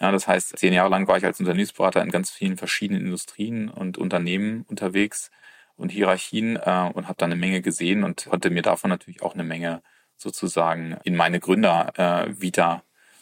Ja, 0.00 0.12
das 0.12 0.28
heißt, 0.28 0.58
zehn 0.58 0.72
Jahre 0.72 0.90
lang 0.90 1.08
war 1.08 1.18
ich 1.18 1.24
als 1.24 1.40
Unternehmensberater 1.40 2.02
in 2.02 2.10
ganz 2.10 2.30
vielen 2.30 2.56
verschiedenen 2.56 3.02
Industrien 3.02 3.68
und 3.68 3.98
Unternehmen 3.98 4.64
unterwegs 4.68 5.30
und 5.76 5.90
Hierarchien 5.90 6.56
äh, 6.56 6.90
und 6.92 7.08
habe 7.08 7.16
da 7.18 7.26
eine 7.26 7.36
Menge 7.36 7.62
gesehen 7.62 8.04
und 8.04 8.26
konnte 8.28 8.50
mir 8.50 8.62
davon 8.62 8.90
natürlich 8.90 9.22
auch 9.22 9.34
eine 9.34 9.44
Menge 9.44 9.82
sozusagen 10.16 10.96
in 11.04 11.16
meine 11.16 11.40
Gründer 11.40 11.92
äh, 11.96 12.72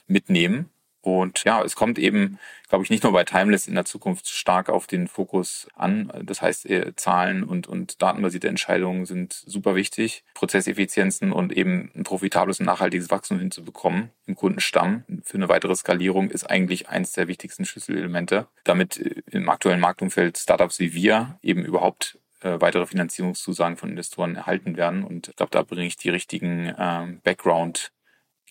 mitnehmen. 0.07 0.71
Und 1.05 1.45
ja, 1.45 1.63
es 1.63 1.77
kommt 1.77 1.99
eben, 1.99 2.39
glaube 2.71 2.83
ich, 2.83 2.89
nicht 2.89 3.03
nur 3.03 3.13
bei 3.13 3.25
Timeless 3.25 3.69
in 3.69 3.75
der 3.75 3.85
Zukunft 3.85 4.27
stark 4.27 4.71
auf 4.71 4.87
den 4.87 5.07
Fokus 5.07 5.69
an. 5.75 6.11
Das 6.23 6.41
heißt, 6.41 6.65
äh, 6.71 6.97
Zahlen 6.97 7.45
und, 7.45 7.67
und 7.67 8.01
datenbasierte 8.01 8.49
Entscheidungen 8.49 9.05
sind 9.05 9.35
super 9.35 9.75
wichtig. 9.75 10.25
Prozesseffizienzen 10.33 11.31
und 11.31 11.53
eben 11.53 11.91
ein 11.95 12.05
profitables 12.05 12.59
und 12.61 12.67
nachhaltiges 12.67 13.11
Wachstum 13.11 13.39
hinzubekommen 13.39 14.13
im 14.25 14.35
Kundenstamm 14.35 15.05
für 15.23 15.37
eine 15.37 15.51
weitere 15.51 15.77
Skalierung 15.77 16.31
ist 16.31 16.45
eigentlich 16.49 16.89
eins 16.89 17.13
der 17.13 17.29
wichtigsten 17.29 17.67
Schlüsselelemente, 17.67 18.47
damit 18.65 18.97
äh, 18.99 19.23
im 19.31 19.51
aktuellen 19.51 19.81
Marktumfeld 19.81 20.39
Startups 20.39 20.79
wie 20.79 20.95
wir 20.95 21.39
eben 21.43 21.67
überhaupt 21.67 22.19
äh, 22.45 22.61
weitere 22.61 22.87
Finanzierungszusagen 22.87 23.77
von 23.77 23.91
Investoren 23.91 24.37
erhalten 24.37 24.77
werden. 24.77 25.03
Und 25.03 25.29
ich 25.29 25.37
glaube, 25.37 25.51
da 25.51 25.63
bringe 25.63 25.87
ich 25.87 25.97
die 25.97 26.11
richtigen 26.11 26.75
ähm, 26.79 27.21
Background 27.23 27.91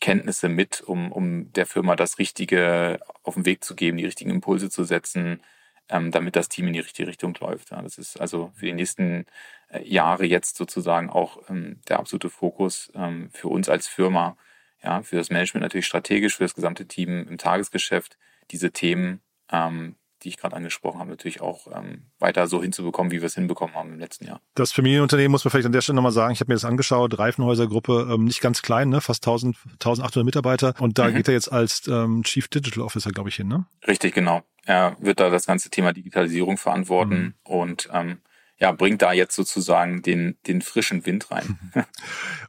Kenntnisse 0.01 0.49
mit, 0.49 0.81
um, 0.81 1.11
um 1.11 1.53
der 1.53 1.65
Firma 1.65 1.95
das 1.95 2.17
Richtige 2.17 2.99
auf 3.21 3.35
den 3.35 3.45
Weg 3.45 3.63
zu 3.63 3.75
geben, 3.75 3.97
die 3.97 4.05
richtigen 4.05 4.31
Impulse 4.31 4.69
zu 4.69 4.83
setzen, 4.83 5.41
ähm, 5.89 6.11
damit 6.11 6.35
das 6.35 6.49
Team 6.49 6.67
in 6.67 6.73
die 6.73 6.79
richtige 6.79 7.07
Richtung 7.07 7.35
läuft. 7.39 7.71
Ja, 7.71 7.81
das 7.81 7.97
ist 7.97 8.19
also 8.19 8.51
für 8.55 8.65
die 8.65 8.73
nächsten 8.73 9.25
äh, 9.69 9.87
Jahre 9.87 10.25
jetzt 10.25 10.57
sozusagen 10.57 11.09
auch 11.09 11.47
ähm, 11.49 11.79
der 11.87 11.99
absolute 11.99 12.29
Fokus 12.29 12.91
ähm, 12.95 13.29
für 13.31 13.47
uns 13.49 13.69
als 13.69 13.87
Firma, 13.87 14.37
ja, 14.81 15.03
für 15.03 15.17
das 15.17 15.29
Management 15.29 15.61
natürlich 15.63 15.85
strategisch, 15.85 16.35
für 16.37 16.43
das 16.43 16.55
gesamte 16.55 16.87
Team 16.87 17.27
im 17.27 17.37
Tagesgeschäft, 17.37 18.17
diese 18.51 18.71
Themen 18.71 19.21
ähm, 19.51 19.95
die 20.23 20.29
ich 20.29 20.37
gerade 20.37 20.55
angesprochen 20.55 20.99
habe, 20.99 21.09
natürlich 21.09 21.41
auch 21.41 21.67
ähm, 21.67 22.03
weiter 22.19 22.47
so 22.47 22.61
hinzubekommen, 22.61 23.11
wie 23.11 23.21
wir 23.21 23.27
es 23.27 23.35
hinbekommen 23.35 23.75
haben 23.75 23.93
im 23.93 23.99
letzten 23.99 24.25
Jahr. 24.25 24.41
Das 24.55 24.71
Familienunternehmen 24.71 25.31
muss 25.31 25.43
man 25.43 25.51
vielleicht 25.51 25.65
an 25.65 25.71
der 25.71 25.81
Stelle 25.81 25.97
nochmal 25.97 26.11
sagen. 26.11 26.33
Ich 26.33 26.39
habe 26.39 26.51
mir 26.51 26.55
das 26.55 26.65
angeschaut, 26.65 27.17
Reifenhäusergruppe, 27.17 28.09
ähm, 28.11 28.25
nicht 28.25 28.41
ganz 28.41 28.61
klein, 28.61 28.89
ne? 28.89 29.01
fast 29.01 29.25
1000, 29.25 29.55
1800 29.73 30.25
Mitarbeiter. 30.25 30.73
Und 30.79 30.97
da 30.97 31.09
mhm. 31.09 31.15
geht 31.15 31.27
er 31.27 31.33
jetzt 31.33 31.51
als 31.51 31.87
ähm, 31.87 32.23
Chief 32.23 32.47
Digital 32.47 32.83
Officer, 32.83 33.11
glaube 33.11 33.29
ich, 33.29 33.35
hin, 33.35 33.47
ne? 33.47 33.65
Richtig, 33.87 34.13
genau. 34.13 34.41
Er 34.65 34.95
wird 34.99 35.19
da 35.19 35.29
das 35.29 35.45
ganze 35.45 35.69
Thema 35.69 35.93
Digitalisierung 35.93 36.57
verantworten 36.57 37.21
mhm. 37.21 37.33
und 37.43 37.89
ähm, 37.91 38.19
ja, 38.59 38.71
bringt 38.71 39.01
da 39.01 39.11
jetzt 39.11 39.35
sozusagen 39.35 40.01
den, 40.03 40.37
den 40.47 40.61
frischen 40.61 41.05
Wind 41.05 41.31
rein. 41.31 41.57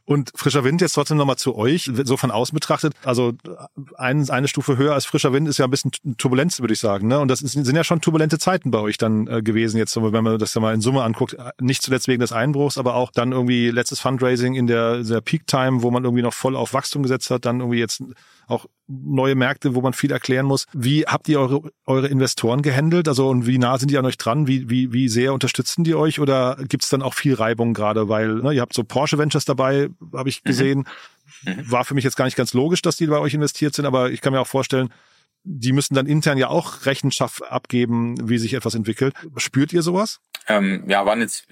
Und 0.05 0.31
frischer 0.35 0.63
Wind 0.63 0.81
jetzt 0.81 0.93
trotzdem 0.93 1.17
nochmal 1.17 1.35
zu 1.37 1.55
euch, 1.55 1.89
so 2.03 2.15
von 2.15 2.29
außen 2.29 2.53
betrachtet. 2.53 2.93
Also 3.03 3.33
ein, 3.97 4.29
eine 4.29 4.47
Stufe 4.47 4.77
höher 4.77 4.93
als 4.93 5.05
frischer 5.05 5.33
Wind 5.33 5.47
ist 5.47 5.57
ja 5.57 5.65
ein 5.65 5.71
bisschen 5.71 5.91
Turbulenz, 6.17 6.59
würde 6.59 6.73
ich 6.73 6.79
sagen. 6.79 7.07
Ne? 7.07 7.19
Und 7.19 7.27
das 7.27 7.41
ist, 7.41 7.53
sind 7.53 7.75
ja 7.75 7.83
schon 7.83 8.01
turbulente 8.01 8.37
Zeiten 8.37 8.69
bei 8.69 8.79
euch 8.79 8.97
dann 8.97 9.27
äh, 9.27 9.41
gewesen, 9.41 9.77
jetzt, 9.77 9.95
wenn 9.95 10.23
man 10.23 10.37
das 10.37 10.53
ja 10.53 10.61
mal 10.61 10.75
in 10.75 10.81
Summe 10.81 11.01
anguckt. 11.01 11.35
Nicht 11.59 11.81
zuletzt 11.81 12.07
wegen 12.07 12.19
des 12.21 12.31
Einbruchs, 12.31 12.77
aber 12.77 12.93
auch 12.95 13.11
dann 13.11 13.31
irgendwie 13.31 13.71
letztes 13.71 13.99
Fundraising 13.99 14.53
in 14.53 14.67
der, 14.67 15.03
der 15.03 15.21
Peak 15.21 15.47
Time, 15.47 15.81
wo 15.81 15.89
man 15.89 16.03
irgendwie 16.03 16.23
noch 16.23 16.33
voll 16.33 16.55
auf 16.55 16.73
Wachstum 16.73 17.01
gesetzt 17.01 17.31
hat, 17.31 17.45
dann 17.45 17.61
irgendwie 17.61 17.79
jetzt 17.79 18.03
auch 18.47 18.67
neue 18.87 19.35
Märkte, 19.35 19.75
wo 19.75 19.81
man 19.81 19.93
viel 19.93 20.11
erklären 20.11 20.45
muss. 20.45 20.67
Wie 20.73 21.05
habt 21.05 21.27
ihr 21.27 21.39
eure, 21.39 21.71
eure 21.85 22.07
Investoren 22.07 22.61
gehandelt? 22.61 23.07
Also 23.07 23.27
und 23.29 23.47
wie 23.47 23.57
nah 23.57 23.77
sind 23.77 23.89
die 23.89 23.97
an 23.97 24.05
euch 24.05 24.17
dran? 24.17 24.47
Wie, 24.47 24.69
wie, 24.69 24.93
wie 24.93 25.09
sehr 25.09 25.33
unterstützen 25.33 25.83
die 25.83 25.95
euch? 25.95 26.19
Oder 26.19 26.57
gibt 26.67 26.83
es 26.83 26.89
dann 26.89 27.01
auch 27.01 27.13
viel 27.13 27.33
Reibung 27.33 27.73
gerade? 27.73 28.09
Weil 28.09 28.35
ne, 28.35 28.53
ihr 28.53 28.61
habt 28.61 28.73
so 28.73 28.83
Porsche 28.83 29.17
Ventures 29.17 29.45
dabei, 29.45 29.89
habe 30.13 30.29
ich 30.29 30.43
mhm. 30.43 30.47
gesehen. 30.47 30.87
Mhm. 31.43 31.71
War 31.71 31.85
für 31.85 31.95
mich 31.95 32.03
jetzt 32.03 32.17
gar 32.17 32.25
nicht 32.25 32.37
ganz 32.37 32.53
logisch, 32.53 32.81
dass 32.81 32.97
die 32.97 33.07
bei 33.07 33.17
euch 33.17 33.33
investiert 33.33 33.73
sind, 33.73 33.85
aber 33.85 34.11
ich 34.11 34.21
kann 34.21 34.33
mir 34.33 34.39
auch 34.39 34.47
vorstellen, 34.47 34.89
die 35.45 35.71
müssen 35.71 35.93
dann 35.93 36.07
intern 36.07 36.37
ja 36.37 36.49
auch 36.49 36.85
Rechenschaft 36.85 37.43
abgeben, 37.43 38.29
wie 38.29 38.37
sich 38.37 38.53
etwas 38.53 38.75
entwickelt. 38.75 39.13
Spürt 39.37 39.71
ihr 39.71 39.81
sowas? 39.81 40.19
Ähm, 40.47 40.83
ja, 40.87 41.05
waren 41.05 41.21
jetzt 41.21 41.47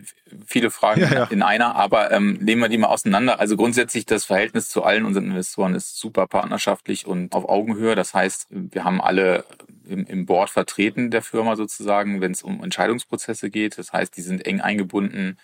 viele 0.45 0.69
Fragen 0.69 1.01
ja, 1.01 1.13
ja. 1.13 1.23
in 1.25 1.41
einer, 1.41 1.75
aber 1.75 2.11
ähm, 2.11 2.37
nehmen 2.41 2.61
wir 2.61 2.69
die 2.69 2.77
mal 2.77 2.87
auseinander. 2.87 3.39
Also 3.39 3.55
grundsätzlich 3.55 4.05
das 4.05 4.25
Verhältnis 4.25 4.69
zu 4.69 4.83
allen 4.83 5.05
unseren 5.05 5.25
Investoren 5.25 5.73
ist 5.73 5.97
super 5.97 6.27
partnerschaftlich 6.27 7.07
und 7.07 7.33
auf 7.33 7.47
Augenhöhe. 7.47 7.95
Das 7.95 8.13
heißt, 8.13 8.47
wir 8.49 8.83
haben 8.83 9.01
alle 9.01 9.45
im, 9.87 10.05
im 10.05 10.25
Board 10.25 10.49
vertreten 10.49 11.11
der 11.11 11.21
Firma 11.21 11.55
sozusagen, 11.55 12.21
wenn 12.21 12.31
es 12.31 12.43
um 12.43 12.63
Entscheidungsprozesse 12.63 13.49
geht. 13.49 13.77
Das 13.77 13.93
heißt, 13.93 14.15
die 14.15 14.21
sind 14.21 14.45
eng 14.45 14.61
eingebunden 14.61 15.37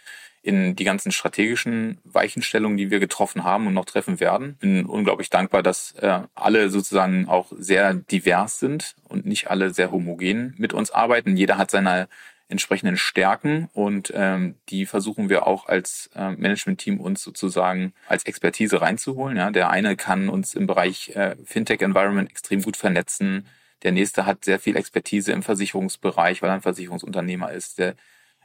in 0.50 0.76
die 0.76 0.84
ganzen 0.84 1.12
strategischen 1.12 2.00
Weichenstellungen, 2.04 2.76
die 2.76 2.90
wir 2.90 3.00
getroffen 3.00 3.44
haben 3.44 3.68
und 3.68 3.76
noch 3.76 3.86
treffen 3.86 4.20
werden. 4.20 4.56
Bin 4.56 4.88
unglaublich 4.88 5.30
dankbar, 5.30 5.62
dass 5.62 5.92
äh, 6.02 6.22
alle 6.34 6.72
sozusagen 6.72 7.30
auch 7.30 7.52
sehr 7.56 7.94
divers 7.94 8.60
sind 8.60 8.96
und 9.08 9.28
nicht 9.28 9.52
alle 9.52 9.72
sehr 9.72 9.92
homogen 9.92 10.56
mit 10.58 10.74
uns 10.74 10.90
arbeiten. 10.90 11.38
Jeder 11.38 11.60
hat 11.60 11.70
seine 11.70 12.08
entsprechenden 12.48 12.98
Stärken 12.98 13.70
und 13.74 14.12
ähm, 14.16 14.56
die 14.70 14.88
versuchen 14.88 15.30
wir 15.30 15.46
auch 15.46 15.68
als 15.68 16.10
äh, 16.16 16.32
Management-Team 16.32 17.00
uns 17.00 17.22
sozusagen 17.22 17.94
als 18.08 18.26
Expertise 18.26 18.82
reinzuholen. 18.82 19.38
Ja, 19.38 19.52
der 19.52 19.70
eine 19.70 19.96
kann 19.96 20.30
uns 20.30 20.56
im 20.56 20.66
Bereich 20.66 21.16
äh, 21.16 21.36
Fintech-Environment 21.46 22.28
extrem 22.28 22.64
gut 22.64 22.76
vernetzen. 22.76 23.46
Der 23.84 23.92
nächste 23.92 24.26
hat 24.26 24.46
sehr 24.46 24.58
viel 24.58 24.78
Expertise 24.78 25.32
im 25.32 25.44
Versicherungsbereich, 25.44 26.42
weil 26.42 26.50
er 26.50 26.56
ein 26.56 26.62
Versicherungsunternehmer 26.64 27.52
ist. 27.52 27.78
Der 27.78 27.94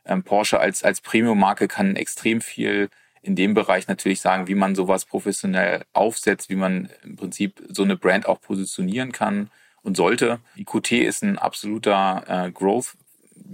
ähm, 0.07 0.23
Porsche 0.23 0.61
als, 0.61 0.83
als 0.83 1.01
Premium-Marke 1.01 1.69
kann 1.69 1.97
extrem 1.97 2.41
viel 2.41 2.89
in 3.23 3.37
dem 3.37 3.55
Bereich 3.55 3.89
natürlich 3.89 4.21
sagen, 4.21 4.49
wie 4.49 4.55
man 4.55 4.75
sowas 4.75 5.07
professionell 5.07 5.85
aufsetzt, 5.93 6.51
wie 6.51 6.57
man 6.57 6.91
im 7.03 7.17
Prinzip 7.17 7.63
so 7.69 7.83
eine 7.83 7.97
Brand 7.97 8.27
auch 8.27 8.41
positionieren 8.41 9.13
kann 9.13 9.51
und 9.83 9.97
sollte. 9.97 10.41
IQT 10.57 10.93
ist 10.93 11.23
ein 11.23 11.39
absoluter 11.39 12.25
äh, 12.29 12.51
Growth 12.51 12.97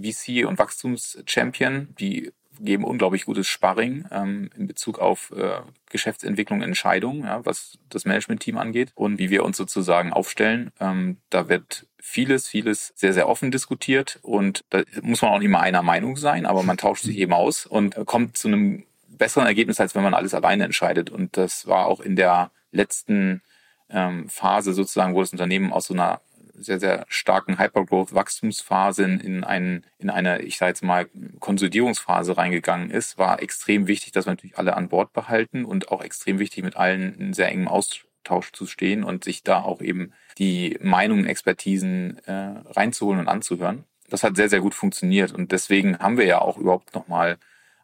VC 0.01 0.45
und 0.45 0.59
Wachstumschampion. 0.59 1.95
Die 1.99 2.31
geben 2.63 2.83
unglaublich 2.83 3.25
gutes 3.25 3.47
Sparring 3.47 4.05
ähm, 4.11 4.49
in 4.57 4.67
Bezug 4.67 4.99
auf 4.99 5.31
äh, 5.35 5.61
Geschäftsentwicklung, 5.89 6.61
Entscheidungen, 6.61 7.23
ja, 7.23 7.45
was 7.45 7.77
das 7.89 8.05
Management-Team 8.05 8.57
angeht 8.57 8.91
und 8.95 9.19
wie 9.19 9.29
wir 9.29 9.43
uns 9.43 9.57
sozusagen 9.57 10.13
aufstellen. 10.13 10.71
Ähm, 10.79 11.17
da 11.29 11.49
wird 11.49 11.87
vieles, 11.99 12.47
vieles 12.47 12.93
sehr, 12.95 13.13
sehr 13.13 13.27
offen 13.27 13.51
diskutiert 13.51 14.19
und 14.21 14.63
da 14.69 14.83
muss 15.01 15.21
man 15.21 15.31
auch 15.31 15.39
nicht 15.39 15.47
immer 15.47 15.61
einer 15.61 15.83
Meinung 15.83 16.17
sein, 16.17 16.45
aber 16.45 16.63
man 16.63 16.77
tauscht 16.77 17.03
sich 17.03 17.17
eben 17.17 17.33
aus 17.33 17.65
und 17.65 17.95
kommt 18.05 18.37
zu 18.37 18.47
einem 18.47 18.83
besseren 19.07 19.45
Ergebnis, 19.45 19.79
als 19.79 19.93
wenn 19.93 20.03
man 20.03 20.13
alles 20.13 20.33
alleine 20.33 20.65
entscheidet. 20.65 21.09
Und 21.09 21.37
das 21.37 21.67
war 21.67 21.85
auch 21.85 21.99
in 21.99 22.15
der 22.15 22.51
letzten 22.71 23.41
ähm, 23.89 24.27
Phase 24.29 24.73
sozusagen, 24.73 25.13
wo 25.13 25.21
das 25.21 25.31
Unternehmen 25.31 25.71
aus 25.71 25.85
so 25.85 25.93
einer 25.93 26.21
sehr, 26.61 26.79
sehr 26.79 27.05
starken 27.07 27.57
Hypergrowth-Wachstumsphase 27.57 29.03
in, 29.03 29.43
einen, 29.43 29.85
in 29.97 30.09
eine, 30.09 30.41
ich 30.41 30.57
sage 30.57 30.69
jetzt 30.69 30.83
mal, 30.83 31.07
Konsolidierungsphase 31.39 32.37
reingegangen 32.37 32.89
ist, 32.89 33.17
war 33.17 33.41
extrem 33.41 33.87
wichtig, 33.87 34.11
dass 34.11 34.25
wir 34.25 34.31
natürlich 34.31 34.57
alle 34.57 34.75
an 34.75 34.89
Bord 34.89 35.13
behalten 35.13 35.65
und 35.65 35.89
auch 35.91 36.03
extrem 36.03 36.39
wichtig, 36.39 36.63
mit 36.63 36.77
allen 36.77 37.15
in 37.15 37.33
sehr 37.33 37.49
engem 37.49 37.67
Austausch 37.67 38.51
zu 38.51 38.65
stehen 38.65 39.03
und 39.03 39.23
sich 39.23 39.43
da 39.43 39.61
auch 39.61 39.81
eben 39.81 40.13
die 40.37 40.77
Meinungen, 40.81 41.25
Expertisen 41.25 42.19
äh, 42.25 42.61
reinzuholen 42.69 43.19
und 43.19 43.27
anzuhören. 43.27 43.85
Das 44.09 44.23
hat 44.23 44.35
sehr, 44.35 44.49
sehr 44.49 44.59
gut 44.59 44.75
funktioniert 44.75 45.31
und 45.31 45.51
deswegen 45.51 45.99
haben 45.99 46.17
wir 46.17 46.25
ja 46.25 46.39
auch 46.39 46.57
überhaupt 46.57 46.93
nochmal 46.93 47.37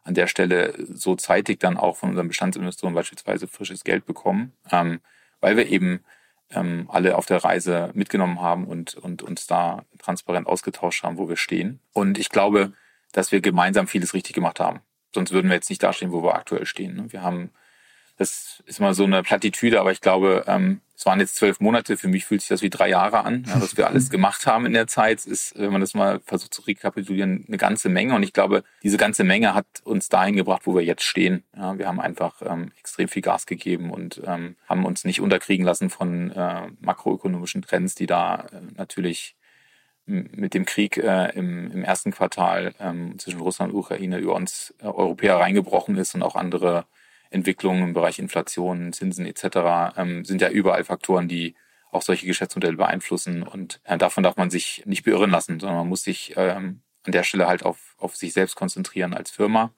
an 0.04 0.14
der 0.14 0.26
Stelle 0.26 0.74
so 0.78 1.16
zeitig 1.16 1.60
dann 1.60 1.76
auch 1.76 1.96
von 1.96 2.10
unseren 2.10 2.28
Bestandsinvestoren 2.28 2.94
beispielsweise 2.94 3.46
frisches 3.46 3.84
Geld 3.84 4.06
bekommen, 4.06 4.52
ähm, 4.70 5.00
weil 5.40 5.56
wir 5.56 5.68
eben 5.68 6.00
ähm, 6.50 6.88
alle 6.90 7.16
auf 7.16 7.26
der 7.26 7.44
Reise 7.44 7.90
mitgenommen 7.94 8.40
haben 8.40 8.66
und, 8.66 8.94
und 8.94 9.22
uns 9.22 9.46
da 9.46 9.84
transparent 9.98 10.46
ausgetauscht 10.46 11.02
haben, 11.02 11.18
wo 11.18 11.28
wir 11.28 11.36
stehen. 11.36 11.80
Und 11.92 12.18
ich 12.18 12.30
glaube, 12.30 12.72
dass 13.12 13.32
wir 13.32 13.40
gemeinsam 13.40 13.86
vieles 13.86 14.14
richtig 14.14 14.34
gemacht 14.34 14.60
haben. 14.60 14.80
Sonst 15.14 15.32
würden 15.32 15.48
wir 15.48 15.54
jetzt 15.54 15.70
nicht 15.70 15.82
dastehen, 15.82 16.12
wo 16.12 16.22
wir 16.22 16.34
aktuell 16.34 16.66
stehen. 16.66 16.94
Ne? 16.94 17.12
Wir 17.12 17.22
haben 17.22 17.50
das 18.18 18.62
ist 18.66 18.80
mal 18.80 18.94
so 18.94 19.04
eine 19.04 19.22
Plattitüde, 19.22 19.80
aber 19.80 19.92
ich 19.92 20.00
glaube, 20.00 20.44
ähm, 20.48 20.80
es 20.96 21.06
waren 21.06 21.20
jetzt 21.20 21.36
zwölf 21.36 21.60
Monate. 21.60 21.96
Für 21.96 22.08
mich 22.08 22.24
fühlt 22.24 22.40
sich 22.40 22.48
das 22.48 22.62
wie 22.62 22.70
drei 22.70 22.88
Jahre 22.88 23.24
an, 23.24 23.44
ja, 23.46 23.62
was 23.62 23.76
wir 23.76 23.86
alles 23.86 24.10
gemacht 24.10 24.44
haben 24.46 24.66
in 24.66 24.72
der 24.72 24.88
Zeit. 24.88 25.24
Ist, 25.24 25.56
wenn 25.56 25.70
man 25.70 25.80
das 25.80 25.94
mal 25.94 26.20
versucht 26.24 26.52
zu 26.52 26.62
rekapitulieren, 26.62 27.44
eine 27.46 27.56
ganze 27.56 27.88
Menge. 27.88 28.16
Und 28.16 28.24
ich 28.24 28.32
glaube, 28.32 28.64
diese 28.82 28.96
ganze 28.96 29.22
Menge 29.22 29.54
hat 29.54 29.66
uns 29.84 30.08
dahin 30.08 30.34
gebracht, 30.34 30.62
wo 30.64 30.74
wir 30.74 30.82
jetzt 30.82 31.04
stehen. 31.04 31.44
Ja, 31.56 31.78
wir 31.78 31.86
haben 31.86 32.00
einfach 32.00 32.42
ähm, 32.44 32.72
extrem 32.76 33.06
viel 33.06 33.22
Gas 33.22 33.46
gegeben 33.46 33.92
und 33.92 34.20
ähm, 34.26 34.56
haben 34.68 34.84
uns 34.84 35.04
nicht 35.04 35.20
unterkriegen 35.20 35.64
lassen 35.64 35.88
von 35.88 36.32
äh, 36.32 36.62
makroökonomischen 36.80 37.62
Trends, 37.62 37.94
die 37.94 38.06
da 38.06 38.46
äh, 38.52 38.60
natürlich 38.74 39.36
mit 40.06 40.54
dem 40.54 40.64
Krieg 40.64 40.96
äh, 40.96 41.30
im, 41.36 41.70
im 41.70 41.84
ersten 41.84 42.10
Quartal 42.10 42.74
ähm, 42.80 43.18
zwischen 43.18 43.40
Russland 43.40 43.72
und 43.72 43.78
Ukraine 43.78 44.18
über 44.18 44.34
uns 44.34 44.74
äh, 44.80 44.86
Europäer 44.86 45.36
reingebrochen 45.36 45.96
ist 45.96 46.14
und 46.16 46.22
auch 46.22 46.34
andere 46.34 46.86
Entwicklungen 47.30 47.82
im 47.82 47.92
Bereich 47.92 48.18
Inflation, 48.18 48.92
Zinsen 48.92 49.26
etc. 49.26 49.96
Ähm, 49.96 50.24
sind 50.24 50.40
ja 50.40 50.50
überall 50.50 50.84
Faktoren, 50.84 51.28
die 51.28 51.54
auch 51.90 52.02
solche 52.02 52.26
Geschäftsmodelle 52.26 52.76
beeinflussen. 52.76 53.42
Und 53.42 53.80
äh, 53.84 53.98
davon 53.98 54.22
darf 54.22 54.36
man 54.36 54.50
sich 54.50 54.82
nicht 54.86 55.04
beirren 55.04 55.30
lassen, 55.30 55.60
sondern 55.60 55.78
man 55.78 55.88
muss 55.88 56.02
sich 56.02 56.34
ähm, 56.36 56.82
an 57.04 57.12
der 57.12 57.22
Stelle 57.22 57.46
halt 57.46 57.64
auf, 57.64 57.94
auf 57.98 58.16
sich 58.16 58.32
selbst 58.32 58.56
konzentrieren 58.56 59.14
als 59.14 59.30
Firma 59.30 59.72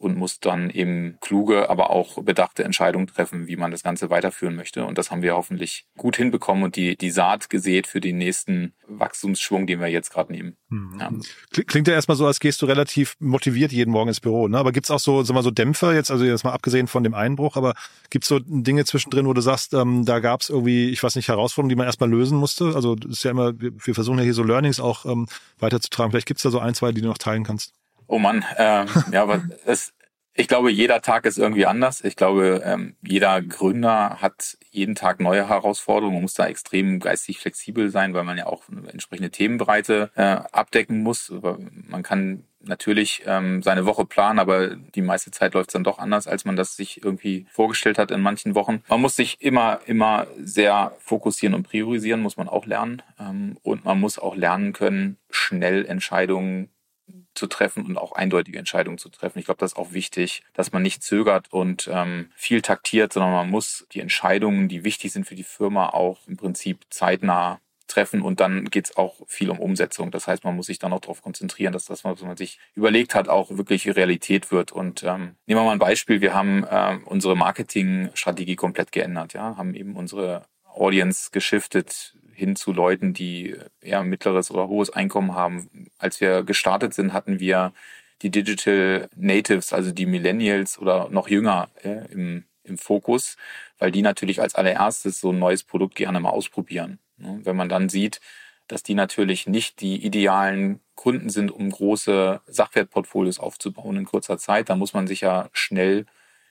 und 0.00 0.16
muss 0.16 0.40
dann 0.40 0.70
eben 0.70 1.18
kluge, 1.20 1.68
aber 1.68 1.90
auch 1.90 2.22
bedachte 2.22 2.64
Entscheidungen 2.64 3.06
treffen, 3.06 3.48
wie 3.48 3.56
man 3.56 3.70
das 3.70 3.82
Ganze 3.82 4.08
weiterführen 4.08 4.56
möchte. 4.56 4.86
Und 4.86 4.96
das 4.96 5.10
haben 5.10 5.20
wir 5.20 5.34
hoffentlich 5.34 5.84
gut 5.98 6.16
hinbekommen 6.16 6.64
und 6.64 6.74
die, 6.74 6.96
die 6.96 7.10
Saat 7.10 7.50
gesät 7.50 7.86
für 7.86 8.00
den 8.00 8.16
nächsten 8.16 8.72
Wachstumsschwung, 8.88 9.66
den 9.66 9.78
wir 9.78 9.88
jetzt 9.88 10.10
gerade 10.10 10.32
nehmen. 10.32 10.56
Mhm. 10.70 10.98
Ja. 10.98 11.12
Klingt 11.66 11.86
ja 11.86 11.92
erstmal 11.92 12.16
so, 12.16 12.26
als 12.26 12.40
gehst 12.40 12.62
du 12.62 12.66
relativ 12.66 13.14
motiviert 13.20 13.72
jeden 13.72 13.90
Morgen 13.90 14.08
ins 14.08 14.20
Büro. 14.20 14.48
Ne? 14.48 14.56
Aber 14.56 14.72
gibt's 14.72 14.90
auch 14.90 14.98
so, 14.98 15.22
sag 15.22 15.34
mal, 15.34 15.42
so 15.42 15.50
Dämpfer 15.50 15.94
jetzt, 15.94 16.10
also 16.10 16.24
jetzt 16.24 16.44
mal 16.44 16.52
abgesehen 16.52 16.86
von 16.86 17.04
dem 17.04 17.12
Einbruch, 17.12 17.56
aber 17.56 17.74
gibt's 18.08 18.28
so 18.28 18.38
Dinge 18.38 18.86
zwischendrin, 18.86 19.26
wo 19.26 19.34
du 19.34 19.42
sagst, 19.42 19.74
ähm, 19.74 20.06
da 20.06 20.20
gab's 20.20 20.48
irgendwie, 20.48 20.88
ich 20.88 21.02
weiß 21.02 21.14
nicht, 21.16 21.28
Herausforderungen, 21.28 21.68
die 21.68 21.76
man 21.76 21.86
erstmal 21.86 22.08
lösen 22.08 22.38
musste? 22.38 22.74
Also 22.74 22.96
ist 23.06 23.22
ja 23.22 23.32
immer, 23.32 23.60
wir, 23.60 23.72
wir 23.84 23.94
versuchen 23.94 24.16
ja 24.16 24.24
hier 24.24 24.34
so 24.34 24.44
Learnings 24.44 24.80
auch 24.80 25.04
ähm, 25.04 25.26
weiterzutragen. 25.58 26.10
Vielleicht 26.10 26.26
gibt's 26.26 26.42
da 26.42 26.50
so 26.50 26.58
ein, 26.58 26.74
zwei, 26.74 26.92
die 26.92 27.02
du 27.02 27.08
noch 27.08 27.18
teilen 27.18 27.44
kannst. 27.44 27.74
Oh 28.10 28.18
Mann, 28.18 28.44
ähm, 28.58 28.88
ja, 29.12 29.22
aber 29.22 29.40
es, 29.66 29.94
ich 30.34 30.48
glaube, 30.48 30.72
jeder 30.72 31.00
Tag 31.00 31.26
ist 31.26 31.38
irgendwie 31.38 31.66
anders. 31.66 32.02
Ich 32.02 32.16
glaube, 32.16 32.60
ähm, 32.64 32.96
jeder 33.02 33.40
Gründer 33.40 34.20
hat 34.20 34.58
jeden 34.72 34.96
Tag 34.96 35.20
neue 35.20 35.48
Herausforderungen. 35.48 36.14
Man 36.14 36.22
muss 36.22 36.34
da 36.34 36.48
extrem 36.48 36.98
geistig 36.98 37.38
flexibel 37.38 37.88
sein, 37.88 38.12
weil 38.12 38.24
man 38.24 38.36
ja 38.36 38.46
auch 38.46 38.64
entsprechende 38.90 39.30
Themenbreite 39.30 40.10
äh, 40.16 40.22
abdecken 40.22 41.04
muss. 41.04 41.32
Man 41.88 42.02
kann 42.02 42.42
natürlich 42.58 43.22
ähm, 43.26 43.62
seine 43.62 43.86
Woche 43.86 44.04
planen, 44.04 44.40
aber 44.40 44.74
die 44.74 45.02
meiste 45.02 45.30
Zeit 45.30 45.54
läuft 45.54 45.70
es 45.70 45.74
dann 45.74 45.84
doch 45.84 46.00
anders, 46.00 46.26
als 46.26 46.44
man 46.44 46.56
das 46.56 46.74
sich 46.74 47.04
irgendwie 47.04 47.46
vorgestellt 47.52 47.96
hat 47.96 48.10
in 48.10 48.22
manchen 48.22 48.56
Wochen. 48.56 48.82
Man 48.88 49.00
muss 49.00 49.14
sich 49.14 49.40
immer, 49.40 49.78
immer 49.86 50.26
sehr 50.42 50.96
fokussieren 50.98 51.54
und 51.54 51.62
priorisieren, 51.62 52.22
muss 52.22 52.36
man 52.36 52.48
auch 52.48 52.66
lernen. 52.66 53.02
Ähm, 53.20 53.56
und 53.62 53.84
man 53.84 54.00
muss 54.00 54.18
auch 54.18 54.34
lernen 54.34 54.72
können, 54.72 55.16
schnell 55.30 55.86
Entscheidungen 55.86 56.70
zu 57.40 57.46
treffen 57.46 57.86
und 57.86 57.96
auch 57.96 58.12
eindeutige 58.12 58.58
Entscheidungen 58.58 58.98
zu 58.98 59.08
treffen. 59.08 59.38
Ich 59.38 59.46
glaube, 59.46 59.58
das 59.58 59.72
ist 59.72 59.78
auch 59.78 59.92
wichtig, 59.92 60.44
dass 60.52 60.72
man 60.72 60.82
nicht 60.82 61.02
zögert 61.02 61.50
und 61.50 61.88
ähm, 61.90 62.30
viel 62.36 62.60
taktiert, 62.62 63.12
sondern 63.12 63.32
man 63.32 63.50
muss 63.50 63.86
die 63.92 64.00
Entscheidungen, 64.00 64.68
die 64.68 64.84
wichtig 64.84 65.12
sind 65.12 65.26
für 65.26 65.34
die 65.34 65.42
Firma, 65.42 65.88
auch 65.88 66.18
im 66.28 66.36
Prinzip 66.36 66.84
zeitnah 66.90 67.60
treffen 67.86 68.20
und 68.20 68.40
dann 68.40 68.66
geht 68.66 68.90
es 68.90 68.96
auch 68.96 69.16
viel 69.26 69.50
um 69.50 69.58
Umsetzung. 69.58 70.10
Das 70.10 70.26
heißt, 70.28 70.44
man 70.44 70.54
muss 70.54 70.66
sich 70.66 70.78
dann 70.78 70.92
auch 70.92 71.00
darauf 71.00 71.22
konzentrieren, 71.22 71.72
dass 71.72 71.86
das, 71.86 72.04
was 72.04 72.22
man 72.22 72.36
sich 72.36 72.60
überlegt 72.74 73.14
hat, 73.14 73.28
auch 73.28 73.50
wirklich 73.56 73.88
Realität 73.88 74.52
wird. 74.52 74.70
Und 74.70 75.02
ähm, 75.02 75.34
nehmen 75.46 75.60
wir 75.60 75.64
mal 75.64 75.72
ein 75.72 75.78
Beispiel. 75.78 76.20
Wir 76.20 76.34
haben 76.34 76.64
ähm, 76.70 77.02
unsere 77.04 77.36
Marketingstrategie 77.36 78.54
komplett 78.54 78.92
geändert, 78.92 79.32
ja, 79.32 79.56
haben 79.56 79.74
eben 79.74 79.96
unsere 79.96 80.44
Audience 80.64 81.30
geschiftet 81.32 82.14
hin 82.40 82.56
zu 82.56 82.72
Leuten, 82.72 83.12
die 83.14 83.54
eher 83.80 84.02
mittleres 84.02 84.50
oder 84.50 84.66
hohes 84.66 84.90
Einkommen 84.90 85.34
haben. 85.34 85.90
Als 85.98 86.20
wir 86.20 86.42
gestartet 86.42 86.94
sind, 86.94 87.12
hatten 87.12 87.38
wir 87.38 87.72
die 88.22 88.30
Digital 88.30 89.08
Natives, 89.14 89.72
also 89.72 89.92
die 89.92 90.06
Millennials 90.06 90.78
oder 90.78 91.08
noch 91.10 91.28
jünger 91.28 91.68
äh, 91.82 92.10
im, 92.10 92.44
im 92.64 92.78
Fokus, 92.78 93.36
weil 93.78 93.92
die 93.92 94.02
natürlich 94.02 94.40
als 94.40 94.54
allererstes 94.54 95.20
so 95.20 95.30
ein 95.30 95.38
neues 95.38 95.62
Produkt 95.62 95.94
gerne 95.94 96.20
mal 96.20 96.30
ausprobieren. 96.30 96.98
Ne? 97.18 97.40
Wenn 97.44 97.56
man 97.56 97.68
dann 97.68 97.88
sieht, 97.88 98.20
dass 98.68 98.82
die 98.82 98.94
natürlich 98.94 99.46
nicht 99.46 99.80
die 99.80 100.04
idealen 100.04 100.80
Kunden 100.94 101.28
sind, 101.28 101.50
um 101.50 101.70
große 101.70 102.40
Sachwertportfolios 102.46 103.38
aufzubauen 103.38 103.96
in 103.96 104.04
kurzer 104.04 104.38
Zeit, 104.38 104.68
dann 104.68 104.78
muss 104.78 104.94
man 104.94 105.06
sich 105.06 105.22
ja 105.22 105.48
schnell 105.52 106.06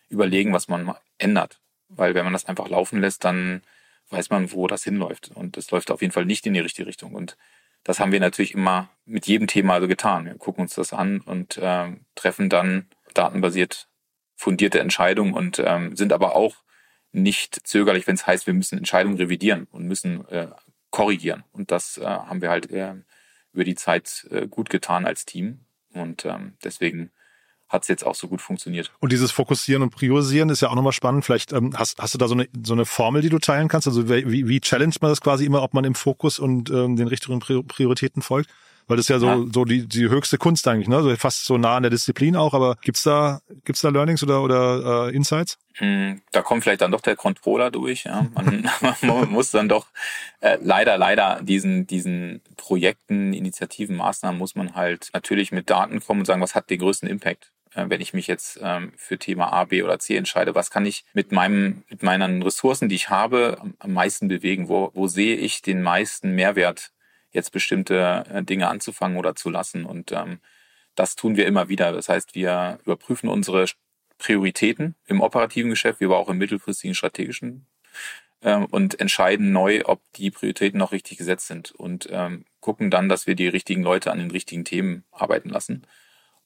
überlegen, 0.09 0.53
was 0.53 0.67
man 0.67 0.93
ändert. 1.17 1.59
Weil 1.87 2.13
wenn 2.13 2.25
man 2.25 2.33
das 2.33 2.45
einfach 2.45 2.69
laufen 2.69 3.01
lässt, 3.01 3.23
dann 3.23 3.61
weiß 4.09 4.29
man, 4.29 4.51
wo 4.51 4.67
das 4.67 4.83
hinläuft. 4.83 5.31
Und 5.33 5.57
das 5.57 5.71
läuft 5.71 5.91
auf 5.91 6.01
jeden 6.01 6.13
Fall 6.13 6.25
nicht 6.25 6.45
in 6.45 6.53
die 6.53 6.59
richtige 6.59 6.87
Richtung. 6.87 7.13
Und 7.13 7.37
das 7.83 7.99
haben 7.99 8.11
wir 8.11 8.19
natürlich 8.19 8.53
immer 8.53 8.89
mit 9.05 9.27
jedem 9.27 9.47
Thema 9.47 9.75
also 9.75 9.87
getan. 9.87 10.25
Wir 10.25 10.35
gucken 10.35 10.63
uns 10.63 10.75
das 10.75 10.93
an 10.93 11.21
und 11.21 11.57
äh, 11.57 11.91
treffen 12.15 12.49
dann 12.49 12.87
datenbasiert 13.13 13.87
fundierte 14.35 14.79
Entscheidungen 14.79 15.33
und 15.33 15.59
ähm, 15.59 15.95
sind 15.97 16.13
aber 16.13 16.35
auch 16.35 16.55
nicht 17.11 17.67
zögerlich, 17.67 18.07
wenn 18.07 18.15
es 18.15 18.25
heißt, 18.25 18.47
wir 18.47 18.53
müssen 18.53 18.77
Entscheidungen 18.77 19.17
revidieren 19.17 19.67
und 19.71 19.85
müssen 19.85 20.27
äh, 20.29 20.47
korrigieren. 20.91 21.43
Und 21.51 21.71
das 21.71 21.97
äh, 21.97 22.05
haben 22.05 22.41
wir 22.41 22.49
halt 22.49 22.71
äh, 22.71 22.95
über 23.51 23.63
die 23.63 23.75
Zeit 23.75 24.27
äh, 24.31 24.47
gut 24.47 24.69
getan 24.69 25.05
als 25.05 25.25
Team. 25.25 25.65
Und 25.93 26.23
ähm, 26.25 26.53
deswegen 26.63 27.11
hat 27.69 27.83
es 27.83 27.87
jetzt 27.87 28.05
auch 28.05 28.15
so 28.15 28.27
gut 28.27 28.41
funktioniert. 28.41 28.91
Und 28.99 29.11
dieses 29.11 29.31
Fokussieren 29.31 29.83
und 29.83 29.91
Priorisieren 29.91 30.49
ist 30.49 30.61
ja 30.61 30.69
auch 30.69 30.75
nochmal 30.75 30.93
spannend. 30.93 31.23
Vielleicht 31.23 31.53
ähm, 31.53 31.73
hast, 31.75 31.99
hast 31.99 32.13
du 32.13 32.17
da 32.17 32.27
so 32.27 32.33
eine, 32.33 32.47
so 32.65 32.73
eine 32.73 32.85
Formel, 32.85 33.21
die 33.21 33.29
du 33.29 33.39
teilen 33.39 33.67
kannst? 33.67 33.87
Also 33.87 34.09
wie, 34.09 34.47
wie 34.47 34.59
challenged 34.59 35.01
man 35.01 35.11
das 35.11 35.21
quasi 35.21 35.45
immer, 35.45 35.61
ob 35.61 35.73
man 35.73 35.85
im 35.85 35.95
Fokus 35.95 36.39
und 36.39 36.69
ähm, 36.69 36.95
den 36.95 37.07
richtigen 37.07 37.39
Prioritäten 37.39 38.21
folgt? 38.21 38.49
Weil 38.89 38.97
das 38.97 39.03
ist 39.03 39.09
ja 39.09 39.19
so, 39.19 39.27
ja. 39.27 39.45
so 39.53 39.65
die, 39.65 39.87
die 39.87 40.09
höchste 40.09 40.39
Kunst 40.39 40.67
eigentlich, 40.67 40.87
ne? 40.87 41.03
So 41.03 41.15
fast 41.15 41.45
so 41.45 41.59
nah 41.59 41.77
an 41.77 41.83
der 41.83 41.91
Disziplin 41.91 42.35
auch, 42.35 42.55
aber 42.55 42.75
gibt's 42.81 43.03
da, 43.03 43.39
gibt's 43.63 43.81
da 43.81 43.89
Learnings 43.89 44.23
oder, 44.23 44.41
oder 44.41 45.09
äh, 45.09 45.15
Insights? 45.15 45.59
Hm, 45.75 46.23
da 46.31 46.41
kommt 46.41 46.63
vielleicht 46.63 46.81
dann 46.81 46.91
doch 46.91 47.01
der 47.01 47.15
Controller 47.15 47.69
durch. 47.69 48.05
Ja. 48.05 48.25
Man, 48.33 48.67
man 49.01 49.29
muss 49.29 49.51
dann 49.51 49.69
doch 49.69 49.85
äh, 50.41 50.57
leider, 50.59 50.97
leider 50.97 51.39
diesen, 51.43 51.85
diesen 51.85 52.41
Projekten, 52.57 53.31
Initiativen, 53.31 53.95
Maßnahmen 53.95 54.39
muss 54.39 54.55
man 54.55 54.73
halt 54.73 55.11
natürlich 55.13 55.51
mit 55.51 55.69
Daten 55.69 55.99
kommen 55.99 56.21
und 56.21 56.25
sagen, 56.25 56.41
was 56.41 56.55
hat 56.55 56.71
den 56.71 56.79
größten 56.79 57.07
Impact? 57.07 57.51
Äh, 57.73 57.85
wenn 57.89 58.01
ich 58.01 58.13
mich 58.13 58.27
jetzt 58.27 58.59
ähm, 58.61 58.93
für 58.97 59.17
Thema 59.17 59.51
A, 59.53 59.65
B 59.65 59.83
oder 59.83 59.99
C 59.99 60.15
entscheide, 60.15 60.55
was 60.55 60.71
kann 60.71 60.85
ich 60.85 61.05
mit 61.13 61.31
meinem, 61.31 61.83
mit 61.89 62.03
meinen 62.03 62.41
Ressourcen, 62.41 62.89
die 62.89 62.95
ich 62.95 63.09
habe, 63.09 63.61
am 63.79 63.93
meisten 63.93 64.27
bewegen? 64.27 64.69
Wo, 64.69 64.91
wo 64.93 65.07
sehe 65.07 65.35
ich 65.35 65.61
den 65.61 65.81
meisten 65.81 66.35
Mehrwert, 66.35 66.91
jetzt 67.31 67.51
bestimmte 67.51 68.25
äh, 68.31 68.43
Dinge 68.43 68.67
anzufangen 68.69 69.17
oder 69.17 69.35
zu 69.35 69.49
lassen? 69.49 69.85
Und 69.85 70.11
ähm, 70.11 70.39
das 70.95 71.15
tun 71.15 71.37
wir 71.37 71.45
immer 71.45 71.69
wieder. 71.69 71.91
Das 71.91 72.09
heißt, 72.09 72.35
wir 72.35 72.79
überprüfen 72.83 73.29
unsere 73.29 73.65
Prioritäten 74.17 74.95
im 75.05 75.21
operativen 75.21 75.69
Geschäft, 75.69 75.99
wie 76.01 76.05
aber 76.05 76.17
auch 76.17 76.29
im 76.29 76.37
mittelfristigen 76.37 76.95
strategischen 76.95 77.67
ähm, 78.41 78.65
und 78.65 78.99
entscheiden 78.99 79.51
neu, 79.51 79.81
ob 79.85 80.01
die 80.13 80.31
Prioritäten 80.31 80.77
noch 80.79 80.91
richtig 80.91 81.17
gesetzt 81.17 81.47
sind 81.47 81.71
und 81.71 82.07
ähm, 82.11 82.45
gucken 82.59 82.91
dann, 82.91 83.09
dass 83.09 83.27
wir 83.27 83.35
die 83.35 83.47
richtigen 83.47 83.83
Leute 83.83 84.11
an 84.11 84.19
den 84.19 84.31
richtigen 84.31 84.65
Themen 84.65 85.03
arbeiten 85.11 85.49
lassen. 85.49 85.85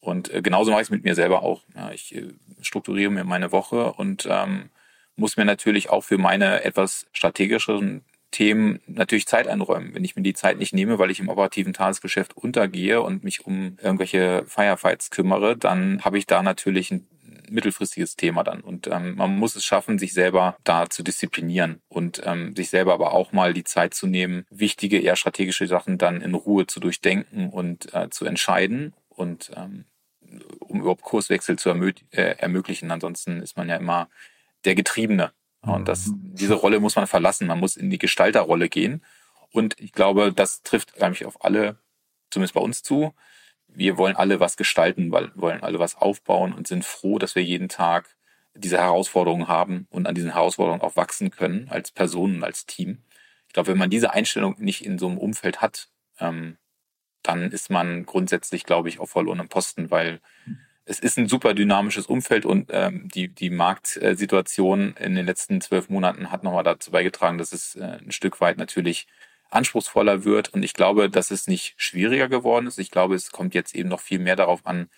Und 0.04 0.34
äh, 0.34 0.42
genauso 0.42 0.72
mache 0.72 0.82
ich 0.82 0.88
es 0.88 0.92
mit 0.92 1.06
mir 1.06 1.16
selber 1.16 1.44
auch. 1.44 1.62
Ja, 1.76 1.92
ich 1.92 2.14
äh, 2.14 2.34
strukturiere 2.62 3.10
mir 3.10 3.24
meine 3.24 3.52
Woche 3.54 3.94
und 3.94 4.28
ähm, 4.30 4.70
muss 5.16 5.38
mir 5.38 5.46
natürlich 5.46 5.90
auch 5.90 6.04
für 6.04 6.18
meine 6.18 6.64
etwas 6.66 7.06
strategischeren 7.14 8.04
Themen 8.32 8.82
natürlich 8.88 9.28
Zeit 9.28 9.48
einräumen. 9.48 9.94
Wenn 9.94 10.04
ich 10.04 10.16
mir 10.16 10.24
die 10.24 10.34
Zeit 10.34 10.58
nicht 10.58 10.74
nehme, 10.74 11.00
weil 11.00 11.12
ich 11.12 11.20
im 11.20 11.30
operativen 11.30 11.72
Tagesgeschäft 11.72 12.36
untergehe 12.36 13.02
und 13.02 13.24
mich 13.24 13.46
um 13.46 13.78
irgendwelche 13.82 14.44
Firefights 14.46 15.10
kümmere, 15.10 15.56
dann 15.56 16.04
habe 16.04 16.18
ich 16.18 16.26
da 16.26 16.44
natürlich 16.44 16.92
ein 16.92 17.08
mittelfristiges 17.50 18.18
Thema 18.18 18.44
dann. 18.44 18.60
Und 18.60 18.88
ähm, 18.88 19.16
man 19.16 19.38
muss 19.38 19.56
es 19.56 19.64
schaffen, 19.64 20.00
sich 20.00 20.14
selber 20.14 20.58
da 20.66 20.90
zu 20.90 21.04
disziplinieren 21.04 21.80
und 21.88 22.22
ähm, 22.26 22.56
sich 22.58 22.70
selber 22.70 22.94
aber 22.94 23.14
auch 23.14 23.32
mal 23.32 23.54
die 23.54 23.64
Zeit 23.64 23.94
zu 23.94 24.08
nehmen, 24.08 24.46
wichtige, 24.50 25.00
eher 25.00 25.16
strategische 25.16 25.68
Sachen 25.68 25.98
dann 25.98 26.22
in 26.22 26.34
Ruhe 26.34 26.68
zu 26.68 26.82
durchdenken 26.82 27.50
und 27.50 27.94
äh, 27.94 28.10
zu 28.10 28.26
entscheiden 28.26 28.94
und 29.08 29.52
ähm, 29.56 29.86
um 30.60 30.82
überhaupt 30.82 31.02
Kurswechsel 31.02 31.58
zu 31.58 31.70
äh, 31.70 32.36
ermöglichen. 32.38 32.92
Ansonsten 32.92 33.42
ist 33.42 33.58
man 33.58 33.70
ja 33.70 33.76
immer 33.76 34.10
der 34.66 34.76
Getriebene. 34.76 35.32
Und 35.62 35.88
das, 35.88 36.08
mhm. 36.08 36.36
diese 36.36 36.56
Rolle 36.56 36.80
muss 36.80 36.96
man 36.96 37.08
verlassen. 37.08 37.48
Man 37.48 37.60
muss 37.60 37.78
in 37.78 37.90
die 37.90 37.98
Gestalterrolle 37.98 38.70
gehen. 38.70 39.04
Und 39.52 39.80
ich 39.80 39.94
glaube, 39.94 40.34
das 40.34 40.62
trifft 40.64 41.02
eigentlich 41.02 41.26
auf 41.26 41.44
alle, 41.44 41.78
zumindest 42.32 42.54
bei 42.54 42.62
uns 42.62 42.84
zu. 42.84 43.14
Wir 43.68 43.98
wollen 43.98 44.16
alle 44.16 44.40
was 44.40 44.58
gestalten, 44.58 45.12
weil 45.12 45.32
wollen 45.36 45.64
alle 45.64 45.80
was 45.80 45.96
aufbauen 45.96 46.54
und 46.54 46.68
sind 46.68 46.84
froh, 46.84 47.18
dass 47.18 47.36
wir 47.36 47.44
jeden 47.44 47.70
Tag 47.70 48.16
diese 48.56 48.78
Herausforderungen 48.78 49.48
haben 49.48 49.88
und 49.90 50.06
an 50.06 50.16
diesen 50.16 50.34
Herausforderungen 50.34 50.82
auch 50.82 50.96
wachsen 50.96 51.32
können 51.32 51.70
als 51.70 51.92
Personen, 51.92 52.44
als 52.44 52.66
Team. 52.66 53.04
Ich 53.48 53.54
glaube, 53.54 53.70
wenn 53.70 53.78
man 53.78 53.90
diese 53.90 54.14
Einstellung 54.14 54.56
nicht 54.60 54.86
in 54.86 55.00
so 55.00 55.08
einem 55.08 55.18
Umfeld 55.18 55.62
hat, 55.62 55.90
ähm, 56.20 56.58
dann 57.24 57.52
ist 57.52 57.70
man 57.70 58.06
grundsätzlich, 58.06 58.66
glaube 58.66 58.90
ich, 58.90 59.00
auf 59.00 59.12
verlorenem 59.12 59.50
Posten, 59.50 59.92
weil 59.92 60.20
es 60.86 61.00
ist 61.00 61.18
ein 61.18 61.28
super 61.28 61.54
dynamisches 61.54 62.08
Umfeld 62.08 62.46
und 62.46 62.70
ähm, 62.74 63.08
die, 63.08 63.30
die 63.30 63.50
Marktsituation 63.50 64.96
in 65.00 65.16
den 65.16 65.26
letzten 65.26 65.62
zwölf 65.62 65.90
Monaten 65.90 66.32
hat 66.32 66.44
nochmal 66.44 66.64
dazu 66.64 66.92
beigetragen, 66.92 67.38
dass 67.38 67.54
es 67.54 67.76
äh, 67.76 68.00
ein 68.02 68.12
Stück 68.12 68.42
weit 68.42 68.58
natürlich 68.58 69.08
anspruchsvoller 69.50 70.26
wird. 70.26 70.54
Und 70.54 70.64
ich 70.64 70.74
glaube, 70.74 71.10
dass 71.10 71.32
es 71.32 71.48
nicht 71.48 71.76
schwieriger 71.78 72.28
geworden 72.28 72.68
ist. 72.68 72.80
Ich 72.80 72.92
glaube, 72.92 73.16
es 73.16 73.32
kommt 73.32 73.54
jetzt 73.54 73.76
eben 73.76 73.90
noch 73.90 74.02
viel 74.02 74.20
mehr 74.20 74.36
darauf 74.36 74.66
an, 74.66 74.90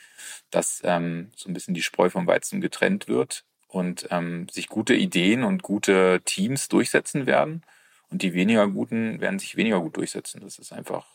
dass 0.50 0.82
ähm, 0.84 1.32
so 1.36 1.50
ein 1.50 1.54
bisschen 1.54 1.74
die 1.74 1.84
Spreu 1.84 2.10
vom 2.10 2.26
Weizen 2.26 2.62
getrennt 2.62 3.08
wird 3.08 3.44
und 3.68 4.08
ähm, 4.12 4.48
sich 4.50 4.70
gute 4.70 4.96
Ideen 4.96 5.44
und 5.44 5.62
gute 5.62 6.22
Teams 6.26 6.68
durchsetzen 6.68 7.26
werden. 7.28 7.64
Und 8.10 8.22
die 8.22 8.34
weniger 8.34 8.68
guten 8.68 9.20
werden 9.20 9.40
sich 9.40 9.56
weniger 9.56 9.82
gut 9.82 9.98
durchsetzen. 9.98 10.42
Das 10.42 10.58
ist 10.58 10.72
einfach 10.72 11.15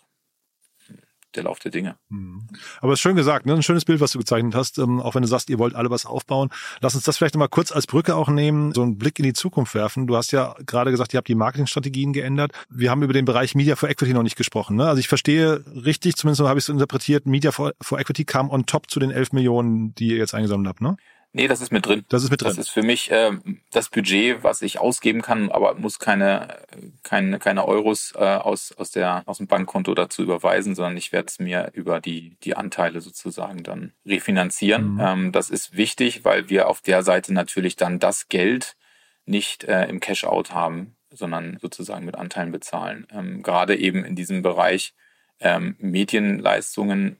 der 1.34 1.44
Lauf 1.44 1.58
der 1.58 1.70
Dinge. 1.70 1.96
Mhm. 2.08 2.48
Aber 2.80 2.96
schön 2.96 3.16
gesagt, 3.16 3.46
ne? 3.46 3.54
ein 3.54 3.62
schönes 3.62 3.84
Bild, 3.84 4.00
was 4.00 4.12
du 4.12 4.18
gezeichnet 4.18 4.54
hast, 4.54 4.78
ähm, 4.78 5.00
auch 5.00 5.14
wenn 5.14 5.22
du 5.22 5.28
sagst, 5.28 5.50
ihr 5.50 5.58
wollt 5.58 5.74
alle 5.74 5.90
was 5.90 6.06
aufbauen. 6.06 6.50
Lass 6.80 6.94
uns 6.94 7.04
das 7.04 7.16
vielleicht 7.16 7.34
nochmal 7.34 7.48
kurz 7.48 7.72
als 7.72 7.86
Brücke 7.86 8.16
auch 8.16 8.28
nehmen, 8.28 8.72
so 8.72 8.82
einen 8.82 8.98
Blick 8.98 9.18
in 9.18 9.24
die 9.24 9.32
Zukunft 9.32 9.74
werfen. 9.74 10.06
Du 10.06 10.16
hast 10.16 10.32
ja 10.32 10.54
gerade 10.66 10.90
gesagt, 10.90 11.14
ihr 11.14 11.18
habt 11.18 11.28
die 11.28 11.34
Marketingstrategien 11.34 12.12
geändert. 12.12 12.52
Wir 12.68 12.90
haben 12.90 13.02
über 13.02 13.12
den 13.12 13.24
Bereich 13.24 13.54
Media 13.54 13.76
for 13.76 13.88
Equity 13.88 14.12
noch 14.12 14.22
nicht 14.22 14.36
gesprochen. 14.36 14.76
Ne? 14.76 14.88
Also 14.88 15.00
ich 15.00 15.08
verstehe 15.08 15.64
richtig, 15.84 16.16
zumindest 16.16 16.40
habe 16.42 16.58
ich 16.58 16.64
es 16.64 16.68
interpretiert, 16.68 17.26
Media 17.26 17.52
for, 17.52 17.72
for 17.80 17.98
Equity 17.98 18.24
kam 18.24 18.50
on 18.50 18.66
top 18.66 18.90
zu 18.90 19.00
den 19.00 19.10
11 19.10 19.32
Millionen, 19.32 19.94
die 19.94 20.08
ihr 20.08 20.16
jetzt 20.16 20.34
eingesammelt 20.34 20.68
habt, 20.68 20.80
ne? 20.80 20.96
Nee, 21.32 21.46
das 21.46 21.60
ist 21.60 21.70
mit 21.70 21.86
drin. 21.86 22.04
Das 22.08 22.24
ist 22.24 22.30
mit 22.30 22.42
drin. 22.42 22.48
Das 22.48 22.58
ist 22.58 22.70
für 22.70 22.82
mich 22.82 23.10
äh, 23.12 23.30
das 23.70 23.88
Budget, 23.88 24.42
was 24.42 24.62
ich 24.62 24.80
ausgeben 24.80 25.22
kann, 25.22 25.50
aber 25.50 25.74
muss 25.74 26.00
keine 26.00 26.58
keine 27.04 27.38
keine 27.38 27.66
Euros 27.68 28.12
äh, 28.16 28.18
aus 28.18 28.72
aus 28.72 28.90
der 28.90 29.22
aus 29.26 29.38
dem 29.38 29.46
Bankkonto 29.46 29.94
dazu 29.94 30.22
überweisen, 30.22 30.74
sondern 30.74 30.96
ich 30.96 31.12
werde 31.12 31.28
es 31.28 31.38
mir 31.38 31.70
über 31.72 32.00
die 32.00 32.36
die 32.42 32.56
Anteile 32.56 33.00
sozusagen 33.00 33.62
dann 33.62 33.92
refinanzieren. 34.04 34.94
Mhm. 34.94 35.00
Ähm, 35.00 35.32
das 35.32 35.50
ist 35.50 35.76
wichtig, 35.76 36.24
weil 36.24 36.50
wir 36.50 36.68
auf 36.68 36.80
der 36.80 37.04
Seite 37.04 37.32
natürlich 37.32 37.76
dann 37.76 38.00
das 38.00 38.28
Geld 38.28 38.76
nicht 39.24 39.64
äh, 39.64 39.86
im 39.86 40.00
Cash-out 40.00 40.52
haben, 40.52 40.96
sondern 41.10 41.58
sozusagen 41.60 42.04
mit 42.04 42.16
Anteilen 42.16 42.50
bezahlen. 42.50 43.06
Ähm, 43.12 43.42
gerade 43.42 43.76
eben 43.76 44.04
in 44.04 44.16
diesem 44.16 44.42
Bereich 44.42 44.94
ähm, 45.38 45.76
Medienleistungen 45.78 47.18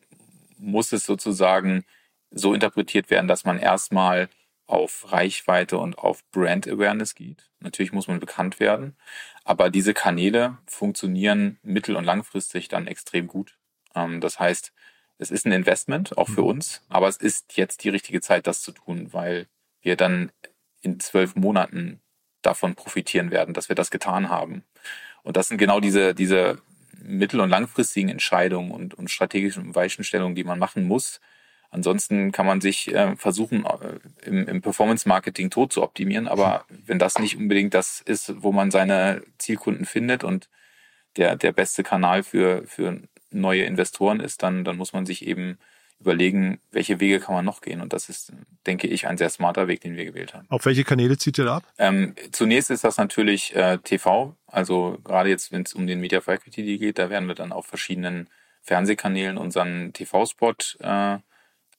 muss 0.59 0.93
es 0.93 1.07
sozusagen 1.07 1.85
so 2.31 2.55
interpretiert 2.55 3.11
werden, 3.11 3.29
dass 3.29 3.45
man 3.45 3.59
erstmal 3.59 4.29
auf 4.67 5.11
Reichweite 5.11 5.79
und 5.79 5.99
auf 5.99 6.23
Brand 6.31 6.69
Awareness 6.69 7.15
geht. 7.15 7.51
Natürlich 7.59 7.93
muss 7.93 8.07
man 8.07 8.21
bekannt 8.21 8.61
werden, 8.61 8.97
aber 9.45 9.69
diese 9.69 9.95
Kanäle 9.95 10.59
funktionieren 10.67 11.59
mittel- 11.63 11.97
und 11.97 12.05
langfristig 12.05 12.69
dann 12.69 12.87
extrem 12.87 13.27
gut. 13.27 13.59
Ähm, 13.97 14.21
das 14.21 14.39
heißt, 14.39 14.73
es 15.19 15.31
ist 15.31 15.45
ein 15.45 15.53
Investment, 15.53 16.17
auch 16.17 16.29
für 16.29 16.43
mhm. 16.43 16.49
uns, 16.49 16.83
aber 16.89 17.09
es 17.09 17.17
ist 17.17 17.57
jetzt 17.57 17.85
die 17.85 17.89
richtige 17.89 18.21
Zeit, 18.21 18.47
das 18.47 18.63
zu 18.63 18.73
tun, 18.73 19.13
weil 19.13 19.49
wir 19.83 19.97
dann 19.97 20.31
in 20.83 21.01
zwölf 21.01 21.35
Monaten 21.35 22.01
davon 22.43 22.75
profitieren 22.75 23.31
werden, 23.31 23.53
dass 23.53 23.69
wir 23.69 23.77
das 23.77 23.91
getan 23.91 24.31
haben. 24.31 24.65
Und 25.23 25.37
das 25.37 25.49
sind 25.49 25.59
genau 25.59 25.81
diese, 25.81 26.15
diese 26.15 26.63
mittel- 27.03 27.41
und 27.41 27.51
langfristigen 27.51 28.09
Entscheidungen 28.09 28.71
und, 28.71 28.95
und 28.95 29.11
strategischen 29.11 29.75
Weichenstellungen, 29.75 30.35
die 30.35 30.45
man 30.45 30.59
machen 30.59 30.85
muss, 30.85 31.21
Ansonsten 31.71 32.33
kann 32.33 32.47
man 32.47 32.61
sich 32.61 32.93
äh, 32.93 33.15
versuchen, 33.17 33.65
äh, 33.65 34.27
im, 34.27 34.47
im 34.49 34.61
Performance-Marketing 34.61 35.51
tot 35.51 35.73
zu 35.73 35.83
optimieren, 35.83 36.27
aber 36.27 36.65
wenn 36.69 36.99
das 36.99 37.19
nicht 37.19 37.37
unbedingt 37.37 37.75
das 37.75 38.01
ist, 38.01 38.43
wo 38.43 38.51
man 38.51 38.71
seine 38.71 39.23
Zielkunden 39.39 39.85
findet 39.85 40.25
und 40.25 40.49
der, 41.17 41.37
der 41.37 41.53
beste 41.53 41.83
Kanal 41.83 42.23
für, 42.23 42.65
für 42.67 43.01
neue 43.31 43.65
Investoren 43.65 44.21
ist, 44.21 44.43
dann, 44.43 44.65
dann 44.65 44.77
muss 44.77 44.93
man 44.93 45.07
sich 45.07 45.27
eben 45.27 45.59
überlegen, 46.01 46.61
welche 46.73 46.99
Wege 46.99 47.21
kann 47.21 47.35
man 47.35 47.45
noch 47.45 47.61
gehen. 47.61 47.81
Und 47.81 47.93
das 47.93 48.09
ist, 48.09 48.33
denke 48.67 48.87
ich, 48.87 49.07
ein 49.07 49.19
sehr 49.19 49.29
smarter 49.29 49.69
Weg, 49.69 49.83
den 49.83 49.97
wir 49.97 50.07
gewählt 50.07 50.35
haben. 50.35 50.47
Auf 50.49 50.65
welche 50.65 50.83
Kanäle 50.83 51.19
zieht 51.19 51.39
ihr 51.39 51.45
da 51.45 51.57
ab? 51.59 51.65
Ähm, 51.79 52.15
zunächst 52.33 52.71
ist 52.71 52.85
das 52.85 52.97
natürlich 52.97 53.55
äh, 53.55 53.79
TV. 53.79 54.35
Also 54.47 54.99
gerade 55.05 55.29
jetzt, 55.29 55.53
wenn 55.53 55.63
es 55.63 55.75
um 55.75 55.87
den 55.87 56.01
Media 56.01 56.21
for 56.21 56.35
Equity 56.35 56.79
geht, 56.79 56.99
da 56.99 57.11
werden 57.11 57.29
wir 57.29 57.35
dann 57.35 57.53
auf 57.53 57.67
verschiedenen 57.67 58.29
Fernsehkanälen 58.63 59.37
unseren 59.37 59.93
TV-Spot 59.93 60.55
äh, 60.81 61.19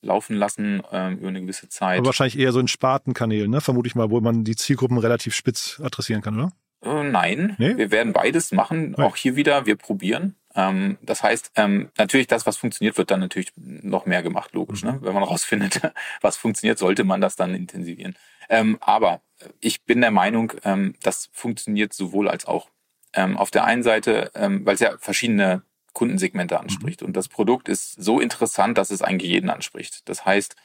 laufen 0.02 0.36
lassen 0.36 0.82
ähm, 0.92 1.18
über 1.18 1.28
eine 1.28 1.40
gewisse 1.40 1.68
Zeit. 1.68 1.98
Aber 1.98 2.06
wahrscheinlich 2.06 2.38
eher 2.38 2.52
so 2.52 2.60
in 2.60 2.68
Spartenkanälen, 2.68 3.50
ne? 3.50 3.60
vermute 3.60 3.86
ich 3.86 3.94
mal, 3.94 4.10
wo 4.10 4.20
man 4.20 4.44
die 4.44 4.56
Zielgruppen 4.56 4.98
relativ 4.98 5.34
spitz 5.34 5.80
adressieren 5.82 6.22
kann, 6.22 6.38
oder? 6.38 6.52
Äh, 6.84 7.04
nein, 7.04 7.54
nee? 7.58 7.76
wir 7.76 7.90
werden 7.90 8.12
beides 8.12 8.52
machen. 8.52 8.94
Okay. 8.94 9.02
Auch 9.02 9.16
hier 9.16 9.36
wieder, 9.36 9.66
wir 9.66 9.76
probieren. 9.76 10.36
Ähm, 10.54 10.98
das 11.02 11.22
heißt, 11.22 11.52
ähm, 11.56 11.90
natürlich 11.96 12.26
das, 12.26 12.46
was 12.46 12.56
funktioniert, 12.56 12.98
wird 12.98 13.10
dann 13.10 13.20
natürlich 13.20 13.52
noch 13.56 14.06
mehr 14.06 14.22
gemacht, 14.22 14.52
logisch. 14.52 14.82
Ne? 14.82 14.92
Mhm. 14.92 14.98
Ne? 14.98 15.06
Wenn 15.06 15.14
man 15.14 15.22
rausfindet, 15.22 15.80
was 16.20 16.36
funktioniert, 16.36 16.78
sollte 16.78 17.04
man 17.04 17.20
das 17.20 17.36
dann 17.36 17.54
intensivieren. 17.54 18.16
Ähm, 18.48 18.78
aber 18.80 19.22
ich 19.60 19.84
bin 19.84 20.00
der 20.00 20.10
Meinung, 20.10 20.52
ähm, 20.64 20.94
das 21.02 21.30
funktioniert 21.32 21.92
sowohl 21.92 22.28
als 22.28 22.44
auch. 22.46 22.68
Ähm, 23.14 23.36
auf 23.36 23.50
der 23.50 23.64
einen 23.64 23.82
Seite, 23.82 24.30
ähm, 24.34 24.64
weil 24.64 24.74
es 24.74 24.80
ja 24.80 24.96
verschiedene 24.98 25.62
Kundensegmente 25.92 26.58
anspricht. 26.60 27.02
Mhm. 27.02 27.08
Und 27.08 27.16
das 27.16 27.28
Produkt 27.28 27.68
ist 27.68 28.02
so 28.02 28.20
interessant, 28.20 28.78
dass 28.78 28.90
es 28.90 29.02
eigentlich 29.02 29.30
jeden 29.30 29.50
anspricht. 29.50 30.08
Das 30.08 30.24
heißt, 30.24 30.56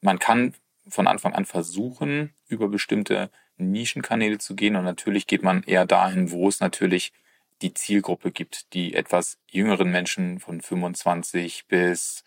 man 0.00 0.18
kann 0.18 0.54
von 0.88 1.06
Anfang 1.06 1.34
an 1.34 1.44
versuchen, 1.44 2.32
über 2.48 2.68
bestimmte 2.68 3.30
Nischenkanäle 3.56 4.38
zu 4.38 4.56
gehen. 4.56 4.76
Und 4.76 4.84
natürlich 4.84 5.26
geht 5.26 5.42
man 5.42 5.62
eher 5.62 5.86
dahin, 5.86 6.30
wo 6.30 6.48
es 6.48 6.60
natürlich 6.60 7.12
die 7.62 7.74
Zielgruppe 7.74 8.30
gibt, 8.30 8.72
die 8.72 8.94
etwas 8.94 9.38
jüngeren 9.46 9.90
Menschen 9.90 10.40
von 10.40 10.60
25 10.60 11.66
bis 11.66 12.24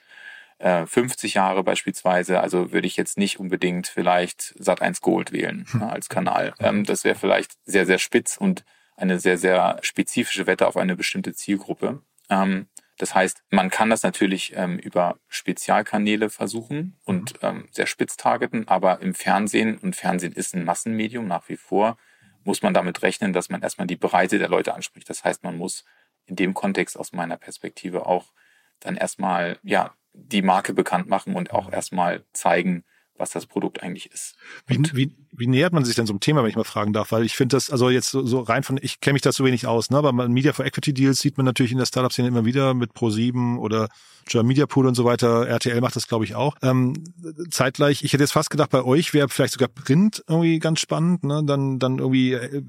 50 0.60 1.36
äh, 1.36 1.38
Jahre 1.38 1.64
beispielsweise. 1.64 2.40
Also 2.40 2.72
würde 2.72 2.88
ich 2.88 2.96
jetzt 2.96 3.18
nicht 3.18 3.40
unbedingt 3.40 3.88
vielleicht 3.88 4.56
Sat1 4.60 5.02
Gold 5.02 5.32
wählen 5.32 5.66
hm. 5.72 5.84
als 5.84 6.10
Kanal. 6.10 6.54
Ähm, 6.60 6.86
das 6.86 7.04
wäre 7.04 7.16
vielleicht 7.16 7.54
sehr, 7.66 7.86
sehr 7.86 7.98
spitz 7.98 8.38
und 8.38 8.64
eine 8.96 9.20
sehr, 9.20 9.38
sehr 9.38 9.80
spezifische 9.82 10.48
Wette 10.48 10.68
auf 10.68 10.78
eine 10.78 10.96
bestimmte 10.96 11.34
Zielgruppe. 11.34 12.02
Ähm, 12.34 12.68
das 12.98 13.16
heißt, 13.16 13.44
man 13.50 13.70
kann 13.70 13.90
das 13.90 14.04
natürlich 14.04 14.54
ähm, 14.56 14.78
über 14.78 15.18
Spezialkanäle 15.28 16.30
versuchen 16.30 16.98
und 17.06 17.34
mhm. 17.42 17.48
ähm, 17.48 17.68
sehr 17.72 17.88
spitz 17.88 18.18
targeten, 18.18 18.68
aber 18.68 19.02
im 19.02 19.14
Fernsehen, 19.14 19.78
und 19.78 19.96
Fernsehen 19.96 20.34
ist 20.34 20.56
ein 20.56 20.64
Massenmedium 20.64 21.28
nach 21.28 21.50
wie 21.50 21.58
vor, 21.58 21.98
muss 22.44 22.62
man 22.62 22.74
damit 22.74 23.02
rechnen, 23.02 23.34
dass 23.34 23.50
man 23.50 23.62
erstmal 23.62 23.88
die 23.88 23.96
Breite 23.96 24.38
der 24.38 24.50
Leute 24.50 24.74
anspricht. 24.74 25.10
Das 25.10 25.24
heißt, 25.24 25.44
man 25.44 25.58
muss 25.58 25.86
in 26.26 26.36
dem 26.36 26.54
Kontext 26.54 26.98
aus 26.98 27.14
meiner 27.14 27.38
Perspektive 27.38 28.06
auch 28.06 28.34
dann 28.80 28.96
erstmal, 28.96 29.60
ja, 29.64 29.96
die 30.14 30.42
Marke 30.42 30.74
bekannt 30.74 31.08
machen 31.08 31.36
und 31.36 31.52
auch 31.52 31.72
erstmal 31.72 32.24
zeigen, 32.34 32.84
was 33.16 33.32
das 33.32 33.46
Produkt 33.46 33.82
eigentlich 33.82 34.12
ist. 34.12 34.36
Wie, 34.68 34.78
wie, 34.94 35.16
wie 35.36 35.48
nähert 35.48 35.74
man 35.74 35.86
sich 35.86 35.96
denn 35.96 36.06
so 36.06 36.14
einem 36.14 36.20
Thema, 36.20 36.44
wenn 36.44 36.50
ich 36.50 36.56
mal 36.56 36.64
fragen 36.64 36.94
darf? 36.94 37.12
Weil 37.12 37.24
ich 37.24 37.36
finde 37.36 37.56
das, 37.56 37.70
also 37.70 37.90
jetzt 37.90 38.12
so, 38.12 38.26
so 38.26 38.40
rein 38.42 38.64
von, 38.64 38.80
ich 38.82 39.00
kenne 39.00 39.14
mich 39.14 39.22
da 39.22 39.32
so 39.32 39.44
wenig 39.44 39.68
aus, 39.68 39.90
ne? 39.90 39.98
aber 39.98 40.12
Media 40.12 40.54
for 40.54 40.66
Equity 40.66 40.94
Deals 40.94 41.20
sieht 41.20 41.38
man 41.38 41.46
natürlich 41.46 41.72
in 41.72 41.78
der 41.78 41.86
Startup-Szene 41.86 42.28
immer 42.28 42.46
wieder 42.46 42.74
mit 42.74 42.92
Pro7 42.94 43.58
oder 43.58 43.90
German 44.26 44.48
Media 44.48 44.66
Pool 44.66 44.88
und 44.88 44.96
so 44.96 45.06
weiter. 45.06 45.48
RTL 45.48 45.82
macht 45.82 45.96
das, 45.96 46.08
glaube 46.08 46.26
ich, 46.26 46.36
auch. 46.36 46.56
Ähm, 46.62 47.04
zeitgleich, 47.50 48.04
ich 48.04 48.14
hätte 48.14 48.24
jetzt 48.24 48.32
fast 48.32 48.50
gedacht, 48.50 48.70
bei 48.70 48.84
euch 48.84 49.14
wäre 49.14 49.30
vielleicht 49.30 49.54
sogar 49.54 49.68
Print 49.68 50.24
irgendwie 50.28 50.60
ganz 50.60 50.80
spannend. 50.80 51.24
Ne? 51.24 51.44
Dann, 51.46 51.80
dann 51.80 52.00
irgendwie, 52.00 52.34
äh, 52.34 52.64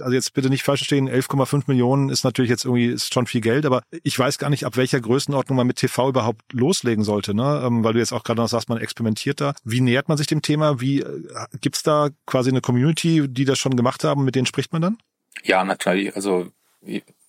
also 0.00 0.12
jetzt 0.12 0.34
bitte 0.34 0.48
nicht 0.48 0.62
falsch 0.62 0.80
verstehen, 0.80 1.08
11,5 1.08 1.64
Millionen 1.66 2.08
ist 2.08 2.24
natürlich 2.24 2.50
jetzt 2.50 2.64
irgendwie 2.64 2.86
ist 2.86 3.12
schon 3.12 3.26
viel 3.26 3.40
Geld, 3.40 3.66
aber 3.66 3.82
ich 4.02 4.18
weiß 4.18 4.38
gar 4.38 4.50
nicht, 4.50 4.64
ab 4.64 4.76
welcher 4.76 5.00
Größenordnung 5.00 5.56
man 5.56 5.66
mit 5.66 5.76
TV 5.76 6.08
überhaupt 6.08 6.52
loslegen 6.52 7.04
sollte, 7.04 7.34
ne? 7.34 7.62
Ähm, 7.64 7.84
weil 7.84 7.92
du 7.92 7.98
jetzt 7.98 8.12
auch 8.12 8.24
gerade 8.24 8.40
noch 8.40 8.48
sagst, 8.48 8.68
man 8.68 8.78
experimentiert 8.78 9.40
da. 9.40 9.54
Wie 9.64 9.80
nähert 9.80 10.08
man 10.08 10.18
sich 10.18 10.26
dem 10.26 10.42
Thema? 10.42 10.80
Wie 10.80 11.00
äh, 11.00 11.22
gibt's 11.60 11.82
da 11.82 12.05
quasi 12.26 12.50
eine 12.50 12.60
Community, 12.60 13.28
die 13.28 13.44
das 13.44 13.58
schon 13.58 13.76
gemacht 13.76 14.04
haben, 14.04 14.24
mit 14.24 14.34
denen 14.34 14.46
spricht 14.46 14.72
man 14.72 14.82
dann? 14.82 14.98
Ja, 15.42 15.64
natürlich. 15.64 16.14
Also 16.16 16.50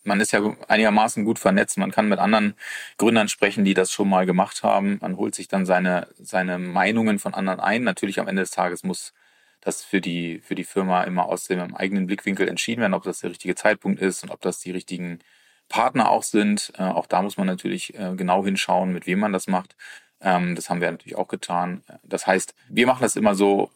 man 0.04 0.20
ist 0.22 0.32
ja 0.32 0.42
einigermaßen 0.68 1.26
gut 1.26 1.38
vernetzt. 1.38 1.78
Man 1.78 1.92
kann 1.92 2.10
mit 2.10 2.20
anderen 2.20 2.56
Gründern 2.98 3.28
sprechen, 3.28 3.66
die 3.66 3.74
das 3.74 3.92
schon 3.92 4.10
mal 4.10 4.26
gemacht 4.26 4.64
haben. 4.64 4.98
Man 5.02 5.18
holt 5.18 5.36
sich 5.36 5.48
dann 5.48 5.66
seine, 5.66 6.08
seine 6.18 6.58
Meinungen 6.58 7.20
von 7.20 7.34
anderen 7.34 7.60
ein. 7.60 7.84
Natürlich 7.84 8.20
am 8.20 8.28
Ende 8.28 8.42
des 8.42 8.52
Tages 8.52 8.84
muss 8.84 9.14
das 9.62 9.84
für 9.84 10.02
die, 10.02 10.40
für 10.40 10.56
die 10.56 10.64
Firma 10.64 11.04
immer 11.04 11.26
aus 11.26 11.46
dem 11.46 11.76
eigenen 11.76 12.08
Blickwinkel 12.08 12.48
entschieden 12.48 12.82
werden, 12.82 12.94
ob 12.94 13.04
das 13.04 13.20
der 13.20 13.32
richtige 13.32 13.56
Zeitpunkt 13.56 14.02
ist 14.02 14.24
und 14.24 14.32
ob 14.32 14.42
das 14.42 14.60
die 14.60 14.72
richtigen 14.72 15.20
Partner 15.68 16.10
auch 16.10 16.24
sind. 16.24 16.72
Äh, 16.78 16.84
auch 16.84 17.08
da 17.08 17.22
muss 17.22 17.38
man 17.38 17.48
natürlich 17.48 17.94
äh, 17.96 18.14
genau 18.16 18.46
hinschauen, 18.46 18.94
mit 18.94 19.08
wem 19.08 19.20
man 19.20 19.34
das 19.34 19.48
macht. 19.48 19.76
Ähm, 20.22 20.56
das 20.56 20.70
haben 20.70 20.82
wir 20.82 20.90
natürlich 20.90 21.18
auch 21.18 21.28
getan. 21.28 21.84
Das 22.04 22.26
heißt, 22.26 22.56
wir 22.70 22.88
machen 22.88 23.02
das 23.02 23.16
immer 23.16 23.36
so, 23.36 23.72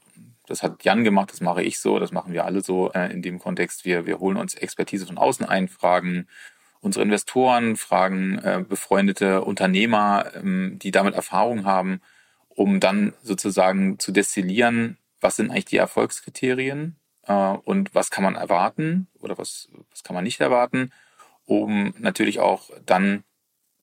das 0.51 0.61
hat 0.61 0.83
Jan 0.83 1.03
gemacht, 1.03 1.31
das 1.31 1.41
mache 1.41 1.63
ich 1.63 1.79
so, 1.79 1.97
das 1.97 2.11
machen 2.11 2.33
wir 2.33 2.45
alle 2.45 2.61
so 2.61 2.91
äh, 2.91 3.11
in 3.11 3.21
dem 3.21 3.39
Kontext. 3.39 3.85
Wir, 3.85 4.05
wir 4.05 4.19
holen 4.19 4.37
uns 4.37 4.53
Expertise 4.53 5.05
von 5.05 5.17
außen 5.17 5.45
ein, 5.45 5.67
fragen 5.67 6.27
unsere 6.81 7.03
Investoren, 7.03 7.77
fragen 7.77 8.37
äh, 8.39 8.63
befreundete 8.67 9.41
Unternehmer, 9.41 10.25
ähm, 10.35 10.77
die 10.79 10.91
damit 10.91 11.15
Erfahrung 11.15 11.65
haben, 11.65 12.01
um 12.49 12.79
dann 12.79 13.13
sozusagen 13.23 13.97
zu 13.97 14.11
destillieren, 14.11 14.97
was 15.21 15.37
sind 15.37 15.51
eigentlich 15.51 15.65
die 15.65 15.77
Erfolgskriterien 15.77 16.97
äh, 17.27 17.33
und 17.33 17.95
was 17.95 18.09
kann 18.09 18.23
man 18.23 18.35
erwarten 18.35 19.07
oder 19.19 19.37
was, 19.37 19.69
was 19.89 20.03
kann 20.03 20.15
man 20.15 20.23
nicht 20.23 20.41
erwarten, 20.41 20.91
um 21.45 21.93
natürlich 21.99 22.39
auch 22.39 22.69
dann 22.85 23.23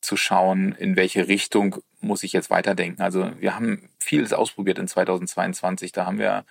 zu 0.00 0.16
schauen, 0.16 0.72
in 0.72 0.96
welche 0.96 1.28
Richtung 1.28 1.76
muss 2.00 2.22
ich 2.22 2.32
jetzt 2.32 2.50
weiterdenken. 2.50 3.02
Also 3.02 3.30
wir 3.38 3.54
haben 3.54 3.88
vieles 3.98 4.32
ausprobiert 4.32 4.78
in 4.78 4.88
2022. 4.88 5.92
Da 5.92 6.06
haben 6.06 6.18
wir 6.18 6.44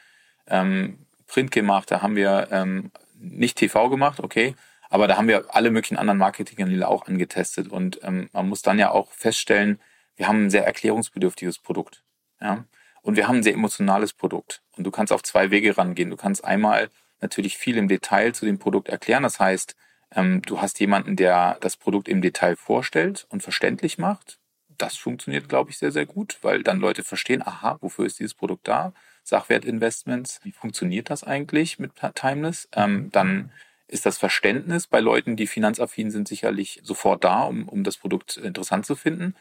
ähm, 0.48 1.00
Print 1.28 1.52
gemacht, 1.52 1.91
da 1.91 2.02
haben 2.02 2.16
wir 2.16 2.48
ähm, 2.52 2.91
nicht 3.20 3.58
TV 3.58 3.89
gemacht, 3.89 4.20
okay, 4.20 4.56
aber 4.89 5.08
da 5.08 5.18
haben 5.18 5.28
wir 5.28 5.54
alle 5.54 5.72
möglichen 5.72 5.98
anderen 5.98 6.18
Marketingkanäle 6.18 6.88
auch 6.88 7.08
angetestet 7.08 7.68
und 7.68 8.00
ähm, 8.04 8.30
man 8.32 8.48
muss 8.48 8.62
dann 8.62 8.80
ja 8.80 8.91
auch 8.91 9.12
feststellen, 9.12 9.80
wir 10.16 10.28
haben 10.28 10.45
ein 10.45 10.50
sehr 10.50 10.66
erklärungsbedürftiges 10.66 11.60
Produkt, 11.60 12.04
ja, 12.39 12.64
und 13.02 13.18
wir 13.18 13.28
haben 13.28 13.38
ein 13.38 13.43
sehr 13.43 13.54
emotionales 13.54 14.14
Produkt 14.14 14.62
und 14.78 14.86
du 14.86 14.91
kannst 14.91 15.14
auf 15.14 15.24
zwei 15.24 15.52
Wege 15.52 15.78
rangehen. 15.78 16.10
Du 16.10 16.18
kannst 16.18 16.43
einmal 16.43 16.89
natürlich 17.22 17.58
viel 17.58 17.78
im 17.78 17.88
Detail 17.88 18.34
zu 18.34 18.45
dem 18.45 18.60
Produkt 18.60 18.89
erklären, 18.89 19.24
das 19.24 19.39
heißt 19.39 19.76
Ähm, 20.16 20.41
du 20.41 20.62
hast 20.62 20.80
jemanden, 20.80 21.18
der 21.18 21.58
das 21.60 21.76
Produkt 21.76 22.08
im 22.08 22.22
Detail 22.22 22.56
vorstellt 22.56 23.26
und 23.30 23.43
verständlich 23.43 23.98
macht. 23.98 24.39
Das 24.78 24.97
funktioniert, 24.97 25.49
glaube 25.49 25.71
ich, 25.71 25.78
sehr, 25.78 25.91
sehr 25.91 26.05
gut, 26.05 26.38
weil 26.41 26.63
dann 26.63 26.80
Leute 26.80 27.03
verstehen, 27.03 27.41
aha, 27.41 27.78
wofür 27.82 28.05
ist 28.05 28.19
dieses 28.19 28.34
Produkt 28.34 28.67
da? 28.67 28.93
Sachwertinvestments, 29.23 30.39
wie 30.43 30.51
funktioniert 30.51 31.09
das 31.09 31.23
eigentlich 31.23 31.80
mit 31.80 31.91
Timeless? 32.15 32.69
Ähm, 32.73 33.09
dann 33.11 33.51
ist 33.88 34.05
das 34.05 34.17
Verständnis 34.17 34.88
bei 34.88 34.99
Leuten, 34.99 35.36
die 35.36 35.47
finanzaffin 35.47 36.11
sind, 36.11 36.28
sicherlich 36.28 36.82
sofort 36.84 37.23
da, 37.23 37.43
um, 37.43 37.67
um 37.67 37.84
das 37.84 37.97
Produkt 37.97 38.38
interessant 38.38 38.86
zu 38.86 38.95
finden. 38.95 39.36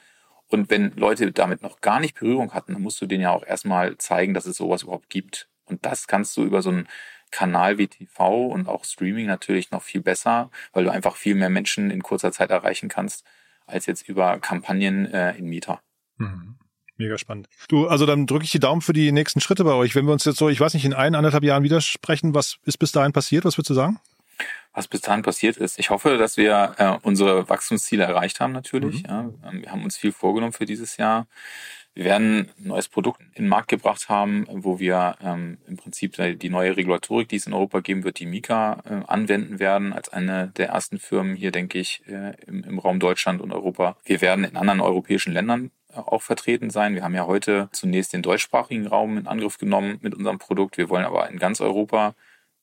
Und 0.49 0.71
wenn 0.71 0.93
Leute 0.97 1.33
damit 1.33 1.63
noch 1.63 1.81
gar 1.81 2.01
nicht 2.01 2.19
Berührung 2.19 2.55
hatten, 2.55 2.73
dann 2.73 2.83
musst 2.83 3.01
du 3.01 3.07
denen 3.07 3.23
ja 3.23 3.31
auch 3.33 3.45
erstmal 3.45 3.99
zeigen, 3.99 4.35
dass 4.35 4.47
es 4.47 4.57
sowas 4.57 4.85
überhaupt 4.85 5.11
gibt. 5.11 5.49
Und 5.65 5.85
das 5.85 6.07
kannst 6.07 6.37
du 6.37 6.45
über 6.45 6.63
so 6.63 6.71
einen 6.71 6.89
Kanal 7.33 7.79
wie 7.79 7.89
TV 7.89 8.47
und 8.47 8.69
auch 8.69 8.85
Streaming 8.85 9.27
natürlich 9.27 9.73
noch 9.73 9.83
viel 9.83 10.01
besser, 10.01 10.51
weil 10.73 10.85
du 10.85 10.91
einfach 10.91 11.17
viel 11.17 11.35
mehr 11.35 11.51
Menschen 11.51 11.91
in 11.91 12.03
kurzer 12.03 12.31
Zeit 12.31 12.51
erreichen 12.51 12.89
kannst, 12.89 13.25
als 13.67 13.87
jetzt 13.87 14.09
über 14.09 14.39
Kampagnen 14.39 15.07
äh, 15.07 15.37
in 15.37 15.47
Mieter. 15.47 15.81
Mhm. 16.19 16.57
Mega 16.99 17.19
spannend. 17.19 17.49
Du, 17.69 17.89
also 17.89 18.07
dann 18.07 18.27
drücke 18.27 18.45
ich 18.45 18.53
die 18.53 18.59
Daumen 18.59 18.81
für 18.81 18.95
die 18.95 19.13
nächsten 19.13 19.41
Schritte 19.41 19.65
bei 19.65 19.75
euch. 19.75 19.95
Wenn 19.95 20.07
wir 20.07 20.13
uns 20.13 20.25
jetzt 20.25 20.39
so, 20.39 20.49
ich 20.49 20.61
weiß 20.61 20.73
nicht, 20.73 20.87
in 20.87 20.95
ein, 20.95 21.15
anderthalb 21.15 21.45
Jahren 21.45 21.63
widersprechen, 21.63 22.35
was 22.35 22.57
ist 22.65 22.79
bis 22.79 22.93
dahin 22.93 23.13
passiert? 23.13 23.45
Was 23.45 23.59
würdest 23.59 23.71
du 23.71 23.75
sagen? 23.75 24.01
was 24.77 24.89
bis 24.89 25.01
dahin 25.01 25.23
passiert 25.23 25.57
ist. 25.57 25.79
Ich 25.79 25.89
hoffe, 25.89 26.19
dass 26.19 26.37
wir 26.37 26.75
äh, 26.77 26.99
unsere 27.03 27.49
Wachstumsziele 27.49 28.05
erreicht 28.05 28.41
haben 28.41 28.53
natürlich. 28.53 29.03
Mhm. 29.03 29.09
Ja. 29.09 29.21
Ähm, 29.45 29.63
wir 29.63 29.73
haben 29.73 29.83
uns 29.83 29.97
viel 29.97 30.13
vorgenommen 30.13 30.53
für 30.53 30.67
dieses 30.67 30.99
Jahr. 30.99 31.27
Wir 31.97 32.05
werden 32.05 32.51
ein 32.59 32.69
neues 32.69 32.89
Produkt 32.89 33.23
in 33.23 33.45
den 33.45 33.49
Markt 33.49 33.69
gebracht 33.69 34.11
haben, 34.11 34.47
wo 34.51 34.79
wir 34.79 35.17
ähm, 35.23 35.57
im 35.67 35.79
Prinzip 35.79 36.15
die 36.39 36.51
neue 36.51 36.77
Regulatorik, 36.77 37.31
die 37.31 37.37
es 37.37 37.47
in 37.47 37.55
Europa 37.55 37.81
geben 37.81 38.05
wird, 38.05 38.19
die 38.19 38.27
Mika 38.27 38.83
äh, 38.85 39.11
anwenden 39.11 39.59
werden, 39.59 39.95
als 39.95 40.11
eine 40.11 40.49
der 40.59 40.69
ersten 40.69 40.99
Firmen 40.99 41.35
hier, 41.37 41.53
denke 41.53 41.79
ich, 41.79 42.03
äh, 42.07 42.35
im, 42.47 42.65
im 42.65 42.79
Raum 42.79 43.01
Deutschland 43.01 43.41
und 43.41 43.51
Europa. 43.51 43.97
Wir 44.05 44.21
werden 44.21 44.45
in 44.45 44.59
anderen 44.59 44.83
europäischen 44.83 45.33
Ländern 45.33 45.71
auch 45.95 46.21
vertreten 46.21 46.69
sein. 46.69 46.95
Wir 46.95 47.03
haben 47.03 47.15
ja 47.15 47.25
heute 47.25 47.71
zunächst 47.73 48.13
den 48.13 48.21
deutschsprachigen 48.21 48.87
Raum 48.87 49.17
in 49.17 49.27
Angriff 49.27 49.57
genommen 49.57 49.97
mit 50.03 50.15
unserem 50.15 50.37
Produkt. 50.37 50.77
Wir 50.77 50.91
wollen 50.91 51.07
aber 51.07 51.31
in 51.31 51.39
ganz 51.39 51.63
Europa 51.63 52.15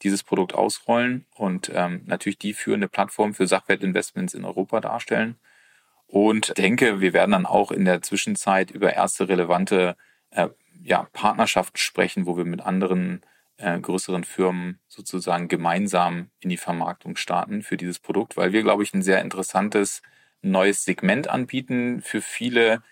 dieses 0.03 0.21
Produkt 0.21 0.53
ausrollen 0.53 1.25
und 1.34 1.71
ähm, 1.73 2.03
natürlich 2.05 2.38
die 2.38 2.53
führende 2.53 2.88
Plattform 2.88 3.34
für 3.34 3.47
Sachwertinvestments 3.47 4.36
in 4.36 4.45
Europa 4.45 4.79
darstellen. 4.79 5.38
Und 6.14 6.55
denke, 6.59 7.01
wir 7.01 7.11
werden 7.11 7.32
dann 7.32 7.47
auch 7.47 7.72
in 7.72 7.86
der 7.86 8.03
Zwischenzeit 8.03 8.70
über 8.70 8.93
erste 8.93 9.30
relevante 9.30 9.97
äh, 10.30 10.49
ja, 10.84 11.07
Partnerschaften 11.11 11.78
sprechen, 11.78 12.28
wo 12.28 12.38
wir 12.38 12.45
mit 12.45 12.61
anderen 12.61 13.22
äh, 13.57 13.80
größeren 13.80 14.24
Firmen 14.24 14.80
sozusagen 14.88 15.47
gemeinsam 15.47 16.30
in 16.39 16.51
die 16.51 16.57
Vermarktung 16.57 17.16
starten 17.16 17.64
für 17.64 17.78
dieses 17.78 17.97
Produkt, 17.97 18.38
weil 18.38 18.53
wir, 18.53 18.61
glaube 18.61 18.84
ich, 18.84 18.93
ein 18.93 19.01
sehr 19.01 19.22
interessantes 19.22 20.03
neues 20.43 20.86
Segment 20.86 21.30
anbieten 21.30 22.03
für 22.03 22.22
viele, 22.22 22.84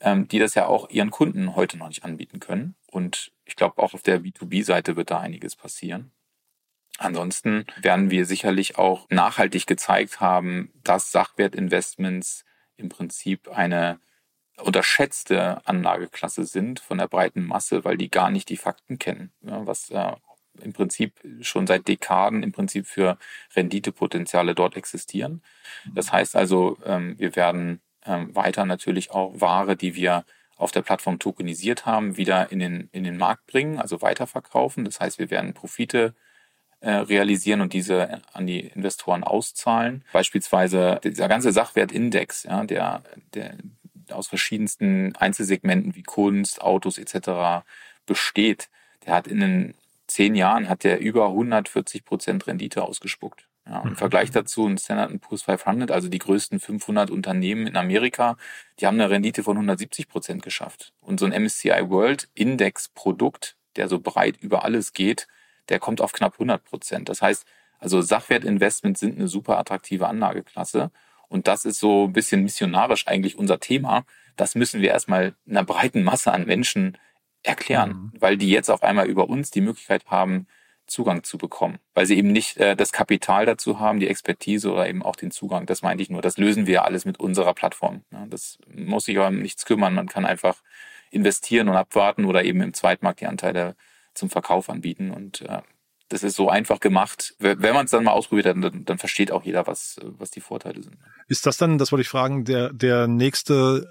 ähm, 0.00 0.26
die 0.26 0.38
das 0.38 0.54
ja 0.54 0.64
auch 0.64 0.88
ihren 0.88 1.10
Kunden 1.10 1.56
heute 1.56 1.76
noch 1.76 1.88
nicht 1.88 2.02
anbieten 2.02 2.40
können. 2.40 2.76
Und 2.86 3.30
ich 3.44 3.56
glaube, 3.56 3.76
auch 3.82 3.92
auf 3.92 4.02
der 4.02 4.22
B2B-Seite 4.22 4.96
wird 4.96 5.10
da 5.10 5.20
einiges 5.20 5.54
passieren. 5.54 6.12
Ansonsten 6.96 7.66
werden 7.82 8.10
wir 8.10 8.24
sicherlich 8.24 8.78
auch 8.78 9.06
nachhaltig 9.10 9.66
gezeigt 9.66 10.22
haben, 10.22 10.72
dass 10.82 11.12
Sachwertinvestments 11.12 12.46
im 12.80 12.88
Prinzip 12.88 13.48
eine 13.48 14.00
unterschätzte 14.60 15.66
Anlageklasse 15.66 16.44
sind 16.44 16.80
von 16.80 16.98
der 16.98 17.08
breiten 17.08 17.46
Masse, 17.46 17.84
weil 17.84 17.96
die 17.96 18.10
gar 18.10 18.30
nicht 18.30 18.48
die 18.48 18.56
Fakten 18.56 18.98
kennen, 18.98 19.32
ja, 19.42 19.66
was 19.66 19.90
äh, 19.90 20.12
im 20.60 20.72
Prinzip 20.72 21.14
schon 21.40 21.66
seit 21.66 21.88
Dekaden 21.88 22.42
im 22.42 22.52
Prinzip 22.52 22.86
für 22.86 23.18
Renditepotenziale 23.54 24.54
dort 24.54 24.76
existieren. 24.76 25.42
Das 25.94 26.12
heißt 26.12 26.36
also, 26.36 26.76
ähm, 26.84 27.18
wir 27.18 27.36
werden 27.36 27.80
ähm, 28.04 28.34
weiter 28.34 28.64
natürlich 28.64 29.10
auch 29.10 29.40
Ware, 29.40 29.76
die 29.76 29.94
wir 29.94 30.24
auf 30.56 30.72
der 30.72 30.82
Plattform 30.82 31.18
tokenisiert 31.18 31.86
haben, 31.86 32.16
wieder 32.18 32.52
in 32.52 32.58
den, 32.58 32.90
in 32.92 33.04
den 33.04 33.16
Markt 33.16 33.46
bringen, 33.46 33.78
also 33.78 34.02
weiterverkaufen. 34.02 34.84
Das 34.84 35.00
heißt, 35.00 35.18
wir 35.18 35.30
werden 35.30 35.54
Profite 35.54 36.14
äh, 36.80 36.90
realisieren 36.90 37.60
und 37.60 37.72
diese 37.72 38.22
an 38.32 38.46
die 38.46 38.60
Investoren 38.60 39.24
auszahlen. 39.24 40.04
Beispielsweise 40.12 41.00
dieser 41.04 41.28
ganze 41.28 41.52
Sachwertindex, 41.52 42.44
ja, 42.44 42.64
der, 42.64 43.02
der 43.34 43.54
aus 44.10 44.28
verschiedensten 44.28 45.14
Einzelsegmenten 45.16 45.94
wie 45.94 46.02
Kunst, 46.02 46.62
Autos 46.62 46.98
etc. 46.98 47.64
besteht, 48.06 48.68
der 49.06 49.14
hat 49.14 49.26
in 49.26 49.40
den 49.40 49.74
zehn 50.06 50.34
Jahren 50.34 50.68
hat 50.68 50.84
der 50.84 51.00
über 51.00 51.28
140 51.28 52.04
Prozent 52.04 52.46
Rendite 52.46 52.82
ausgespuckt. 52.82 53.46
Ja, 53.66 53.82
Im 53.82 53.90
mhm. 53.90 53.96
Vergleich 53.96 54.30
dazu 54.30 54.66
ein 54.66 54.78
Standard 54.78 55.20
Poor's 55.20 55.42
500, 55.42 55.90
also 55.90 56.08
die 56.08 56.18
größten 56.18 56.58
500 56.58 57.10
Unternehmen 57.10 57.66
in 57.66 57.76
Amerika, 57.76 58.36
die 58.78 58.86
haben 58.86 59.00
eine 59.00 59.10
Rendite 59.10 59.42
von 59.44 59.56
170 59.56 60.08
Prozent 60.08 60.42
geschafft. 60.42 60.92
Und 61.00 61.20
so 61.20 61.26
ein 61.26 61.42
MSCI 61.42 61.88
World 61.88 62.28
Index 62.34 62.88
Produkt, 62.88 63.56
der 63.76 63.88
so 63.88 64.00
breit 64.00 64.38
über 64.40 64.64
alles 64.64 64.92
geht, 64.92 65.28
der 65.70 65.78
kommt 65.78 66.00
auf 66.00 66.12
knapp 66.12 66.34
100 66.34 66.64
Prozent. 66.64 67.08
Das 67.08 67.22
heißt, 67.22 67.46
also 67.78 68.02
Sachwertinvestments 68.02 69.00
sind 69.00 69.18
eine 69.18 69.28
super 69.28 69.58
attraktive 69.58 70.06
Anlageklasse. 70.06 70.90
Und 71.28 71.46
das 71.46 71.64
ist 71.64 71.80
so 71.80 72.04
ein 72.04 72.12
bisschen 72.12 72.42
missionarisch 72.42 73.06
eigentlich 73.06 73.38
unser 73.38 73.60
Thema. 73.60 74.04
Das 74.36 74.54
müssen 74.54 74.82
wir 74.82 74.90
erstmal 74.90 75.34
einer 75.48 75.64
breiten 75.64 76.02
Masse 76.02 76.32
an 76.32 76.46
Menschen 76.46 76.98
erklären, 77.42 77.90
mhm. 77.90 78.12
weil 78.18 78.36
die 78.36 78.50
jetzt 78.50 78.70
auf 78.70 78.82
einmal 78.82 79.06
über 79.06 79.28
uns 79.28 79.50
die 79.50 79.62
Möglichkeit 79.62 80.04
haben, 80.06 80.46
Zugang 80.86 81.22
zu 81.22 81.38
bekommen, 81.38 81.78
weil 81.94 82.04
sie 82.04 82.18
eben 82.18 82.32
nicht 82.32 82.56
äh, 82.56 82.74
das 82.74 82.92
Kapital 82.92 83.46
dazu 83.46 83.78
haben, 83.78 84.00
die 84.00 84.08
Expertise 84.08 84.72
oder 84.72 84.88
eben 84.88 85.02
auch 85.02 85.14
den 85.14 85.30
Zugang. 85.30 85.64
Das 85.66 85.82
meinte 85.82 86.02
ich 86.02 86.10
nur. 86.10 86.20
Das 86.20 86.36
lösen 86.36 86.66
wir 86.66 86.84
alles 86.84 87.04
mit 87.04 87.20
unserer 87.20 87.54
Plattform. 87.54 88.02
Ja, 88.10 88.26
das 88.26 88.58
muss 88.74 89.04
sich 89.04 89.16
aber 89.16 89.28
um 89.28 89.40
nichts 89.40 89.64
kümmern. 89.64 89.94
Man 89.94 90.08
kann 90.08 90.26
einfach 90.26 90.56
investieren 91.10 91.68
und 91.68 91.76
abwarten 91.76 92.24
oder 92.24 92.44
eben 92.44 92.60
im 92.60 92.74
Zweitmarkt 92.74 93.20
die 93.20 93.26
Anteile 93.26 93.76
zum 94.14 94.30
Verkauf 94.30 94.68
anbieten. 94.70 95.10
Und 95.10 95.42
äh, 95.42 95.62
das 96.10 96.24
ist 96.24 96.34
so 96.34 96.50
einfach 96.50 96.80
gemacht. 96.80 97.36
Wenn 97.38 97.72
man 97.72 97.84
es 97.84 97.92
dann 97.92 98.02
mal 98.02 98.10
ausprobiert 98.10 98.46
hat, 98.46 98.56
dann, 98.60 98.84
dann 98.84 98.98
versteht 98.98 99.30
auch 99.30 99.44
jeder, 99.44 99.68
was, 99.68 99.96
was 100.02 100.32
die 100.32 100.40
Vorteile 100.40 100.82
sind. 100.82 100.96
Ist 101.28 101.46
das 101.46 101.56
dann, 101.56 101.78
das 101.78 101.92
wollte 101.92 102.02
ich 102.02 102.08
fragen, 102.08 102.44
der, 102.44 102.72
der 102.72 103.06
nächste, 103.06 103.86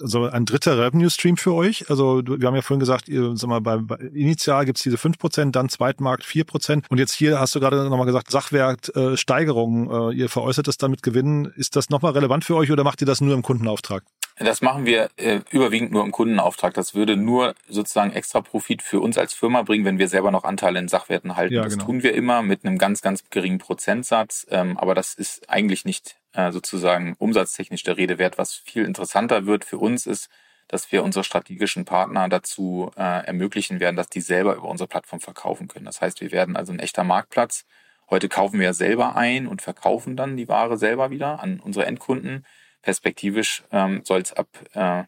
also 0.00 0.26
ein 0.26 0.46
dritter 0.46 0.78
Revenue-Stream 0.78 1.36
für 1.36 1.52
euch? 1.52 1.90
Also 1.90 2.22
wir 2.24 2.46
haben 2.46 2.54
ja 2.54 2.62
vorhin 2.62 2.78
gesagt, 2.78 3.08
ihr, 3.08 3.32
sag 3.34 3.48
mal, 3.48 3.60
bei, 3.60 3.78
bei 3.78 3.96
initial 3.96 4.64
gibt's 4.66 4.84
diese 4.84 4.98
fünf 4.98 5.18
Prozent, 5.18 5.56
dann 5.56 5.68
Zweitmarkt 5.68 6.24
vier 6.24 6.44
Prozent 6.44 6.86
und 6.90 6.98
jetzt 6.98 7.12
hier 7.12 7.40
hast 7.40 7.56
du 7.56 7.60
gerade 7.60 7.88
nochmal 7.90 8.06
gesagt, 8.06 8.30
Sachwertsteigerung, 8.30 10.12
äh, 10.12 10.14
ihr 10.14 10.28
veräußert 10.28 10.68
es 10.68 10.76
dann 10.76 10.92
mit 10.92 11.02
Gewinnen. 11.02 11.46
Ist 11.56 11.74
das 11.74 11.90
nochmal 11.90 12.12
relevant 12.12 12.44
für 12.44 12.54
euch 12.54 12.70
oder 12.70 12.84
macht 12.84 13.00
ihr 13.00 13.06
das 13.08 13.20
nur 13.20 13.34
im 13.34 13.42
Kundenauftrag? 13.42 14.04
Das 14.36 14.62
machen 14.62 14.84
wir 14.84 15.10
äh, 15.16 15.40
überwiegend 15.50 15.92
nur 15.92 16.02
im 16.02 16.10
Kundenauftrag. 16.10 16.74
Das 16.74 16.94
würde 16.94 17.16
nur 17.16 17.54
sozusagen 17.68 18.12
extra 18.12 18.40
Profit 18.40 18.82
für 18.82 18.98
uns 19.00 19.16
als 19.16 19.32
Firma 19.32 19.62
bringen, 19.62 19.84
wenn 19.84 19.98
wir 19.98 20.08
selber 20.08 20.32
noch 20.32 20.42
Anteile 20.42 20.80
in 20.80 20.88
Sachwerten 20.88 21.36
halten. 21.36 21.54
Ja, 21.54 21.62
das 21.62 21.74
genau. 21.74 21.86
tun 21.86 22.02
wir 22.02 22.14
immer 22.14 22.42
mit 22.42 22.64
einem 22.64 22.76
ganz, 22.76 23.00
ganz 23.00 23.30
geringen 23.30 23.58
Prozentsatz. 23.58 24.44
Ähm, 24.50 24.76
aber 24.76 24.96
das 24.96 25.14
ist 25.14 25.48
eigentlich 25.48 25.84
nicht 25.84 26.16
äh, 26.32 26.50
sozusagen 26.50 27.14
umsatztechnisch 27.18 27.84
der 27.84 27.96
Rede 27.96 28.18
wert. 28.18 28.36
Was 28.36 28.54
viel 28.54 28.84
interessanter 28.84 29.46
wird 29.46 29.64
für 29.64 29.78
uns 29.78 30.04
ist, 30.04 30.28
dass 30.66 30.90
wir 30.90 31.04
unsere 31.04 31.22
strategischen 31.22 31.84
Partner 31.84 32.28
dazu 32.28 32.90
äh, 32.96 33.24
ermöglichen 33.26 33.78
werden, 33.78 33.94
dass 33.94 34.08
die 34.08 34.20
selber 34.20 34.56
über 34.56 34.68
unsere 34.68 34.88
Plattform 34.88 35.20
verkaufen 35.20 35.68
können. 35.68 35.84
Das 35.84 36.00
heißt, 36.00 36.20
wir 36.20 36.32
werden 36.32 36.56
also 36.56 36.72
ein 36.72 36.80
echter 36.80 37.04
Marktplatz. 37.04 37.66
Heute 38.10 38.28
kaufen 38.28 38.58
wir 38.58 38.74
selber 38.74 39.14
ein 39.14 39.46
und 39.46 39.62
verkaufen 39.62 40.16
dann 40.16 40.36
die 40.36 40.48
Ware 40.48 40.76
selber 40.76 41.10
wieder 41.10 41.40
an 41.40 41.60
unsere 41.60 41.86
Endkunden 41.86 42.44
perspektivisch 42.84 43.64
ähm, 43.72 44.02
soll 44.04 44.20
es 44.20 44.34
ab 44.34 44.46
äh, 44.74 45.04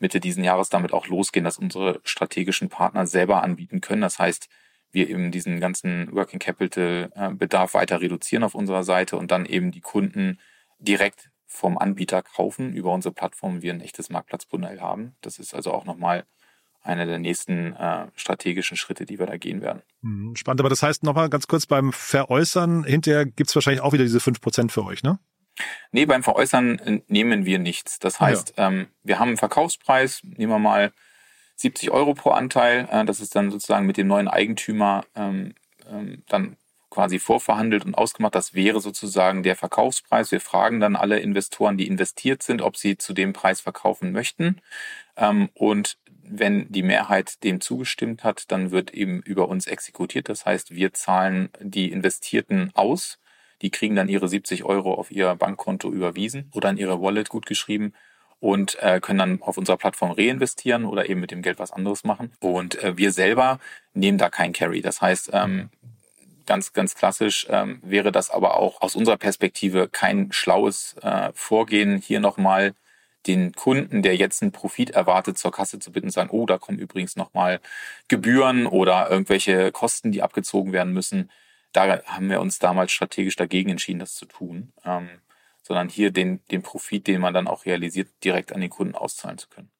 Mitte 0.00 0.18
diesen 0.18 0.42
Jahres 0.42 0.68
damit 0.68 0.92
auch 0.92 1.06
losgehen, 1.06 1.44
dass 1.44 1.58
unsere 1.58 2.00
strategischen 2.02 2.68
Partner 2.68 3.06
selber 3.06 3.42
anbieten 3.42 3.80
können. 3.80 4.02
Das 4.02 4.18
heißt, 4.18 4.48
wir 4.90 5.08
eben 5.08 5.30
diesen 5.30 5.60
ganzen 5.60 6.12
Working 6.12 6.40
Capital 6.40 7.12
äh, 7.14 7.30
Bedarf 7.30 7.74
weiter 7.74 8.00
reduzieren 8.00 8.42
auf 8.42 8.56
unserer 8.56 8.82
Seite 8.82 9.16
und 9.16 9.30
dann 9.30 9.46
eben 9.46 9.70
die 9.70 9.80
Kunden 9.80 10.38
direkt 10.80 11.30
vom 11.46 11.78
Anbieter 11.78 12.22
kaufen 12.22 12.72
über 12.74 12.92
unsere 12.92 13.14
Plattform, 13.14 13.62
wir 13.62 13.72
ein 13.72 13.80
echtes 13.80 14.10
Marktplatzmodell 14.10 14.80
haben. 14.80 15.14
Das 15.20 15.38
ist 15.38 15.54
also 15.54 15.72
auch 15.72 15.84
nochmal 15.84 16.24
einer 16.82 17.06
der 17.06 17.18
nächsten 17.18 17.74
äh, 17.74 18.06
strategischen 18.16 18.76
Schritte, 18.76 19.04
die 19.04 19.18
wir 19.18 19.26
da 19.26 19.36
gehen 19.36 19.60
werden. 19.60 19.82
Mhm, 20.00 20.34
spannend, 20.34 20.60
aber 20.60 20.70
das 20.70 20.82
heißt 20.82 21.04
nochmal 21.04 21.28
ganz 21.28 21.46
kurz 21.46 21.66
beim 21.66 21.92
Veräußern, 21.92 22.84
hinterher 22.84 23.26
gibt's 23.26 23.54
wahrscheinlich 23.54 23.82
auch 23.82 23.92
wieder 23.92 24.04
diese 24.04 24.20
fünf 24.20 24.40
Prozent 24.40 24.72
für 24.72 24.84
euch, 24.84 25.02
ne? 25.02 25.18
Nee, 25.92 26.06
beim 26.06 26.22
Veräußern 26.22 26.78
äh, 26.78 27.00
nehmen 27.08 27.44
wir 27.44 27.58
nichts. 27.58 27.98
Das 27.98 28.20
heißt, 28.20 28.54
ja. 28.56 28.68
ähm, 28.68 28.88
wir 29.02 29.18
haben 29.18 29.28
einen 29.28 29.36
Verkaufspreis, 29.36 30.22
nehmen 30.24 30.52
wir 30.52 30.58
mal 30.58 30.92
70 31.56 31.90
Euro 31.90 32.14
pro 32.14 32.30
Anteil. 32.30 32.88
Äh, 32.90 33.04
das 33.04 33.20
ist 33.20 33.34
dann 33.34 33.50
sozusagen 33.50 33.86
mit 33.86 33.96
dem 33.96 34.06
neuen 34.06 34.28
Eigentümer 34.28 35.04
ähm, 35.14 35.54
ähm, 35.90 36.22
dann 36.28 36.56
quasi 36.90 37.18
vorverhandelt 37.18 37.84
und 37.84 37.94
ausgemacht. 37.94 38.34
Das 38.34 38.54
wäre 38.54 38.80
sozusagen 38.80 39.42
der 39.42 39.56
Verkaufspreis. 39.56 40.32
Wir 40.32 40.40
fragen 40.40 40.80
dann 40.80 40.96
alle 40.96 41.20
Investoren, 41.20 41.76
die 41.76 41.86
investiert 41.86 42.42
sind, 42.42 42.62
ob 42.62 42.76
sie 42.76 42.98
zu 42.98 43.12
dem 43.12 43.32
Preis 43.32 43.60
verkaufen 43.60 44.12
möchten. 44.12 44.60
Ähm, 45.16 45.48
und 45.54 45.98
wenn 46.22 46.70
die 46.70 46.82
Mehrheit 46.82 47.42
dem 47.42 47.60
zugestimmt 47.60 48.24
hat, 48.24 48.50
dann 48.52 48.70
wird 48.70 48.92
eben 48.92 49.20
über 49.22 49.48
uns 49.48 49.66
exekutiert. 49.66 50.28
Das 50.28 50.46
heißt, 50.46 50.74
wir 50.74 50.92
zahlen 50.92 51.50
die 51.60 51.90
Investierten 51.90 52.70
aus 52.74 53.18
Die 53.62 53.70
kriegen 53.70 53.96
dann 53.96 54.08
ihre 54.08 54.28
70 54.28 54.64
Euro 54.64 54.94
auf 54.94 55.10
ihr 55.10 55.34
Bankkonto 55.34 55.90
überwiesen 55.90 56.50
oder 56.54 56.70
in 56.70 56.76
ihre 56.76 57.00
Wallet 57.00 57.28
gutgeschrieben 57.28 57.94
und 58.40 58.82
äh, 58.82 59.00
können 59.00 59.18
dann 59.18 59.42
auf 59.42 59.58
unserer 59.58 59.76
Plattform 59.76 60.12
reinvestieren 60.12 60.84
oder 60.84 61.08
eben 61.08 61.20
mit 61.20 61.30
dem 61.30 61.42
Geld 61.42 61.58
was 61.58 61.72
anderes 61.72 62.04
machen. 62.04 62.32
Und 62.40 62.82
äh, 62.82 62.96
wir 62.96 63.12
selber 63.12 63.60
nehmen 63.92 64.18
da 64.18 64.30
kein 64.30 64.52
Carry. 64.52 64.80
Das 64.80 65.02
heißt, 65.02 65.30
ähm, 65.34 65.68
ganz, 66.46 66.72
ganz 66.72 66.94
klassisch 66.94 67.46
ähm, 67.50 67.80
wäre 67.82 68.12
das 68.12 68.30
aber 68.30 68.56
auch 68.56 68.80
aus 68.80 68.96
unserer 68.96 69.18
Perspektive 69.18 69.88
kein 69.88 70.32
schlaues 70.32 70.96
äh, 71.02 71.30
Vorgehen, 71.34 71.98
hier 71.98 72.20
nochmal 72.20 72.74
den 73.26 73.52
Kunden, 73.52 74.02
der 74.02 74.16
jetzt 74.16 74.42
einen 74.42 74.52
Profit 74.52 74.90
erwartet, 74.90 75.36
zur 75.38 75.52
Kasse 75.52 75.78
zu 75.78 75.92
bitten, 75.92 76.10
sagen, 76.10 76.30
oh, 76.32 76.46
da 76.46 76.58
kommen 76.58 76.78
übrigens 76.78 77.16
nochmal 77.16 77.60
Gebühren 78.08 78.66
oder 78.66 79.10
irgendwelche 79.10 79.72
Kosten, 79.72 80.10
die 80.10 80.22
abgezogen 80.22 80.72
werden 80.72 80.92
müssen. 80.94 81.30
Da 81.72 82.02
haben 82.04 82.30
wir 82.30 82.40
uns 82.40 82.58
damals 82.58 82.92
strategisch 82.92 83.36
dagegen 83.36 83.70
entschieden, 83.70 84.00
das 84.00 84.14
zu 84.14 84.26
tun. 84.26 84.72
Ähm, 84.84 85.08
sondern 85.62 85.88
hier 85.88 86.10
den, 86.10 86.44
den 86.46 86.62
Profit, 86.62 87.06
den 87.06 87.20
man 87.20 87.34
dann 87.34 87.46
auch 87.46 87.64
realisiert, 87.64 88.08
direkt 88.24 88.52
an 88.52 88.60
den 88.60 88.70
Kunden 88.70 88.94
auszahlen 88.94 89.38
zu 89.38 89.48
können. 89.48 89.70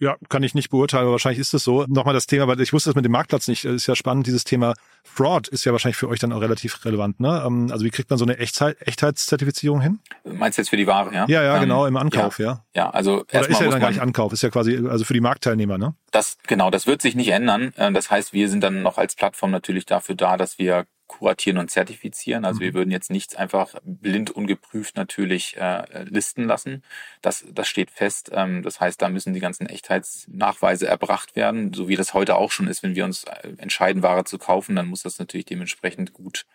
Ja, 0.00 0.16
kann 0.28 0.44
ich 0.44 0.54
nicht 0.54 0.70
beurteilen, 0.70 1.02
aber 1.02 1.12
wahrscheinlich 1.12 1.40
ist 1.40 1.54
es 1.54 1.64
so. 1.64 1.84
Nochmal 1.88 2.14
das 2.14 2.26
Thema, 2.26 2.46
weil 2.46 2.60
ich 2.60 2.72
wusste 2.72 2.90
das 2.90 2.94
mit 2.94 3.04
dem 3.04 3.12
Marktplatz 3.12 3.48
nicht. 3.48 3.64
Ist 3.64 3.86
ja 3.88 3.96
spannend, 3.96 4.28
dieses 4.28 4.44
Thema 4.44 4.74
Fraud 5.02 5.48
ist 5.48 5.64
ja 5.64 5.72
wahrscheinlich 5.72 5.96
für 5.96 6.08
euch 6.08 6.20
dann 6.20 6.32
auch 6.32 6.40
relativ 6.40 6.84
relevant. 6.84 7.18
Ne? 7.18 7.42
Ähm, 7.44 7.68
also 7.72 7.84
wie 7.84 7.90
kriegt 7.90 8.08
man 8.08 8.18
so 8.18 8.24
eine 8.24 8.38
Echtzeit, 8.38 8.76
Echtheitszertifizierung 8.80 9.80
hin? 9.80 9.98
Meinst 10.24 10.56
du 10.56 10.62
jetzt 10.62 10.68
für 10.68 10.76
die 10.76 10.86
Ware, 10.86 11.12
ja? 11.12 11.26
Ja, 11.28 11.42
ja, 11.42 11.56
ähm, 11.56 11.62
genau, 11.62 11.86
im 11.86 11.96
Ankauf, 11.96 12.38
ja. 12.38 12.64
Ja, 12.74 12.84
ja 12.84 12.90
also 12.90 13.24
Oder 13.32 13.48
ist 13.48 13.60
ja 13.60 13.68
dann 13.68 13.80
gar 13.80 13.88
nicht 13.88 14.00
Ankauf, 14.00 14.32
ist 14.32 14.42
ja 14.42 14.50
quasi 14.50 14.86
also 14.88 15.04
für 15.04 15.14
die 15.14 15.20
Marktteilnehmer, 15.20 15.78
ne? 15.78 15.94
Das, 16.12 16.36
genau, 16.46 16.70
das 16.70 16.86
wird 16.86 17.02
sich 17.02 17.16
nicht 17.16 17.28
ändern. 17.28 17.72
Äh, 17.76 17.92
das 17.92 18.10
heißt, 18.10 18.32
wir 18.32 18.48
sind 18.48 18.62
dann 18.62 18.82
noch 18.82 18.98
als 18.98 19.16
Plattform 19.16 19.50
natürlich 19.50 19.84
dafür 19.84 20.14
da, 20.14 20.36
dass 20.36 20.58
wir 20.58 20.86
kuratieren 21.08 21.58
und 21.58 21.70
zertifizieren. 21.70 22.44
Also 22.44 22.60
mhm. 22.60 22.64
wir 22.64 22.74
würden 22.74 22.90
jetzt 22.90 23.10
nichts 23.10 23.34
einfach 23.34 23.74
blind 23.82 24.30
ungeprüft 24.30 24.96
natürlich 24.96 25.56
äh, 25.56 26.04
listen 26.04 26.44
lassen. 26.44 26.84
Das, 27.22 27.44
das 27.50 27.66
steht 27.66 27.90
fest. 27.90 28.30
Ähm, 28.32 28.62
das 28.62 28.78
heißt, 28.80 29.02
da 29.02 29.08
müssen 29.08 29.34
die 29.34 29.40
ganzen 29.40 29.66
Echtheitsnachweise 29.66 30.86
erbracht 30.86 31.34
werden, 31.34 31.72
so 31.72 31.88
wie 31.88 31.96
das 31.96 32.14
heute 32.14 32.36
auch 32.36 32.52
schon 32.52 32.68
ist. 32.68 32.82
Wenn 32.82 32.94
wir 32.94 33.04
uns 33.04 33.24
äh, 33.24 33.54
entscheiden, 33.56 34.02
Ware 34.02 34.24
zu 34.24 34.38
kaufen, 34.38 34.76
dann 34.76 34.86
muss 34.86 35.02
das 35.02 35.18
natürlich 35.18 35.46
dementsprechend 35.46 36.12
gut 36.12 36.46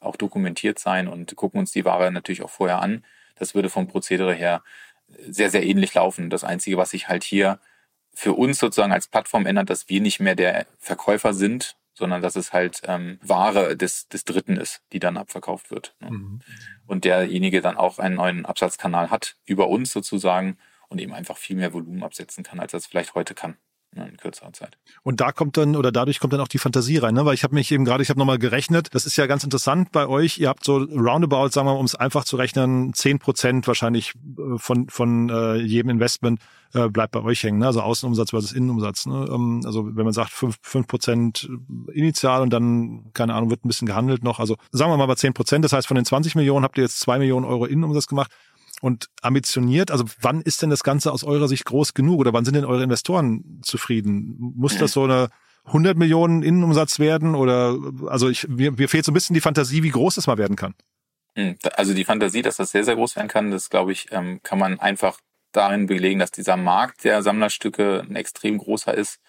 auch 0.00 0.16
dokumentiert 0.16 0.78
sein 0.78 1.08
und 1.08 1.34
gucken 1.34 1.58
uns 1.58 1.72
die 1.72 1.84
Ware 1.84 2.12
natürlich 2.12 2.42
auch 2.42 2.50
vorher 2.50 2.80
an. 2.82 3.04
Das 3.36 3.54
würde 3.54 3.70
vom 3.70 3.88
Prozedere 3.88 4.34
her 4.34 4.62
sehr, 5.26 5.50
sehr 5.50 5.64
ähnlich 5.64 5.94
laufen. 5.94 6.30
Das 6.30 6.44
Einzige, 6.44 6.76
was 6.76 6.90
sich 6.90 7.08
halt 7.08 7.24
hier 7.24 7.60
für 8.14 8.34
uns 8.34 8.58
sozusagen 8.58 8.92
als 8.92 9.08
Plattform 9.08 9.46
ändert, 9.46 9.70
dass 9.70 9.88
wir 9.88 10.00
nicht 10.00 10.20
mehr 10.20 10.34
der 10.34 10.66
Verkäufer 10.78 11.32
sind, 11.32 11.76
sondern 11.94 12.22
dass 12.22 12.36
es 12.36 12.52
halt 12.52 12.80
ähm, 12.84 13.18
Ware 13.22 13.76
des, 13.76 14.08
des 14.08 14.24
Dritten 14.24 14.56
ist, 14.56 14.82
die 14.92 14.98
dann 14.98 15.16
abverkauft 15.16 15.70
wird. 15.70 15.94
Ne? 16.00 16.10
Mhm. 16.10 16.40
Und 16.86 17.04
derjenige 17.04 17.60
dann 17.60 17.76
auch 17.76 17.98
einen 17.98 18.16
neuen 18.16 18.46
Absatzkanal 18.46 19.10
hat, 19.10 19.36
über 19.44 19.68
uns 19.68 19.92
sozusagen, 19.92 20.58
und 20.88 21.00
eben 21.00 21.14
einfach 21.14 21.38
viel 21.38 21.56
mehr 21.56 21.72
Volumen 21.72 22.02
absetzen 22.02 22.44
kann, 22.44 22.60
als 22.60 22.74
er 22.74 22.78
es 22.78 22.86
vielleicht 22.86 23.14
heute 23.14 23.34
kann 23.34 23.56
in 23.94 24.16
kürzerer 24.16 24.52
Zeit. 24.52 24.78
Und 25.02 25.20
da 25.20 25.32
kommt 25.32 25.56
dann 25.56 25.76
oder 25.76 25.92
dadurch 25.92 26.18
kommt 26.18 26.32
dann 26.32 26.40
auch 26.40 26.48
die 26.48 26.58
Fantasie 26.58 26.98
rein, 26.98 27.14
ne? 27.14 27.24
Weil 27.24 27.34
ich 27.34 27.44
habe 27.44 27.54
mich 27.54 27.70
eben 27.70 27.84
gerade, 27.84 28.02
ich 28.02 28.08
habe 28.08 28.18
nochmal 28.18 28.38
gerechnet, 28.38 28.88
das 28.92 29.06
ist 29.06 29.16
ja 29.16 29.26
ganz 29.26 29.44
interessant 29.44 29.92
bei 29.92 30.06
euch. 30.06 30.38
Ihr 30.38 30.48
habt 30.48 30.64
so 30.64 30.78
roundabout, 30.78 31.48
sagen 31.48 31.66
wir 31.66 31.74
mal, 31.74 31.78
um 31.78 31.84
es 31.84 31.94
einfach 31.94 32.24
zu 32.24 32.36
rechnen, 32.36 32.94
zehn 32.94 33.18
Prozent 33.18 33.66
wahrscheinlich 33.66 34.14
äh, 34.14 34.58
von 34.58 34.88
von 34.88 35.28
äh, 35.28 35.56
jedem 35.56 35.90
Investment 35.90 36.40
äh, 36.74 36.88
bleibt 36.88 37.12
bei 37.12 37.22
euch 37.22 37.42
hängen, 37.42 37.58
ne? 37.58 37.66
also 37.66 37.82
Außenumsatz 37.82 38.30
versus 38.30 38.52
Innenumsatz. 38.52 39.06
Ne? 39.06 39.28
Ähm, 39.30 39.60
also 39.64 39.94
wenn 39.94 40.04
man 40.04 40.14
sagt 40.14 40.30
fünf 40.30 40.56
fünf 40.62 40.86
Prozent 40.86 41.48
initial 41.92 42.42
und 42.42 42.50
dann 42.50 43.10
keine 43.12 43.34
Ahnung 43.34 43.50
wird 43.50 43.64
ein 43.64 43.68
bisschen 43.68 43.86
gehandelt 43.86 44.24
noch. 44.24 44.40
Also 44.40 44.56
sagen 44.70 44.90
wir 44.90 44.96
mal 44.96 45.06
bei 45.06 45.16
zehn 45.16 45.34
Prozent. 45.34 45.64
Das 45.64 45.72
heißt 45.72 45.86
von 45.86 45.96
den 45.96 46.04
20 46.04 46.34
Millionen 46.34 46.64
habt 46.64 46.78
ihr 46.78 46.84
jetzt 46.84 47.00
zwei 47.00 47.18
Millionen 47.18 47.44
Euro 47.44 47.66
Innenumsatz 47.66 48.06
gemacht 48.06 48.30
und 48.82 49.06
ambitioniert? 49.22 49.90
Also 49.90 50.04
wann 50.20 50.42
ist 50.42 50.60
denn 50.60 50.68
das 50.68 50.82
Ganze 50.82 51.12
aus 51.12 51.22
eurer 51.22 51.46
Sicht 51.48 51.64
groß 51.64 51.94
genug 51.94 52.18
oder 52.18 52.32
wann 52.32 52.44
sind 52.44 52.54
denn 52.54 52.64
eure 52.64 52.82
Investoren 52.82 53.60
zufrieden? 53.62 54.36
Muss 54.38 54.76
das 54.76 54.92
so 54.92 55.04
eine 55.04 55.28
100 55.66 55.96
Millionen 55.96 56.42
Innenumsatz 56.42 56.98
werden 56.98 57.36
oder 57.36 57.78
also 58.08 58.28
ich, 58.28 58.48
mir, 58.48 58.72
mir 58.72 58.88
fehlt 58.88 59.04
so 59.04 59.12
ein 59.12 59.14
bisschen 59.14 59.34
die 59.34 59.40
Fantasie, 59.40 59.84
wie 59.84 59.90
groß 59.90 60.16
das 60.16 60.26
mal 60.26 60.36
werden 60.36 60.56
kann. 60.56 60.74
Hm, 61.36 61.56
also 61.76 61.94
die 61.94 62.04
Fantasie, 62.04 62.42
dass 62.42 62.56
das 62.56 62.72
sehr, 62.72 62.82
sehr 62.82 62.96
groß 62.96 63.14
werden 63.14 63.28
kann, 63.28 63.52
das 63.52 63.70
glaube 63.70 63.92
ich, 63.92 64.08
ähm, 64.10 64.40
kann 64.42 64.58
man 64.58 64.80
einfach 64.80 65.20
darin 65.52 65.86
belegen, 65.86 66.18
dass 66.18 66.32
dieser 66.32 66.56
Markt 66.56 67.04
der 67.04 67.22
Sammlerstücke 67.22 68.04
ein 68.08 68.16
extrem 68.16 68.58
großer 68.58 68.92
ist 68.92 69.20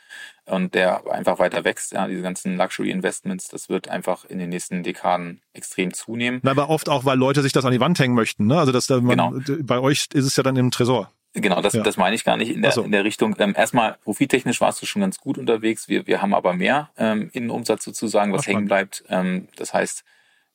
und 0.46 0.74
der 0.74 1.10
einfach 1.12 1.40
weiter 1.40 1.64
wächst. 1.64 1.94
Ja, 1.94 2.08
diese 2.08 2.22
ganzen 2.22 2.58
Luxury 2.58 2.90
Investments, 2.90 3.48
das 3.48 3.70
wird 3.70 3.88
einfach 3.88 4.26
in 4.26 4.40
den 4.40 4.50
nächsten 4.50 4.84
Dekaden 4.84 5.42
extrem 5.54 5.94
zunehmen. 5.94 6.40
Na, 6.44 6.52
aber 6.52 6.70
oft 6.70 6.90
auch, 6.90 7.06
weil 7.06 7.18
Leute 7.18 7.42
sich 7.42 7.54
das 7.54 7.66
an 7.66 7.72
die 7.72 7.80
Wand 7.80 8.00
hängen 8.00 8.16
möchten. 8.16 8.48
Ne? 8.48 8.58
Also 8.58 8.72
dass 8.72 8.88
da 8.88 9.00
man, 9.00 9.46
genau. 9.46 9.58
bei 9.64 9.80
euch 9.80 10.08
ist 10.14 10.26
es 10.26 10.36
ja 10.36 10.44
dann 10.44 10.56
im 10.56 10.72
Tresor. 10.72 11.12
Genau, 11.36 11.62
das, 11.62 11.74
ja. 11.74 11.82
das 11.82 11.98
meine 11.98 12.16
ich 12.16 12.24
gar 12.24 12.38
nicht 12.38 12.52
in 12.52 12.62
der, 12.62 12.72
so. 12.72 12.84
in 12.84 12.92
der 12.92 13.04
Richtung. 13.04 13.36
Ähm, 13.40 13.56
erstmal, 13.58 13.98
profittechnisch 14.04 14.62
warst 14.62 14.82
du 14.82 14.86
schon 14.86 15.02
ganz 15.02 15.20
gut 15.20 15.40
unterwegs. 15.40 15.90
Wir, 15.90 16.06
wir 16.06 16.22
haben 16.22 16.34
aber 16.34 16.54
mehr 16.54 16.92
ähm, 16.96 17.32
Innenumsatz 17.34 17.84
sozusagen, 17.84 18.32
was 18.34 18.44
Ach, 18.44 18.48
hängen 18.48 18.66
bleibt. 18.66 19.04
Ähm, 19.10 19.48
das 19.56 19.74
heißt, 19.74 20.04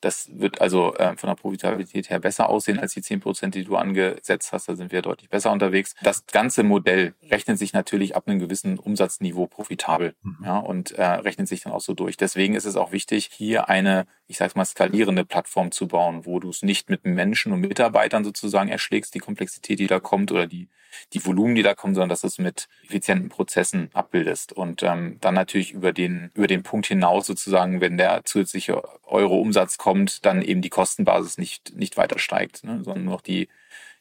das 0.00 0.28
wird 0.32 0.60
also 0.60 0.94
äh, 0.94 1.16
von 1.16 1.28
der 1.28 1.34
Profitabilität 1.34 2.10
her 2.10 2.20
besser 2.20 2.48
aussehen 2.48 2.78
als 2.78 2.94
die 2.94 3.02
zehn 3.02 3.20
Prozent, 3.20 3.54
die 3.54 3.64
du 3.64 3.76
angesetzt 3.76 4.52
hast. 4.52 4.68
Da 4.68 4.76
sind 4.76 4.92
wir 4.92 5.02
deutlich 5.02 5.28
besser 5.28 5.50
unterwegs. 5.50 5.94
Das 6.02 6.26
ganze 6.26 6.62
Modell 6.62 7.14
rechnet 7.30 7.58
sich 7.58 7.72
natürlich 7.72 8.14
ab 8.14 8.28
einem 8.28 8.38
gewissen 8.38 8.78
Umsatzniveau 8.78 9.46
profitabel 9.46 10.14
mhm. 10.22 10.38
ja, 10.44 10.58
und 10.58 10.92
äh, 10.92 11.04
rechnet 11.04 11.48
sich 11.48 11.62
dann 11.62 11.72
auch 11.72 11.80
so 11.80 11.94
durch. 11.94 12.16
Deswegen 12.16 12.54
ist 12.54 12.64
es 12.64 12.76
auch 12.76 12.92
wichtig, 12.92 13.30
hier 13.32 13.68
eine, 13.68 14.06
ich 14.26 14.38
sage 14.38 14.52
mal, 14.56 14.64
skalierende 14.64 15.24
Plattform 15.24 15.72
zu 15.72 15.88
bauen, 15.88 16.26
wo 16.26 16.38
du 16.38 16.50
es 16.50 16.62
nicht 16.62 16.90
mit 16.90 17.04
Menschen 17.04 17.52
und 17.52 17.60
Mitarbeitern 17.60 18.24
sozusagen 18.24 18.68
erschlägst, 18.68 19.14
die 19.14 19.20
Komplexität, 19.20 19.78
die 19.78 19.86
da 19.86 20.00
kommt 20.00 20.30
oder 20.30 20.46
die 20.46 20.68
die 21.12 21.24
Volumen, 21.24 21.54
die 21.54 21.62
da 21.62 21.74
kommen, 21.74 21.94
sondern 21.94 22.10
dass 22.10 22.22
du 22.22 22.26
es 22.26 22.38
mit 22.38 22.68
effizienten 22.84 23.28
Prozessen 23.28 23.90
abbildest. 23.92 24.52
Und 24.52 24.82
ähm, 24.82 25.18
dann 25.20 25.34
natürlich 25.34 25.72
über 25.72 25.92
den, 25.92 26.30
über 26.34 26.46
den 26.46 26.62
Punkt 26.62 26.86
hinaus 26.86 27.26
sozusagen, 27.26 27.80
wenn 27.80 27.96
der 27.96 28.24
zusätzliche 28.24 28.82
Euro-Umsatz 29.04 29.78
kommt, 29.78 30.24
dann 30.24 30.42
eben 30.42 30.62
die 30.62 30.70
Kostenbasis 30.70 31.38
nicht, 31.38 31.76
nicht 31.76 31.96
weiter 31.96 32.18
steigt, 32.18 32.64
ne, 32.64 32.82
sondern 32.84 33.04
nur 33.04 33.14
noch 33.14 33.22
die, 33.22 33.48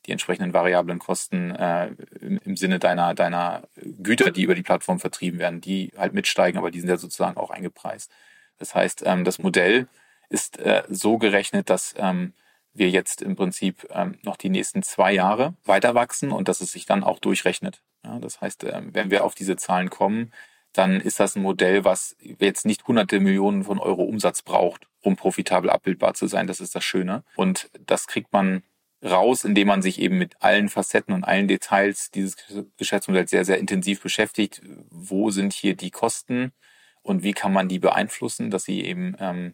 die 0.05 0.11
entsprechenden 0.11 0.53
variablen 0.53 0.99
Kosten 0.99 1.51
äh, 1.51 1.91
im, 2.21 2.39
im 2.43 2.55
Sinne 2.55 2.79
deiner, 2.79 3.13
deiner 3.13 3.63
Güter, 3.75 4.31
die 4.31 4.43
über 4.43 4.55
die 4.55 4.63
Plattform 4.63 4.99
vertrieben 4.99 5.39
werden, 5.39 5.61
die 5.61 5.91
halt 5.97 6.13
mitsteigen, 6.13 6.57
aber 6.57 6.71
die 6.71 6.79
sind 6.79 6.89
ja 6.89 6.97
sozusagen 6.97 7.38
auch 7.38 7.51
eingepreist. 7.51 8.11
Das 8.57 8.73
heißt, 8.73 9.03
ähm, 9.05 9.23
das 9.23 9.39
Modell 9.39 9.88
ist 10.29 10.59
äh, 10.59 10.83
so 10.89 11.17
gerechnet, 11.17 11.69
dass 11.69 11.93
ähm, 11.97 12.33
wir 12.78 12.89
jetzt 12.89 13.21
im 13.21 13.36
Prinzip 13.36 13.88
ähm, 13.91 14.17
noch 14.23 14.38
die 14.38 14.49
nächsten 14.49 14.84
zwei 14.84 15.13
Jahre 15.13 15.53
weiter 15.65 15.95
wachsen 15.95 16.32
und 16.32 16.47
dass 16.47 16.61
es 16.61 16.71
sich 16.71 16.86
dann 16.86 17.03
auch 17.03 17.19
durchrechnet. 17.19 17.82
Ja, 18.03 18.19
das 18.19 18.41
heißt, 18.41 18.63
ähm, 18.65 18.93
wenn 18.93 19.11
wir 19.11 19.23
auf 19.23 19.36
diese 19.36 19.55
Zahlen 19.55 19.89
kommen, 19.89 20.32
dann 20.73 21.01
ist 21.01 21.19
das 21.19 21.36
ein 21.36 21.41
Modell, 21.41 21.84
was 21.86 22.15
jetzt 22.19 22.65
nicht 22.65 22.88
hunderte 22.88 23.19
Millionen 23.19 23.63
von 23.63 23.80
Euro 23.80 24.03
Umsatz 24.03 24.41
braucht, 24.43 24.88
um 25.01 25.15
profitabel 25.15 25.69
abbildbar 25.69 26.13
zu 26.13 26.28
sein. 26.28 26.47
Das 26.47 26.59
ist 26.59 26.75
das 26.75 26.84
Schöne. 26.84 27.23
Und 27.36 27.69
das 27.86 28.07
kriegt 28.07 28.32
man 28.32 28.63
raus, 29.03 29.43
indem 29.43 29.67
man 29.67 29.82
sich 29.82 29.99
eben 29.99 30.17
mit 30.17 30.41
allen 30.41 30.69
Facetten 30.69 31.13
und 31.13 31.23
allen 31.23 31.47
Details 31.47 32.11
dieses 32.11 32.36
Geschäftsmodells 32.78 33.30
sehr, 33.30 33.45
sehr 33.45 33.59
intensiv 33.59 34.01
beschäftigt. 34.01 34.61
Wo 34.89 35.32
sind 35.32 35.53
hier 35.53 35.75
die 35.75 35.91
Kosten 35.91 36.51
und 37.01 37.23
wie 37.23 37.34
kann 37.34 37.53
man 37.53 37.69
die 37.69 37.80
beeinflussen, 37.80 38.49
dass 38.51 38.63
sie 38.63 38.84
eben 38.84 39.15
ähm, 39.19 39.53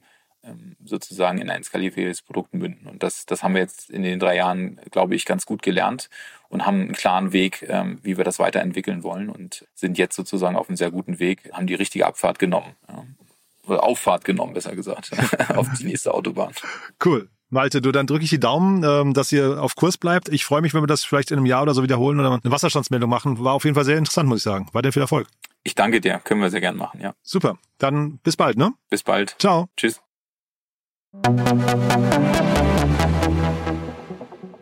sozusagen 0.83 1.39
in 1.39 1.49
ein 1.49 1.63
skalierfähiges 1.63 2.21
Produkt 2.21 2.53
münden. 2.53 2.87
Und 2.87 3.03
das, 3.03 3.25
das 3.25 3.43
haben 3.43 3.53
wir 3.53 3.61
jetzt 3.61 3.89
in 3.89 4.03
den 4.03 4.19
drei 4.19 4.35
Jahren, 4.35 4.79
glaube 4.91 5.15
ich, 5.15 5.25
ganz 5.25 5.45
gut 5.45 5.61
gelernt 5.61 6.09
und 6.49 6.65
haben 6.65 6.81
einen 6.81 6.93
klaren 6.93 7.33
Weg, 7.33 7.65
ähm, 7.69 7.99
wie 8.03 8.17
wir 8.17 8.23
das 8.23 8.39
weiterentwickeln 8.39 9.03
wollen 9.03 9.29
und 9.29 9.65
sind 9.73 9.97
jetzt 9.97 10.15
sozusagen 10.15 10.55
auf 10.55 10.69
einem 10.69 10.77
sehr 10.77 10.91
guten 10.91 11.19
Weg, 11.19 11.51
haben 11.53 11.67
die 11.67 11.75
richtige 11.75 12.05
Abfahrt 12.05 12.39
genommen. 12.39 12.75
Oder 13.65 13.83
Auffahrt 13.83 14.25
genommen, 14.25 14.53
besser 14.53 14.75
gesagt, 14.75 15.11
auf 15.55 15.67
die 15.79 15.85
nächste 15.85 16.13
Autobahn. 16.13 16.53
Cool. 17.03 17.29
Malte, 17.49 17.81
du, 17.81 17.91
dann 17.91 18.07
drücke 18.07 18.23
ich 18.23 18.31
die 18.31 18.39
Daumen, 18.39 18.83
ähm, 18.83 19.13
dass 19.13 19.31
ihr 19.31 19.61
auf 19.61 19.75
Kurs 19.75 19.97
bleibt. 19.97 20.27
Ich 20.29 20.43
freue 20.43 20.61
mich, 20.61 20.73
wenn 20.73 20.81
wir 20.81 20.87
das 20.87 21.05
vielleicht 21.05 21.31
in 21.31 21.37
einem 21.37 21.45
Jahr 21.45 21.61
oder 21.61 21.73
so 21.73 21.83
wiederholen 21.83 22.19
oder 22.19 22.31
eine 22.31 22.51
Wasserstandsmeldung 22.51 23.09
machen. 23.09 23.43
War 23.43 23.53
auf 23.53 23.63
jeden 23.63 23.75
Fall 23.75 23.85
sehr 23.85 23.97
interessant, 23.97 24.27
muss 24.27 24.39
ich 24.39 24.43
sagen. 24.43 24.67
Weiter 24.73 24.91
viel 24.91 25.03
Erfolg. 25.03 25.27
Ich 25.63 25.75
danke 25.75 26.01
dir. 26.01 26.19
Können 26.23 26.41
wir 26.41 26.49
sehr 26.49 26.61
gern 26.61 26.75
machen, 26.75 26.99
ja. 26.99 27.13
Super. 27.21 27.57
Dann 27.77 28.17
bis 28.17 28.35
bald, 28.35 28.57
ne? 28.57 28.73
Bis 28.89 29.03
bald. 29.03 29.35
Ciao. 29.39 29.69
Tschüss. 29.77 30.01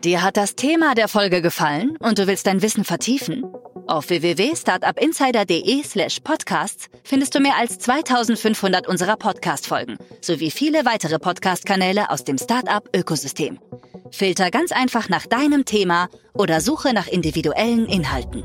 Dir 0.04 0.22
hat 0.22 0.36
das 0.36 0.54
Thema 0.54 0.94
der 0.94 1.08
Folge 1.08 1.40
gefallen 1.40 1.96
und 1.98 2.18
du 2.18 2.26
willst 2.26 2.46
dein 2.46 2.60
Wissen 2.60 2.84
vertiefen? 2.84 3.46
Auf 3.86 4.10
www.startupinsider.de 4.10 5.82
slash 5.82 6.20
podcasts 6.20 6.88
findest 7.04 7.34
du 7.34 7.40
mehr 7.40 7.56
als 7.56 7.78
2500 7.78 8.86
unserer 8.86 9.16
Podcast-Folgen 9.16 9.96
sowie 10.20 10.50
viele 10.50 10.84
weitere 10.84 11.18
Podcast-Kanäle 11.18 12.10
aus 12.10 12.24
dem 12.24 12.36
Startup-Ökosystem. 12.36 13.58
Filter 14.10 14.50
ganz 14.50 14.72
einfach 14.72 15.08
nach 15.08 15.26
deinem 15.26 15.64
Thema 15.64 16.08
oder 16.34 16.60
suche 16.60 16.92
nach 16.92 17.06
individuellen 17.06 17.86
Inhalten. 17.86 18.44